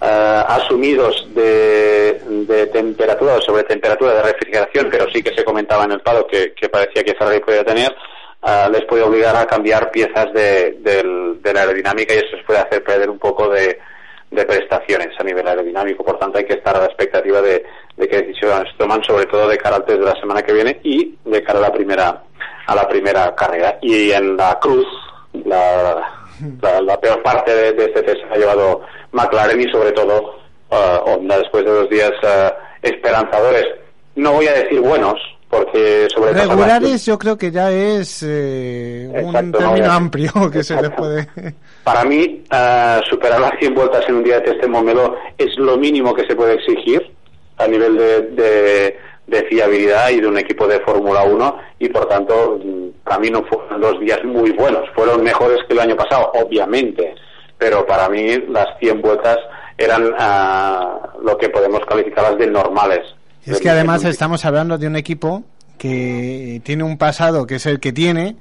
[0.01, 5.85] ah, asumidos de, de temperatura o sobre temperatura de refrigeración, pero sí que se comentaba
[5.85, 7.95] en el pado que, que parecía que Ferrari podía tener,
[8.45, 12.45] ah, les puede obligar a cambiar piezas de, del- de la aerodinámica y eso les
[12.45, 13.77] puede hacer perder un poco de,
[14.31, 16.03] de prestaciones a nivel aerodinámico.
[16.05, 17.65] Por tanto, hay que estar a la expectativa de,
[17.97, 20.79] de qué decisiones toman, sobre todo de cara al test de la semana que viene
[20.83, 22.23] y de cara a la primera
[22.67, 23.77] a la primera carrera.
[23.81, 24.87] Y en la cruz,
[25.45, 26.01] la,
[26.61, 28.81] la, la peor parte de, de este test ha llevado
[29.11, 30.39] McLaren y sobre todo
[30.71, 33.65] ah, Honda después de dos días ah, esperanzadores.
[34.15, 35.15] No voy a decir buenos,
[35.57, 40.63] porque sobre Regulares yo creo que ya es eh, un Exacto, no, término amplio que
[40.63, 41.27] se les puede...
[41.83, 45.55] Para mí, ah, superar las 100 vueltas en un día de test en Montmeló es
[45.57, 47.11] lo mínimo que se puede exigir
[47.57, 52.07] a nivel de, de- de fiabilidad y de un equipo de Fórmula 1 y por
[52.07, 52.59] tanto,
[53.03, 54.83] para mí no fueron dos días muy buenos.
[54.93, 57.15] Fueron mejores que el año pasado, obviamente,
[57.57, 59.37] pero para mí las 100 vueltas
[59.79, 63.01] eran ah, lo que podemos calificarlas de normales.
[63.45, 65.43] Es que además estamos hablando de un equipo
[65.77, 68.35] que tiene un pasado que es el que tiene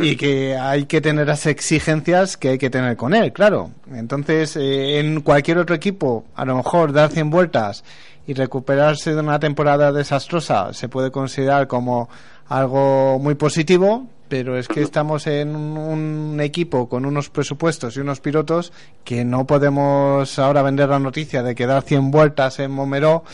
[0.00, 3.70] y que hay que tener las exigencias que hay que tener con él, claro.
[3.92, 7.84] Entonces, eh, en cualquier otro equipo, a lo mejor dar 100 vueltas
[8.26, 12.08] y recuperarse de una temporada desastrosa se puede considerar como
[12.48, 18.20] algo muy positivo, pero es que estamos en un, equipo con unos presupuestos y unos
[18.20, 23.24] pilotos que no podemos ahora vender la noticia de que dar 100 vueltas en Momeró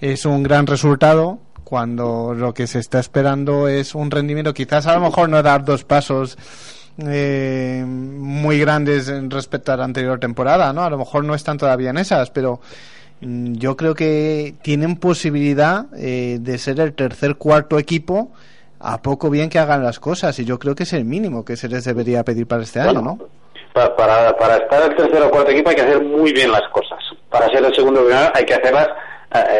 [0.00, 4.94] es un gran resultado cuando lo que se está esperando es un rendimiento quizás a
[4.94, 6.36] lo mejor no dar dos pasos
[6.98, 10.82] eh, muy grandes respecto a la anterior temporada, ¿no?
[10.84, 12.60] A lo mejor no están todavía en esas, pero
[13.20, 18.30] mm, yo creo que tienen posibilidad eh, de ser el tercer cuarto equipo
[18.78, 21.56] a poco bien que hagan las cosas y yo creo que es el mínimo que
[21.56, 23.18] se les debería pedir para este año, ¿no?
[23.72, 26.62] Pa- Para, para estar el tercero o cuarto equipo hay que hacer muy bien las
[26.70, 26.98] cosas.
[27.30, 28.02] Para ser el segundo
[28.34, 28.88] hay que hacerlas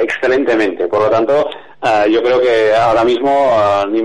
[0.02, 0.86] excelentemente.
[0.88, 1.48] Por lo tanto,
[1.82, 3.51] eh, yo creo que ahora mismo,
[3.90, 4.02] eh,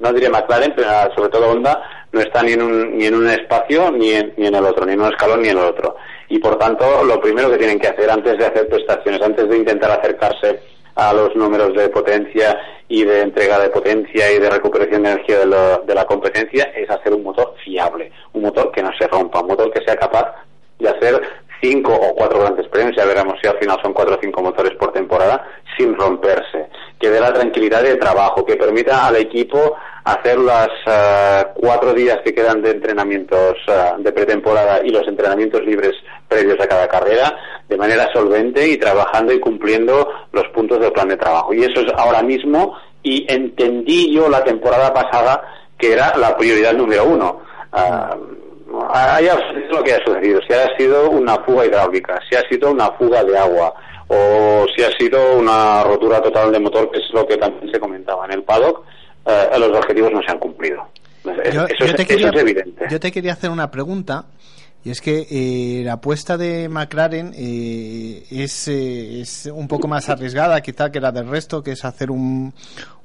[0.00, 1.82] no diré McLaren, pero eh, sobre todo Honda,
[2.12, 4.84] no está ni en un, ni en un espacio ni en, ni en el otro,
[4.84, 5.96] ni en un escalón ni en el otro.
[6.28, 9.56] Y por tanto, lo primero que tienen que hacer antes de hacer prestaciones, antes de
[9.56, 10.60] intentar acercarse
[10.94, 12.58] a los números de potencia
[12.88, 16.64] y de entrega de potencia y de recuperación de energía de, lo- de la competencia
[16.76, 19.96] es hacer un motor fiable, un motor que no se rompa, un motor que sea
[19.96, 20.34] capaz
[20.78, 21.22] de hacer
[21.62, 24.72] cinco o cuatro grandes premios, ya veremos si al final son cuatro o cinco motores
[24.76, 25.46] por temporada,
[25.78, 26.68] sin romperse,
[26.98, 32.18] que dé la tranquilidad de trabajo, que permita al equipo hacer las eh, cuatro días
[32.24, 35.92] que quedan de entrenamientos eh, de pretemporada y los entrenamientos libres
[36.26, 37.36] previos a cada carrera
[37.68, 41.54] de manera solvente y trabajando y cumpliendo los puntos del plan de trabajo.
[41.54, 45.42] Y eso es ahora mismo, y entendí yo la temporada pasada
[45.78, 47.40] que era la prioridad número uno.
[47.72, 48.16] Ah,
[48.92, 52.70] haya sucedido lo que haya sucedido, si ha sido una fuga hidráulica, si ha sido
[52.70, 53.74] una fuga de agua
[54.08, 57.78] o si ha sido una rotura total de motor, que es lo que también se
[57.80, 58.84] comentaba en el paddock,
[59.26, 60.86] eh, los objetivos no se han cumplido.
[61.24, 62.86] Yo- eso, yo es, te eso quería- es evidente.
[62.90, 64.24] Yo te quería hacer una pregunta.
[64.84, 70.08] Y es que eh, la apuesta de McLaren eh, es, eh, es un poco más
[70.08, 72.52] arriesgada quizá que la del resto, que es hacer un,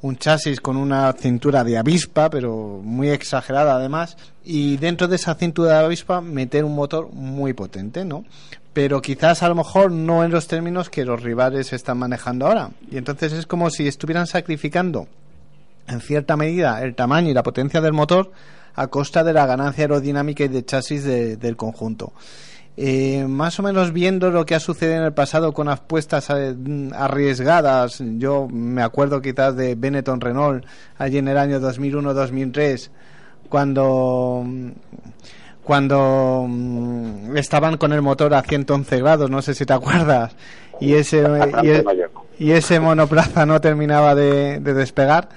[0.01, 5.35] un chasis con una cintura de avispa, pero muy exagerada además, y dentro de esa
[5.35, 8.25] cintura de avispa meter un motor muy potente, ¿no?
[8.73, 12.71] Pero quizás a lo mejor no en los términos que los rivales están manejando ahora.
[12.91, 15.07] Y entonces es como si estuvieran sacrificando
[15.87, 18.31] en cierta medida el tamaño y la potencia del motor
[18.77, 22.13] a costa de la ganancia aerodinámica y de chasis de- del conjunto.
[22.79, 26.55] Eh, más o menos viendo lo que ha sucedido en el pasado con apuestas eh,
[26.95, 30.63] arriesgadas, yo me acuerdo quizás de Benetton Renault
[30.99, 32.89] allí en el año 2001-2003,
[33.49, 34.45] cuando
[35.63, 40.35] cuando mm, estaban con el motor a 111 grados, no sé si te acuerdas,
[40.79, 41.17] y ese
[41.63, 41.83] y, e-
[42.39, 45.29] y ese monoplaza no terminaba de, de despegar.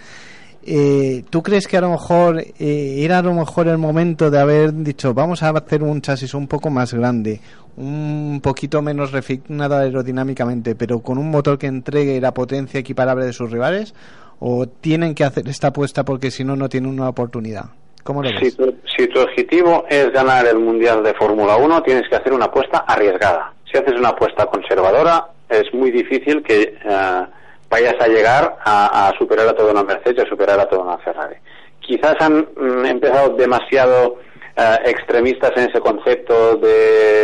[0.66, 4.38] Eh, ¿Tú crees que a lo mejor eh, era a lo mejor el momento de
[4.38, 7.40] haber dicho vamos a hacer un chasis un poco más grande,
[7.76, 13.32] un poquito menos refinado aerodinámicamente, pero con un motor que entregue la potencia equiparable de
[13.32, 13.94] sus rivales?
[14.38, 17.66] ¿O tienen que hacer esta apuesta porque si no, no tienen una oportunidad?
[18.02, 18.56] ¿Cómo lo Si ves?
[18.56, 22.46] tu, si tu objetivo es ganar el Mundial de Fórmula 1, tienes que hacer una
[22.46, 23.52] apuesta arriesgada.
[23.70, 27.26] Si haces una apuesta conservadora, es muy difícil que eh,
[27.70, 30.98] vayas a llegar a, a superar a toda una Mercedes, a superar a toda una
[30.98, 31.36] Ferrari.
[31.80, 34.18] Quizás han mm, empezado demasiado
[34.56, 37.22] eh, extremistas en ese concepto de,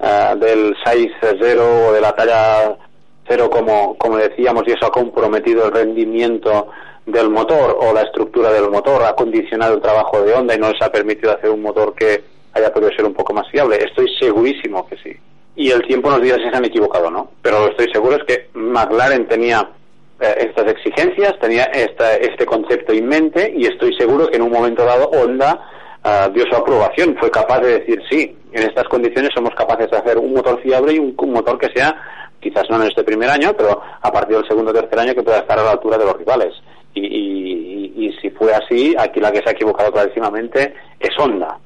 [0.00, 2.76] eh, del size 0 o de la talla
[3.26, 6.68] cero como, como decíamos y eso ha comprometido el rendimiento
[7.04, 10.70] del motor o la estructura del motor, ha condicionado el trabajo de Honda y no
[10.70, 12.22] les ha permitido hacer un motor que
[12.52, 13.76] haya podido ser un poco más fiable.
[13.76, 15.16] Estoy segurísimo que sí.
[15.56, 17.30] Y el tiempo nos dirá si se han equivocado o no.
[17.42, 19.68] Pero lo estoy seguro es que McLaren tenía
[20.20, 24.84] estas exigencias, tenía esta, este concepto en mente y estoy seguro que en un momento
[24.84, 25.60] dado Honda
[26.02, 29.96] ah, dio su aprobación, fue capaz de decir sí, en estas condiciones somos capaces de
[29.96, 31.94] hacer un motor fiable y un, un motor que sea,
[32.40, 35.22] quizás no en este primer año, pero a partir del segundo o tercer año que
[35.22, 36.54] pueda estar a la altura de los rivales.
[36.94, 41.10] Y, y- y- y si fue así, aquí la que se ha equivocado clarísimamente es
[41.18, 41.58] Honda.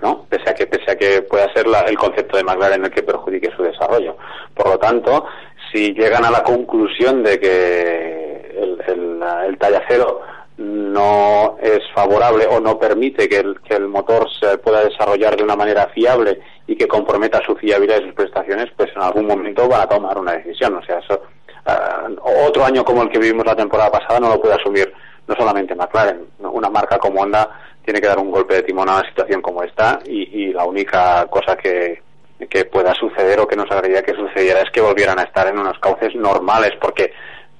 [0.00, 0.24] ¿no?
[0.28, 3.02] Pese a que, pese a que pueda ser la- el concepto de McLaren el que
[3.02, 4.16] perjudique su desarrollo.
[4.54, 5.26] Por lo tanto,
[5.72, 10.20] si llegan a la conclusión de que el, el, el talla cero
[10.60, 15.42] no es favorable o no permite que el, que el motor se pueda desarrollar de
[15.42, 19.66] una manera fiable y que comprometa su fiabilidad y sus prestaciones, pues en algún momento
[19.68, 20.74] van a tomar una decisión.
[20.74, 21.22] O sea, eso,
[21.64, 22.08] ah,
[22.46, 24.92] otro año como el que vivimos la temporada pasada no lo puede asumir
[25.26, 27.48] no solamente McLaren, una marca como Honda
[27.84, 30.64] tiene que dar un golpe de timón a una situación como esta y, y la
[30.64, 32.02] única cosa que,
[32.48, 35.58] que pueda suceder o que nos agradaría que sucediera es que volvieran a estar en
[35.58, 37.12] unos cauces normales porque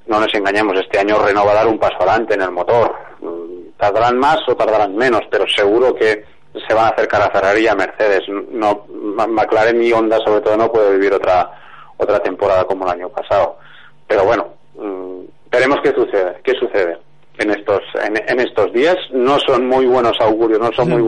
[0.07, 2.95] no nos engañemos, este año Renault va a dar un paso adelante en el motor.
[3.77, 6.25] Tardarán más o tardarán menos, pero seguro que
[6.67, 8.23] se van a acercar a Ferrari y a Mercedes.
[8.29, 11.51] No, McLaren y Honda sobre todo no puede vivir otra
[11.97, 13.59] otra temporada como el año pasado.
[14.07, 15.21] Pero bueno, mm,
[15.51, 16.99] veremos qué sucede, qué sucede
[17.39, 18.97] en estos en, en estos días.
[19.13, 21.03] No son muy buenos augurios, no son muy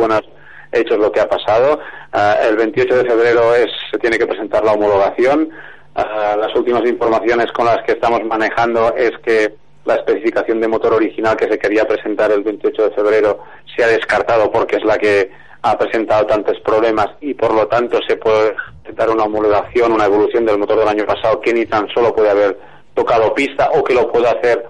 [0.73, 1.79] buenos hechos lo que ha pasado.
[2.13, 5.51] Ah, el 28 de febrero es se tiene que presentar la homologación.
[5.95, 9.55] Ah, las últimas informaciones con las que estamos manejando es que
[9.85, 13.41] la especificación de motor original que se quería presentar el 28 de febrero
[13.75, 15.31] se ha descartado porque es la que
[15.63, 20.45] ha presentado tantos problemas y por lo tanto se puede presentar una homologación, una evolución
[20.45, 22.59] del motor del año pasado que ni tan solo puede haber
[22.95, 24.67] tocado pista o que lo puede hacer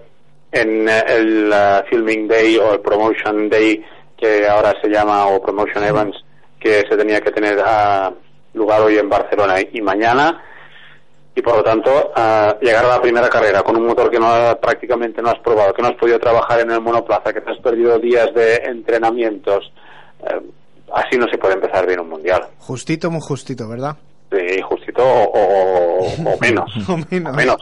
[0.50, 3.82] en eh, el eh, Filming Day o el Promotion Day
[4.22, 6.16] que ahora se llama o Promotion Events
[6.60, 8.12] que se tenía que tener ah,
[8.54, 10.40] lugar hoy en Barcelona y mañana
[11.34, 14.56] y por lo tanto ah, llegar a la primera carrera con un motor que no
[14.60, 17.58] prácticamente no has probado, que no has podido trabajar en el monoplaza, que te has
[17.58, 19.72] perdido días de entrenamientos,
[20.24, 20.40] eh,
[20.94, 22.46] así no se puede empezar bien un mundial.
[22.58, 23.96] Justito, muy justito, ¿verdad?
[24.30, 26.70] Sí, justito o, o- o menos.
[26.88, 27.32] O menos.
[27.32, 27.56] o menos.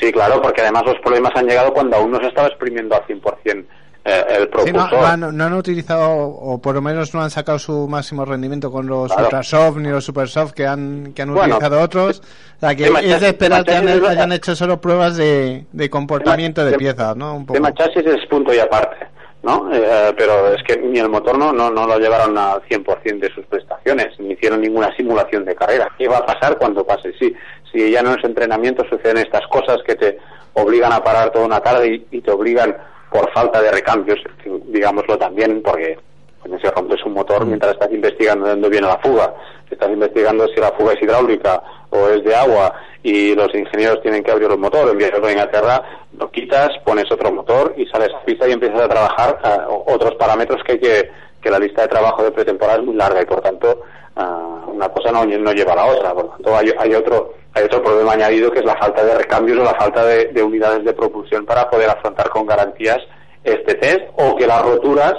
[0.00, 3.02] Sí, claro, porque además los problemas han llegado cuando aún no se estaba exprimiendo al
[3.06, 3.64] 100%
[4.06, 5.04] eh, el Sí, no, propulsor.
[5.04, 8.86] han, no han utilizado, o por lo menos no han sacado su máximo rendimiento con
[8.86, 9.24] los Claro.
[9.24, 12.20] Ultrasoft ni los Supersoft que han, que han Bueno, utilizado otros.
[12.56, 16.64] O sea, que es de esperar que han- hayan hecho solo pruebas de, de comportamiento
[16.64, 17.34] de piezas, ¿no?
[17.34, 17.54] Un poco.
[17.54, 19.06] tema chasis es punto y aparte,
[19.42, 19.68] ¿no?
[19.72, 23.30] Eh, pero es que ni el motor no, no, no lo llevaron al 100% de
[23.34, 25.88] sus prestaciones, ni hicieron ninguna simulación de carrera.
[25.98, 27.12] ¿Qué va a pasar cuando pase?
[27.18, 27.34] Sí,
[27.72, 30.18] si ya no es entrenamiento suceden estas cosas que te
[30.54, 32.74] obligan a parar toda una tarde y, y te obligan
[33.10, 34.18] por falta de recambios,
[34.66, 35.98] digámoslo también, porque
[36.40, 39.34] cuando se rompes un motor mientras estás investigando de dónde viene la fuga,
[39.70, 42.72] estás investigando si la fuga es hidráulica o es de agua
[43.02, 45.82] y los ingenieros tienen que abrir el motor, enviarlo a Inglaterra,
[46.18, 50.62] lo quitas, pones otro motor y sales a pista y empiezas a trabajar otros parámetros
[50.64, 51.10] que, hay que,
[51.40, 53.82] que la lista de trabajo de pretemporada es muy larga y por tanto
[54.16, 57.64] ah, una cosa no, no lleva a la otra, por tanto hay, hay otro hay
[57.64, 60.84] otro problema añadido que es la falta de recambios o la falta de, de unidades
[60.84, 62.98] de propulsión para poder afrontar con garantías
[63.44, 65.14] este test o que las roturas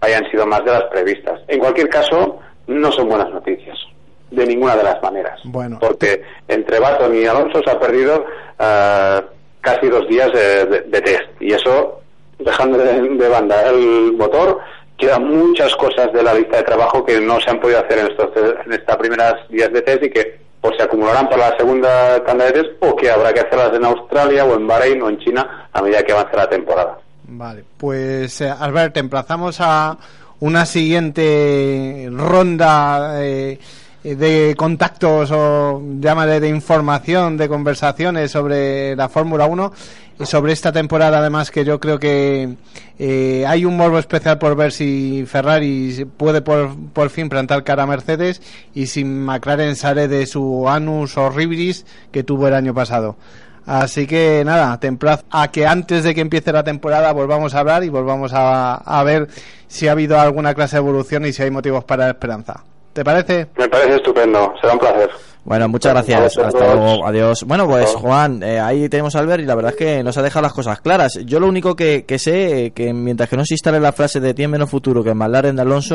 [0.00, 1.40] hayan sido más de las previstas.
[1.48, 2.38] En cualquier caso,
[2.68, 3.76] no son buenas noticias,
[4.30, 5.38] de ninguna de las maneras.
[5.44, 5.76] Bueno.
[5.80, 8.24] Porque entre Baton y Alonso se ha perdido
[8.58, 9.22] ah,
[9.60, 11.24] casi dos días de, de- de test.
[11.40, 12.00] Y eso,
[12.38, 14.58] dejando de, de banda el motor,
[14.98, 18.06] quedan muchas cosas de la lista de trabajo que no se han podido hacer en
[18.08, 18.30] estos
[18.66, 22.46] en estas primeras días de test y que o se acumularán para la segunda tanda
[22.46, 25.68] de test o que habrá que hacerlas en Australia o en Bahrein o en China
[25.72, 26.98] a medida que avance la temporada.
[27.28, 29.96] Vale, pues eh, Albert, te emplazamos a
[30.40, 33.58] una siguiente ronda eh,
[34.14, 39.72] de contactos o llámale de información, de conversaciones sobre la Fórmula 1
[40.20, 42.56] y sobre esta temporada además que yo creo que
[42.98, 47.84] eh, hay un morbo especial por ver si Ferrari puede por, por fin plantar cara
[47.84, 48.42] a Mercedes
[48.74, 53.16] y si McLaren sale de su anus horribilis que tuvo el año pasado.
[53.66, 54.90] Así que nada, te
[55.30, 59.04] a que antes de que empiece la temporada volvamos a hablar y volvamos a, a
[59.04, 59.28] ver
[59.66, 62.64] si ha habido alguna clase de evolución y si hay motivos para la esperanza.
[62.98, 63.46] ¿Te parece?
[63.56, 65.08] Me parece estupendo, será un placer.
[65.44, 66.36] Bueno, muchas gracias.
[66.36, 67.06] Hasta luego.
[67.06, 67.44] Adiós.
[67.44, 67.90] Bueno, pues.
[67.90, 70.52] Juan, eh, ahí tenemos a Albert y la verdad es que nos ha dejado las
[70.52, 71.12] cosas claras.
[71.24, 74.18] Yo lo único que, que sé, eh, que mientras que no se instale la frase
[74.18, 75.94] de tiene menos futuro que McLaren de Alonso,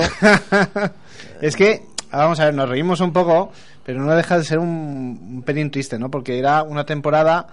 [1.42, 3.52] Es que, vamos a ver, nos reímos un poco,
[3.84, 6.10] pero no deja de ser un, un pelín triste, ¿no?
[6.10, 7.48] Porque era una temporada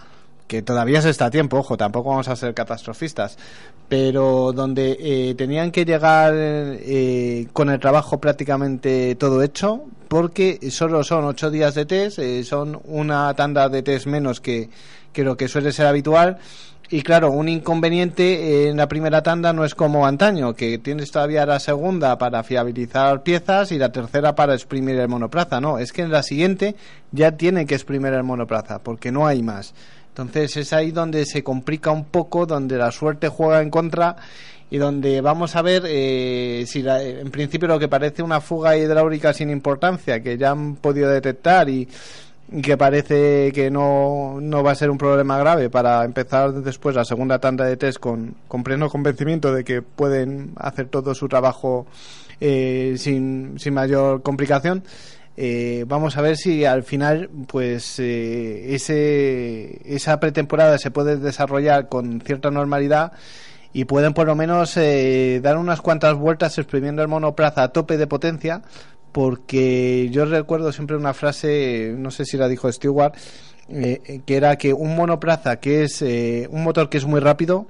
[0.51, 3.39] que todavía se está a tiempo, ojo, tampoco vamos a ser catastrofistas,
[3.89, 11.05] pero donde eh, tenían que llegar eh, con el trabajo prácticamente todo hecho, porque solo
[11.05, 14.71] son ocho días de test, eh, son una tanda de test menos que,
[15.13, 16.39] que lo que suele ser habitual,
[16.93, 21.47] y claro, un inconveniente en la primera tanda no es como antaño, que tienes todavía
[21.47, 25.61] la segunda para fiabilizar piezas y la tercera para exprimir el monoplaza.
[25.61, 26.75] No, es que en la siguiente
[27.13, 29.73] ya tiene que exprimir el monoplaza, porque no hay más.
[30.11, 34.17] Entonces es ahí donde se complica un poco, donde la suerte juega en contra
[34.71, 38.77] y donde vamos a ver eh, si la- en principio lo que parece una fuga
[38.77, 41.89] hidráulica sin importancia, que ya han podido detectar y
[42.63, 47.05] que parece que no, no va a ser un problema grave para empezar después la
[47.05, 51.87] segunda tanda de test con, con pleno convencimiento de que pueden hacer todo su trabajo
[52.41, 54.83] eh, sin, sin mayor complicación.
[55.43, 61.89] Eh, vamos a ver si al final pues eh, ese, esa pretemporada se puede desarrollar
[61.89, 63.13] con cierta normalidad
[63.73, 67.97] y pueden por lo menos eh, dar unas cuantas vueltas exprimiendo el monoplaza a tope
[67.97, 68.61] de potencia
[69.13, 73.15] porque yo recuerdo siempre una frase, no sé si la dijo Stewart,
[73.69, 77.67] eh, que era que un monoplaza que es eh, un motor que es muy rápido,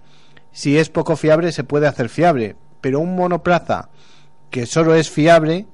[0.51, 3.91] si es poco fiable se puede hacer fiable, pero un monoplaza
[4.51, 5.67] que solo es fiable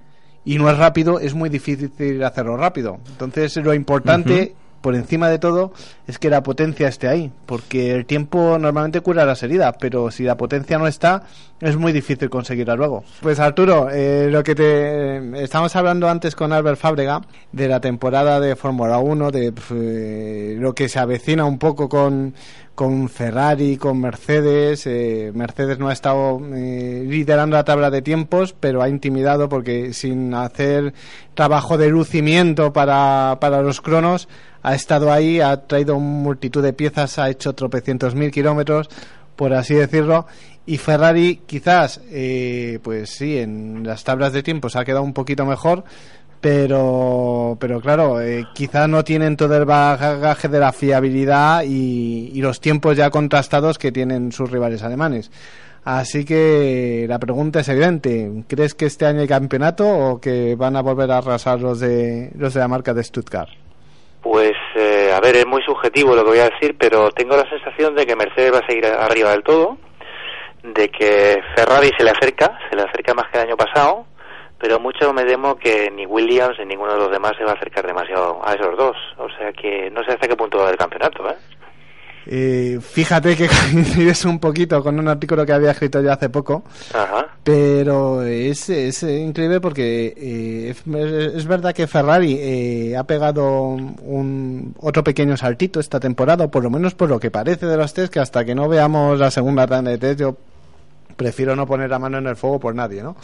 [0.47, 2.99] y no es rápido es muy difícil hacerlo rápido.
[3.11, 5.73] Entonces lo importante por encima de todo
[6.07, 10.23] es que la potencia esté ahí, porque el tiempo normalmente cura las heridas, pero si
[10.23, 11.25] la potencia no está,
[11.61, 13.03] es muy difícil conseguirla luego.
[13.21, 18.39] Pues Arturo, eh, lo que te estamos hablando antes con Albert Fábrega de la temporada
[18.39, 22.35] de Fórmula 1, de pf, eh, lo que se avecina un poco con
[22.77, 24.87] con Ferrari, con Mercedes.
[24.87, 29.93] eh, Mercedes no ha estado eh, liderando la tabla de tiempos, pero ha intimidado porque
[29.95, 30.95] sin hacer
[31.35, 34.29] trabajo de lucimiento para, para los cronos,
[34.63, 38.89] ha estado ahí, ha traído multitud de piezas, ha hecho tropecientos mil kilómetros,
[39.35, 40.27] por así decirlo.
[40.67, 45.47] Y Ferrari quizás, eh, pues sí, en las tablas de tiempos ha quedado un poquito
[45.47, 45.85] mejor,
[46.47, 52.41] pero pero claro eh, quizá no tienen todo el bagaje de la fiabilidad y, y
[52.41, 55.33] los tiempos ya contrastados que tienen sus rivales alemanes.
[55.85, 58.31] Así que la pregunta es evidente.
[58.47, 62.31] Crees que este año hay campeonato o que van a volver a arrasar los de
[62.39, 63.51] los de la marca de Stuttgart
[64.23, 67.49] Pues, eh, a ver, es muy subjetivo lo que voy a decir, pero tengo la
[67.51, 69.79] sensación de que Mercedes va a seguir arriba del todo,
[70.63, 74.07] de que Ferrari se le acerca, se le acerca más que el año pasado,
[74.59, 77.55] pero mucho me temo que ni Williams ni ninguno de los demás se va a
[77.55, 78.97] acercar demasiado a esos dos.
[79.19, 81.37] O sea que no sé hasta qué punto va haber campeonato, ¿eh?
[82.29, 86.65] Eh, fíjate que coincides un poquito con un artículo que había escrito yo hace poco
[86.93, 87.29] Ajá.
[87.45, 90.85] Pero es, es increíble porque eh, es,
[91.37, 96.71] es verdad que Ferrari eh, ha pegado un otro pequeño saltito esta temporada, por lo
[96.71, 99.69] menos por lo que parece de los test, que hasta que no veamos la segunda
[99.69, 100.37] tanda de test, yo
[101.17, 103.17] prefiero no poner la mano en el fuego por nadie, ¿no?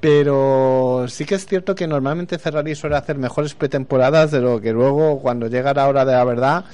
[0.00, 4.72] Pero sí que es cierto que normalmente Ferrari suele hacer mejores pretemporadas de lo que
[4.72, 6.64] luego, cuando llega la hora de la verdad,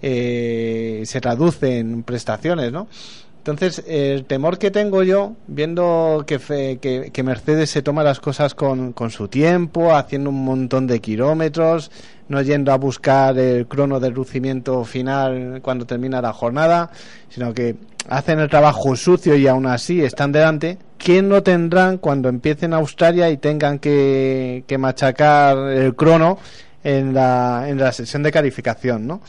[0.00, 2.86] eh, se traduce en prestaciones, ¿no?
[3.38, 8.54] Entonces, el temor que tengo yo, viendo que, fe- que, Mercedes se toma las cosas
[8.54, 11.90] con, con su tiempo, haciendo un montón de kilómetros,
[12.28, 16.90] no yendo a buscar el crono de lucimiento final cuando termina la jornada,
[17.30, 17.76] sino que
[18.10, 23.30] hacen el trabajo sucio y aún así están delante, ¿quién no tendrán cuando empiecen Australia
[23.30, 26.38] y tengan que, que machacar el crono
[26.84, 29.20] en la, en la sesión de calificación, ¿no?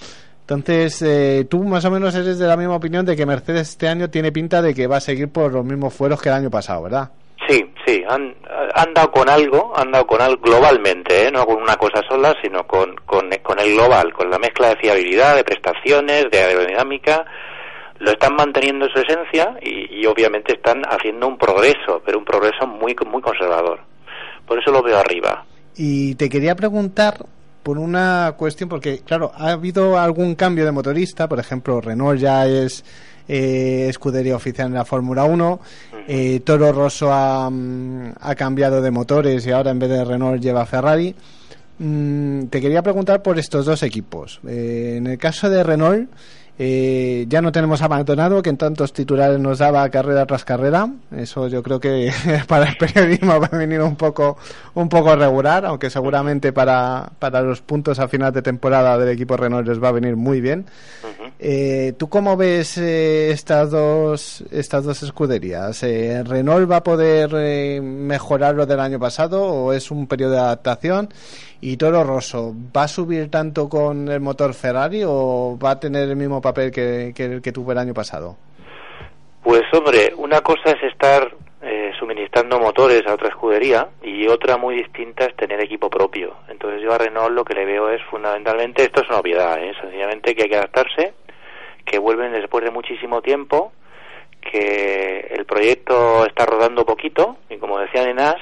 [0.42, 3.88] Entonces, eh, tú más o menos eres de la misma opinión de que Mercedes este
[3.88, 6.50] año tiene pinta de que va a seguir por los mismos fueros que el año
[6.50, 7.12] pasado, ¿verdad?
[7.48, 8.36] Sí, sí, han,
[8.74, 11.32] han dado con algo, han dado con algo globalmente, ¿eh?
[11.32, 14.78] no con una cosa sola, sino con, con, con el global, con la mezcla de
[14.78, 17.26] fiabilidad, de prestaciones, de aerodinámica,
[18.00, 22.26] lo están manteniendo en su esencia y, y obviamente están haciendo un progreso, pero un
[22.26, 23.80] progreso muy, muy conservador.
[24.46, 25.46] Por eso lo veo arriba.
[25.76, 27.18] Y te quería preguntar
[27.64, 32.48] por una cuestión, porque claro, ha habido algún cambio de motorista, por ejemplo, Renault ya
[32.48, 32.84] es
[33.28, 35.60] eh, escudería oficial en la Fórmula 1,
[36.08, 40.42] eh, Toro Rosso ha, mm, ha cambiado de motores y ahora en vez de Renault
[40.42, 41.14] lleva Ferrari.
[41.78, 44.40] Mm, te quería preguntar por estos dos equipos.
[44.48, 46.10] Eh, en el caso de Renault,
[46.62, 50.90] eh, ya no tenemos a Maldonado, que en tantos titulares nos daba carrera tras carrera.
[51.16, 52.12] Eso yo creo que
[52.48, 54.38] para el periodismo va a venir un poco,
[54.74, 59.38] un poco regular, aunque seguramente para, para los puntos a final de temporada del equipo
[59.38, 60.66] Renault les va a venir muy bien.
[61.42, 65.82] Eh, ¿Tú cómo ves eh, estas dos estas dos escuderías?
[65.84, 70.34] Eh, ¿Renault va a poder eh, mejorar lo del año pasado o es un periodo
[70.34, 71.10] de adaptación?
[71.62, 76.08] ¿Y Toro Rosso va a subir tanto con el motor Ferrari o va a tener
[76.08, 78.38] el mismo papel que, que el que tuvo el año pasado?
[79.44, 84.76] Pues hombre, una cosa es estar eh, suministrando motores a otra escudería y otra muy
[84.76, 86.36] distinta es tener equipo propio.
[86.48, 89.74] Entonces yo a Renault lo que le veo es fundamentalmente, esto es una obviedad, ¿eh?
[89.82, 91.14] sencillamente que hay que adaptarse,
[91.84, 93.74] que vuelven después de muchísimo tiempo,
[94.40, 98.38] que el proyecto está rodando poquito y como decía Nenas,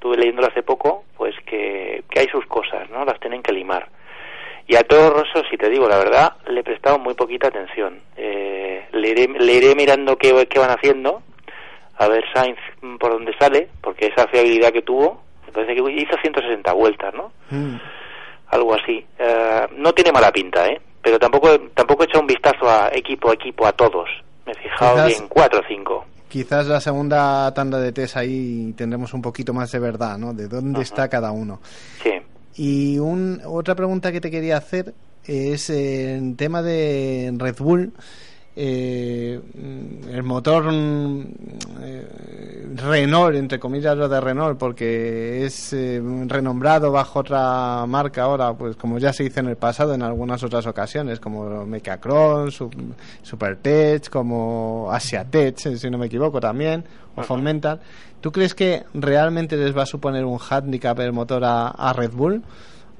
[0.00, 3.04] estuve leyéndolo hace poco, pues que, que hay sus cosas, ¿no?
[3.04, 3.86] Las tienen que limar.
[4.66, 8.00] Y a Toro Rosso, si te digo la verdad, le he prestado muy poquita atención.
[8.16, 11.22] Eh, le, iré, le iré mirando qué, qué van haciendo,
[11.98, 15.92] a ver Sainz mm, por dónde sale, porque esa fiabilidad que tuvo, me parece que
[15.92, 17.32] hizo 160 vueltas, ¿no?
[18.48, 19.04] Algo así.
[19.18, 20.80] Eh, no tiene mala pinta, ¿eh?
[21.02, 24.08] Pero tampoco, tampoco he echado un vistazo a equipo a equipo, a todos.
[24.46, 26.06] Me he fijado bien, cuatro o cinco.
[26.30, 30.32] Quizás la segunda tanda de test ahí tendremos un poquito más de verdad, ¿no?
[30.32, 31.60] De dónde está cada uno.
[32.02, 32.10] Sí.
[32.54, 34.94] Y un, otra pregunta que te quería hacer
[35.24, 37.92] es en tema de Red Bull.
[38.56, 39.40] Eh,
[40.10, 41.24] el motor mm,
[41.82, 48.52] eh, Renault, entre comillas lo de Renault, porque es eh, renombrado bajo otra marca ahora,
[48.54, 52.70] pues como ya se hizo en el pasado en algunas otras ocasiones, como Mecacron, Su-
[53.22, 56.84] Supertech, como Asiatech, eh, si no me equivoco también,
[57.16, 57.80] o Fomental.
[58.20, 62.10] ¿Tú crees que realmente les va a suponer un handicap el motor a, a Red
[62.12, 62.42] Bull?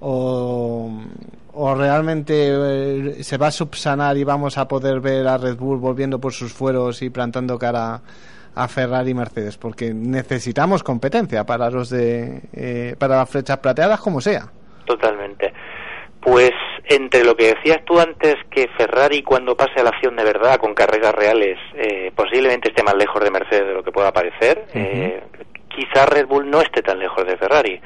[0.01, 0.91] ¿O,
[1.53, 2.33] o realmente
[3.19, 6.33] eh, se va a subsanar y vamos a poder ver a Red Bull volviendo por
[6.33, 8.01] sus fueros y plantando cara
[8.55, 9.59] a Ferrari y Mercedes?
[9.59, 14.47] Porque necesitamos competencia para los de eh, para las flechas plateadas como sea.
[14.87, 15.53] Totalmente.
[16.21, 16.53] Pues
[16.85, 20.59] entre lo que decías tú antes, que Ferrari cuando pase a la acción de verdad
[20.59, 24.67] con carreras reales, eh, posiblemente esté más lejos de Mercedes de lo que pueda parecer.
[24.75, 25.23] eh,
[25.69, 27.81] quizá Red Bull no esté tan lejos de Ferrari.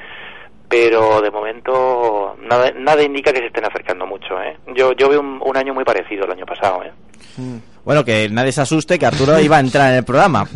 [0.67, 4.41] Pero de momento nada, nada indica que se estén acercando mucho.
[4.41, 4.57] ¿eh?
[4.75, 6.83] Yo, yo veo un, un año muy parecido al año pasado.
[6.83, 6.91] ¿eh?
[7.83, 10.47] Bueno, que nadie se asuste, que Arturo iba a entrar en el programa.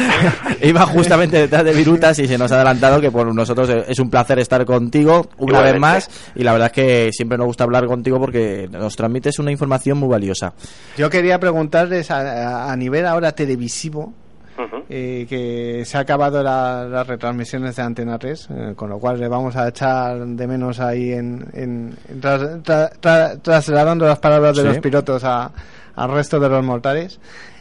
[0.62, 4.10] iba justamente detrás de Virutas y se nos ha adelantado que por nosotros es un
[4.10, 6.30] placer estar contigo una vez más.
[6.36, 9.98] Y la verdad es que siempre nos gusta hablar contigo porque nos transmites una información
[9.98, 10.52] muy valiosa.
[10.96, 12.20] Yo quería preguntarles a,
[12.68, 14.12] a- a nivel ahora televisivo,
[14.88, 19.18] eh, que se ha acabado la- las retransmisiones de Antena 3, eh, con lo cual
[19.20, 24.18] le vamos a echar de menos ahí en, en- en tras- tra- tra- trasladando las
[24.18, 24.68] palabras de Sí.
[24.68, 25.50] los pilotos a-
[25.96, 27.20] al resto de los mortales.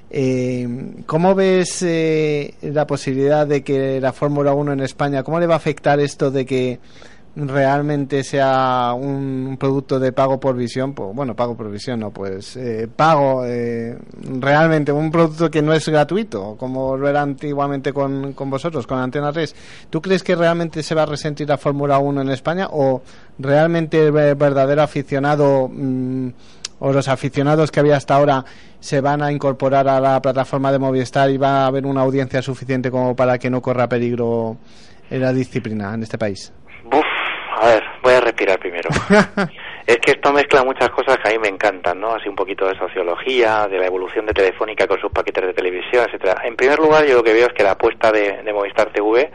[0.10, 0.68] Eh,
[1.06, 5.56] ¿Cómo ves eh, la posibilidad de que la Fórmula 1 en España, cómo le va
[5.56, 6.80] a afectar esto de que
[7.40, 12.56] realmente sea un producto de pago por visión, pues bueno, pago por visión, no, pues
[12.58, 13.96] eh, pago eh,
[14.40, 18.98] realmente un producto que no es gratuito, como lo era antiguamente con, con vosotros, con
[18.98, 19.56] Antena 3.
[19.92, 23.04] ¿Tú crees que realmente se va a resentir la Fórmula 1 en España o
[23.38, 26.30] realmente el ver- verdadero aficionado mm,
[26.80, 28.46] o los aficionados que había hasta ahora
[28.80, 32.42] se van a incorporar a la plataforma de Movistar y va a haber una audiencia
[32.42, 34.58] suficiente como para que no corra peligro
[35.10, 36.52] en la disciplina en este país?
[37.60, 38.90] A ver, voy a respirar primero.
[39.88, 42.14] es que esto mezcla muchas cosas que a mí me encantan, ¿no?
[42.14, 46.06] Así un poquito de sociología, de la evolución de Telefónica con sus paquetes de televisión,
[46.06, 46.42] etcétera.
[46.44, 49.32] En primer lugar, yo lo que veo es que la apuesta de, de Movistar TV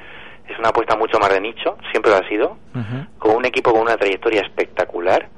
[0.48, 2.58] es una apuesta mucho más de nicho, siempre lo ha sido,
[3.18, 5.28] con un equipo con una trayectoria espectacular.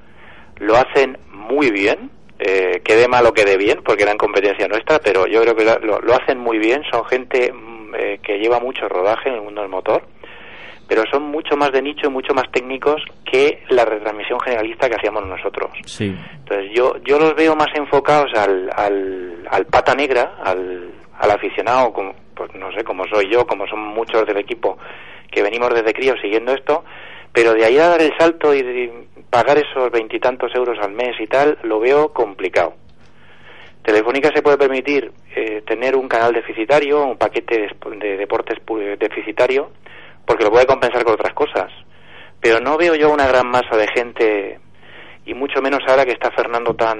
[0.58, 4.98] Lo hacen muy bien, eh, quede mal o quede bien, porque era en competencia nuestra,
[4.98, 6.82] pero yo creo que lo, lo hacen muy bien.
[6.90, 10.02] Son gente mm, eh, que lleva mucho rodaje en el mundo del motor
[10.86, 14.96] pero son mucho más de nicho y mucho más técnicos que la retransmisión generalista que
[14.96, 15.70] hacíamos nosotros.
[15.86, 16.14] Sí.
[16.38, 21.92] Entonces yo yo los veo más enfocados al, al, al pata negra, al, al aficionado,
[21.92, 24.78] como, pues no sé, como soy yo, como son muchos del equipo
[25.30, 26.84] que venimos desde crío siguiendo esto,
[27.32, 31.18] pero de ahí a dar el salto y de pagar esos veintitantos euros al mes
[31.18, 32.74] y tal, lo veo complicado.
[33.82, 38.58] Telefónica se puede permitir eh, tener un canal deficitario, un paquete de, de deportes
[38.98, 39.72] deficitario,
[40.26, 41.70] porque lo puede compensar con otras cosas.
[42.40, 44.60] Pero no veo yo una gran masa de gente,
[45.26, 46.98] y mucho menos ahora que está Fernando tan,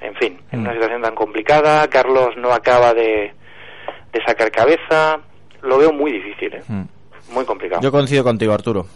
[0.00, 3.32] en fin, en una situación tan complicada, Carlos no acaba de,
[4.12, 5.18] de sacar cabeza,
[5.62, 6.62] lo veo muy difícil, ¿eh?
[7.32, 7.82] muy complicado.
[7.82, 8.86] Yo coincido contigo, Arturo.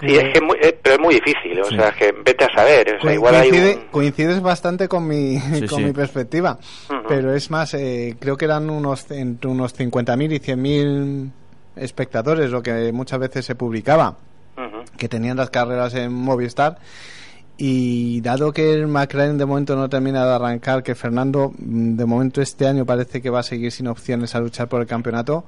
[0.00, 1.74] Sí, es que muy, eh, pero es muy difícil, o Sí.
[1.76, 3.86] sea, es que vete a saber, o sea, igual hay un...
[3.90, 5.84] Coincides bastante con mi, Sí, con sí.
[5.84, 6.56] mi perspectiva,
[7.08, 11.30] pero es más, eh, creo que eran unos entre unos 50.000 y 100.000
[11.80, 14.16] espectadores lo que muchas veces se publicaba,
[14.96, 16.78] que tenían las carreras en Movistar.
[17.60, 22.06] Y dado que el McLaren de momento no termina de arrancar, que Fernando mm, de
[22.06, 25.44] momento este año parece que va a seguir sin opciones a luchar por el campeonato,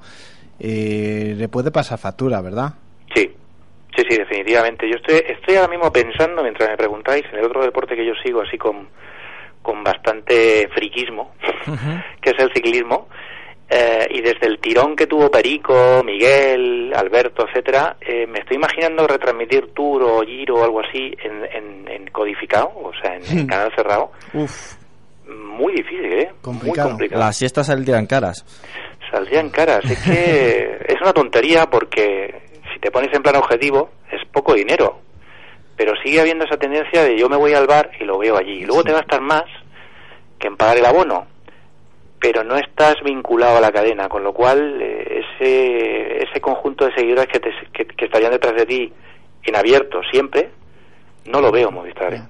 [0.59, 2.73] eh, le puede pasar factura, ¿verdad?
[3.15, 3.31] Sí,
[3.95, 4.89] sí, sí, definitivamente.
[4.89, 8.13] Yo estoy, estoy ahora mismo pensando, mientras me preguntáis, en el otro deporte que yo
[8.21, 8.89] sigo así con,
[9.61, 11.33] con bastante friquismo,
[12.21, 13.07] que es el ciclismo.
[13.73, 19.07] Eh, y desde el tirón que tuvo Perico, Miguel, Alberto, etcétera, eh, me estoy imaginando
[19.07, 23.47] retransmitir Tour o Giro o algo así en, en, en codificado, o sea, en, en
[23.47, 24.11] canal cerrado.
[24.33, 24.73] Uf,
[25.25, 26.31] Muy difícil, ¿eh?
[26.43, 27.21] Muy complicado.
[27.21, 28.43] Las siestas saldrían caras.
[29.09, 29.85] Saldrían caras.
[29.89, 32.41] Es que es una tontería porque
[32.73, 34.99] si te pones en plan objetivo es poco dinero.
[35.77, 38.63] Pero sigue habiendo esa tendencia de yo me voy al bar y lo veo allí.
[38.63, 39.45] Y luego te gastas más
[40.37, 41.25] que en pagar el abono.
[42.21, 46.93] Pero no estás vinculado a la cadena, con lo cual eh, ese, ese conjunto de
[46.93, 48.93] seguidores que, te- que, que estarían detrás de ti
[49.43, 50.51] en abierto siempre,
[51.25, 52.13] no lo veo en Movistar.
[52.13, 52.21] ¿eh?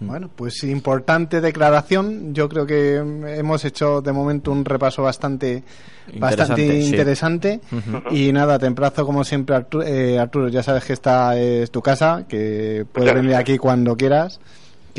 [0.00, 2.34] Bueno, pues importante declaración.
[2.34, 5.62] Yo creo que mm, hemos hecho de momento un repaso bastante
[6.14, 6.90] bastante Interesante, sí.
[6.90, 7.60] interesante.
[8.10, 9.84] Y nada, te emplazo como siempre, Arturo,
[10.20, 10.48] Arturo.
[10.48, 14.40] Ya sabes que esta es tu casa, que puedes venir aquí cuando quieras.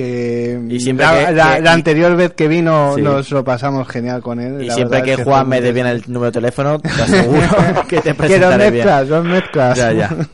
[0.04, 3.02] Que Y siempre la, que- la- que- la anterior vez que vino Sí.
[3.02, 4.64] nos lo pasamos genial con él.
[4.64, 6.90] Y la siempre verdad que es Juan me dé bien el número de teléfono, te
[6.90, 7.48] aseguro
[7.88, 8.86] que te Que presentaré bien.
[8.86, 9.78] mezclas, los mezclas.
[9.78, 10.10] Ya, ya.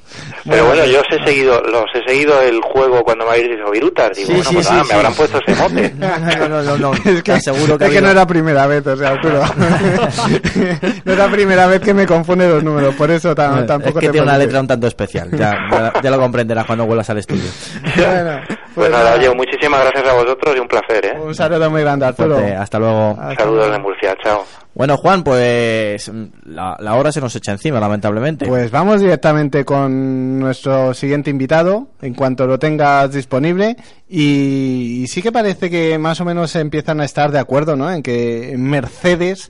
[0.48, 3.70] Pero bueno, yo os he seguido, los he seguido el juego cuando me habéis dicho
[3.72, 4.16] virutas.
[4.16, 4.74] Digo, Sí, bueno, sí, pues sí.
[4.88, 5.94] me habrán puesto ese mote.
[6.00, 6.94] No, no, no, no, no.
[6.94, 9.42] Es que, Te aseguro que, es que no es la primera vez, o sea, Arturo.
[11.06, 14.06] no es la primera vez que me confunde los números, por eso es tampoco que
[14.08, 15.30] te tiene una letra un tanto especial.
[15.32, 17.50] Ya, ya, ya lo comprenderás cuando vuelvas al estudio.
[17.98, 18.40] Bueno,
[18.76, 21.18] Pues nada, oye, muchísimas gracias a vosotros y un placer, ¿eh?
[21.18, 22.36] un saludo muy grande, Arturo.
[22.36, 23.18] Fuerte, hasta luego.
[23.38, 24.44] Saludos de Murcia, chao.
[24.74, 26.12] Bueno, Juan, pues
[26.44, 28.46] la, la hora se nos echa encima, lamentablemente.
[28.46, 33.78] Pues vamos directamente con nuestro siguiente invitado, en cuanto lo tengas disponible.
[34.10, 37.90] Y, y sí que parece que más o menos empiezan a estar de acuerdo, ¿no?
[37.90, 39.50] En que Mercedes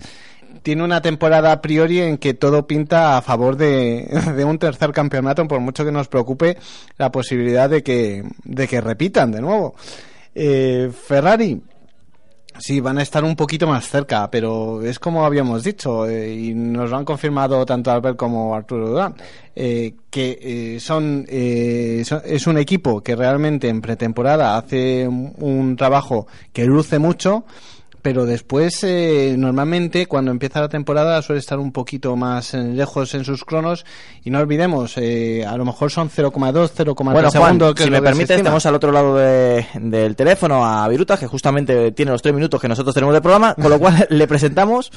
[0.64, 5.48] tiene una temporada a priori en que todo pinta a favor de, un tercer campeonato,
[5.48, 6.57] por mucho que nos preocupe
[6.98, 9.76] la posibilidad de que, de que repitan de nuevo.
[10.34, 11.61] Eh, Ferrari,
[12.57, 16.53] Sí, van a estar un poquito más cerca, pero es como habíamos dicho, eh, y
[16.53, 19.14] nos lo han confirmado tanto Albert como Arturo Durán,
[19.53, 25.76] eh, que eh, son, eh, son- es un equipo que realmente en pretemporada hace un
[25.76, 27.44] trabajo que luce mucho,
[28.06, 33.15] pero después eh, normalmente cuando empieza la temporada suele estar un poquito más eh, lejos
[33.15, 33.84] en sus cronos
[34.23, 37.73] y no olvidemos, eh, a lo mejor son 0,2, 0,3 Bueno, Juan, segundos.
[37.73, 38.27] que si me estima.
[38.27, 42.61] tenemos al otro lado de- del teléfono a Virutas, que justamente tiene los tres minutos
[42.61, 44.91] que nosotros tenemos de programa, con lo cual le presentamos.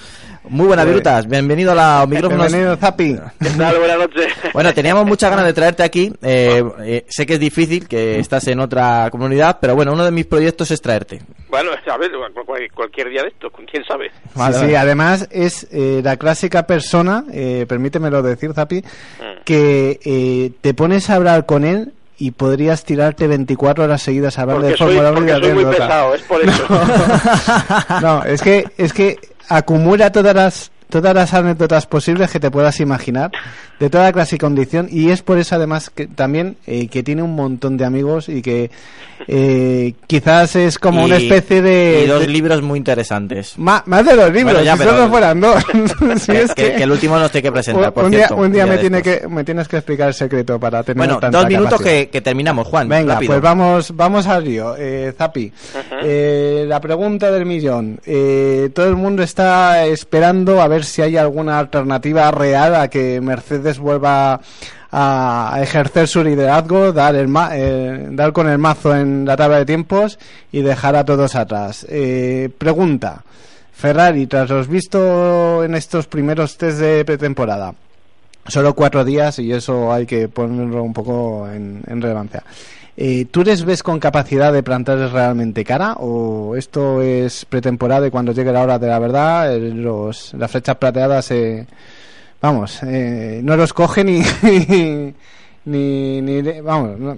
[0.51, 1.27] Muy buenas, Pues- Virutas.
[1.27, 2.49] Bienvenido a la micrófonos.
[2.49, 3.17] Bienvenido, Zapi.
[3.41, 3.79] ¿Qué tal?
[3.79, 4.27] Buenas noches.
[4.53, 6.13] Bueno, teníamos muchas ganas de traerte aquí.
[6.21, 10.11] Eh, eh, sé que es difícil, que estás en otra comunidad, pero bueno, uno de
[10.11, 11.23] mis proyectos es traerte.
[11.49, 12.11] Bueno, a ver,
[12.45, 14.11] cual- cual- cualquier día de esto, quién sabe.
[14.53, 19.43] Sí, sí, además es eh, la clásica persona, eh, permítemelo decir, Zapi, Mm.
[19.45, 24.43] que eh, te pones a hablar con él y podrías tirarte 24 horas seguidas a
[24.43, 26.67] hablar Porque de Fórmula 1 y soy muy pesado, es por eso.
[28.03, 29.17] No, es que, es que
[29.49, 33.31] acumula todas las todas las anécdotas posibles que te puedas imaginar
[33.81, 37.23] de toda clase y condición y es por eso además que también eh, que tiene
[37.23, 38.71] un montón de amigos y que
[39.27, 43.55] eh, quizás es como una especie de, Y dos de- libros muy interesantes.
[43.57, 45.65] Ma- más de dos libros, Bueno, ya, si pero- solo fueran dos.
[46.19, 48.27] Si que, es que- que el último nos tiene que presentar, un, por un día,
[48.27, 48.37] cierto.
[48.37, 50.97] un día un día me, tiene que, me tienes que explicar el secreto para tener
[50.99, 52.89] Bueno, tanta dos minutos que, que terminamos, Juan.
[52.89, 53.33] Venga, rápido.
[53.33, 54.75] pues vamos, vamos al lío.
[54.79, 55.53] Eh, Zapi,
[56.03, 58.01] eh, la pregunta del millón.
[58.07, 63.21] Eh, todo el mundo está esperando a ver si hay alguna alternativa real a que
[63.21, 64.41] Mercedes vuelva
[64.91, 69.59] a ejercer su liderazgo, dar, el ma- eh, dar con el mazo en la tabla
[69.59, 70.19] de tiempos
[70.51, 71.85] y dejar a todos atrás.
[71.91, 73.23] Eh, pregunta.
[73.73, 77.75] Ferrari, tras los visto en estos primeros test de pretemporada,
[78.49, 82.43] solo cuatro días y eso hay que ponerlo un poco en, relevancia.
[82.97, 88.11] Eh, ¿Tú les ves con capacidad de plantarles realmente cara o esto es pretemporada y
[88.11, 91.65] cuando llegue la hora de la verdad eh, los, las flechas plateadas eh,
[92.41, 94.07] vamos eh, no los cogen
[94.43, 95.15] ni
[95.65, 97.17] ni, ni vamos no-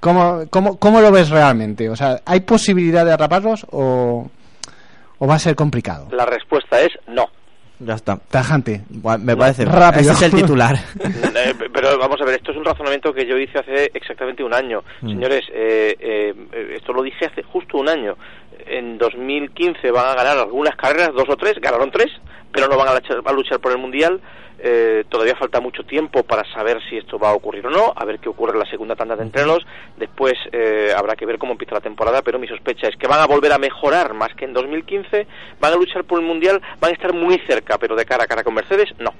[0.00, 1.88] ¿cómo, cómo, cómo lo ves realmente?
[1.90, 4.30] O sea, ¿hay posibilidad de atraparlos o,
[5.18, 6.08] o va a ser complicado?
[6.12, 7.26] La respuesta es no.
[7.80, 8.16] Ya está.
[8.16, 8.82] Tajante.
[9.20, 9.64] Me parece.
[9.64, 10.00] Rápido.
[10.00, 10.76] Ese es el titular.
[11.38, 14.52] Eh, pero vamos a ver, esto es un razonamiento que yo hice hace exactamente un
[14.52, 14.82] año.
[15.02, 15.08] Mm.
[15.08, 18.16] Señores, eh, eh, eh, esto lo dije hace justo un año.
[18.66, 22.10] En 2015 van a ganar algunas carreras, dos o tres, ganaron tres,
[22.52, 24.20] pero no van a luchar, por el Mundial.
[24.60, 28.04] Eh, todavía falta mucho tiempo para saber si esto va a ocurrir o no, a
[28.04, 29.64] ver qué ocurre en la segunda tanda de entrenos.
[29.96, 33.20] Después eh, habrá que ver cómo empieza la temporada, pero mi sospecha es que van
[33.20, 35.26] a volver a mejorar más que en 2015,
[35.60, 38.26] van a luchar por el Mundial, van a estar muy cerca, pero de cara a
[38.26, 39.12] cara con Mercedes, no.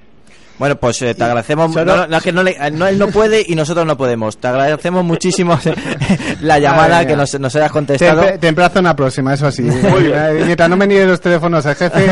[0.59, 1.73] Bueno, pues eh, te agradecemos.
[1.73, 4.37] Solo- No, no, es que no, le- no, él no puede y nosotros no podemos.
[4.39, 5.59] Te agradecemos muchísimo
[6.43, 8.23] la llamada que nos, nos hayas Te, contestado.
[8.23, 9.63] empe- te emplazo una próxima, eso sí.
[10.45, 12.07] Mientras no me niegue los teléfonos el jefe.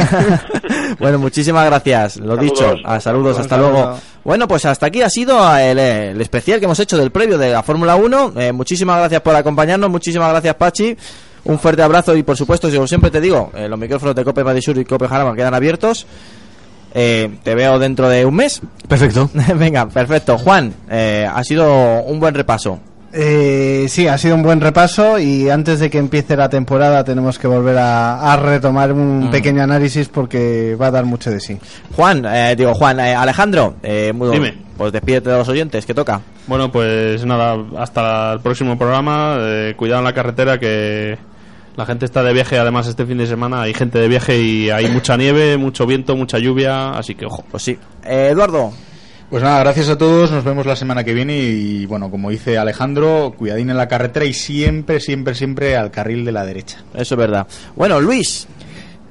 [0.99, 2.17] Bueno, muchísimas gracias.
[2.19, 2.41] Lo Saludos.
[2.43, 2.75] dicho.
[2.85, 3.71] A saludos, Un hasta saludo.
[3.73, 3.99] luego.
[4.25, 7.51] Bueno, pues hasta aquí ha sido el, el especial que hemos hecho del previo de
[7.51, 8.33] la Fórmula 1.
[8.37, 9.91] Eh, muchísimas gracias por acompañarnos.
[9.91, 10.97] Muchísimas gracias, Pachi.
[11.45, 14.43] Un fuerte abrazo y, por supuesto, yo siempre te digo, eh, los micrófonos de Cope
[14.43, 16.07] Madrid Sur y Cope Jarama quedan abiertos.
[16.99, 18.63] Eh, te veo dentro de un mes.
[18.89, 19.29] Perfecto.
[19.57, 20.39] Venga, perfecto.
[20.39, 22.81] Juan, eh, ha sido un buen repaso.
[23.13, 27.39] Eh, sí, ha sido un buen repaso y antes de que empiece la temporada tenemos
[27.39, 29.31] que volver a, a retomar un Mm.
[29.31, 31.59] pequeño análisis porque va a dar mucho de sí.
[31.95, 34.55] Juan, eh, digo Juan, eh, Alejandro, eh, muy- Dime.
[34.77, 36.21] pues despídete de los oyentes, que toca.
[36.47, 39.37] Bueno, pues nada, hasta el próximo programa.
[39.41, 41.17] eh, cuidado en la carretera que
[41.77, 42.59] la gente está de viaje.
[42.59, 46.17] Además, este fin de semana hay gente de viaje y hay mucha nieve, mucho viento,
[46.17, 46.91] mucha lluvia.
[46.91, 47.45] Así que ojo.
[47.51, 47.79] Pues sí.
[48.05, 48.73] Eh, Eduardo.
[49.29, 52.59] Pues nada, gracias a todos, nos vemos la semana que viene y bueno, como dice
[52.59, 56.85] Alejandro, cuidadín en la carretera y siempre, siempre, siempre al carril de la derecha.
[56.95, 57.45] Eso es verdad.
[57.75, 58.47] Bueno, Luis.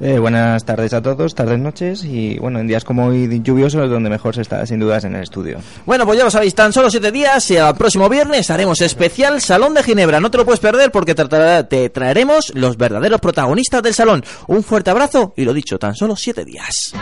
[0.01, 3.89] Eh, buenas tardes a todos, tardes, noches y bueno, en días como hoy lluviosos es
[3.89, 5.59] donde mejor se está sin dudas en el estudio.
[5.85, 9.39] Bueno, pues ya lo sabéis, tan solo siete días y el próximo viernes haremos especial
[9.41, 10.19] Salón de Ginebra.
[10.19, 14.23] No te lo puedes perder porque te, te traeremos los verdaderos protagonistas del salón.
[14.47, 16.93] Un fuerte abrazo y lo dicho, tan solo siete días.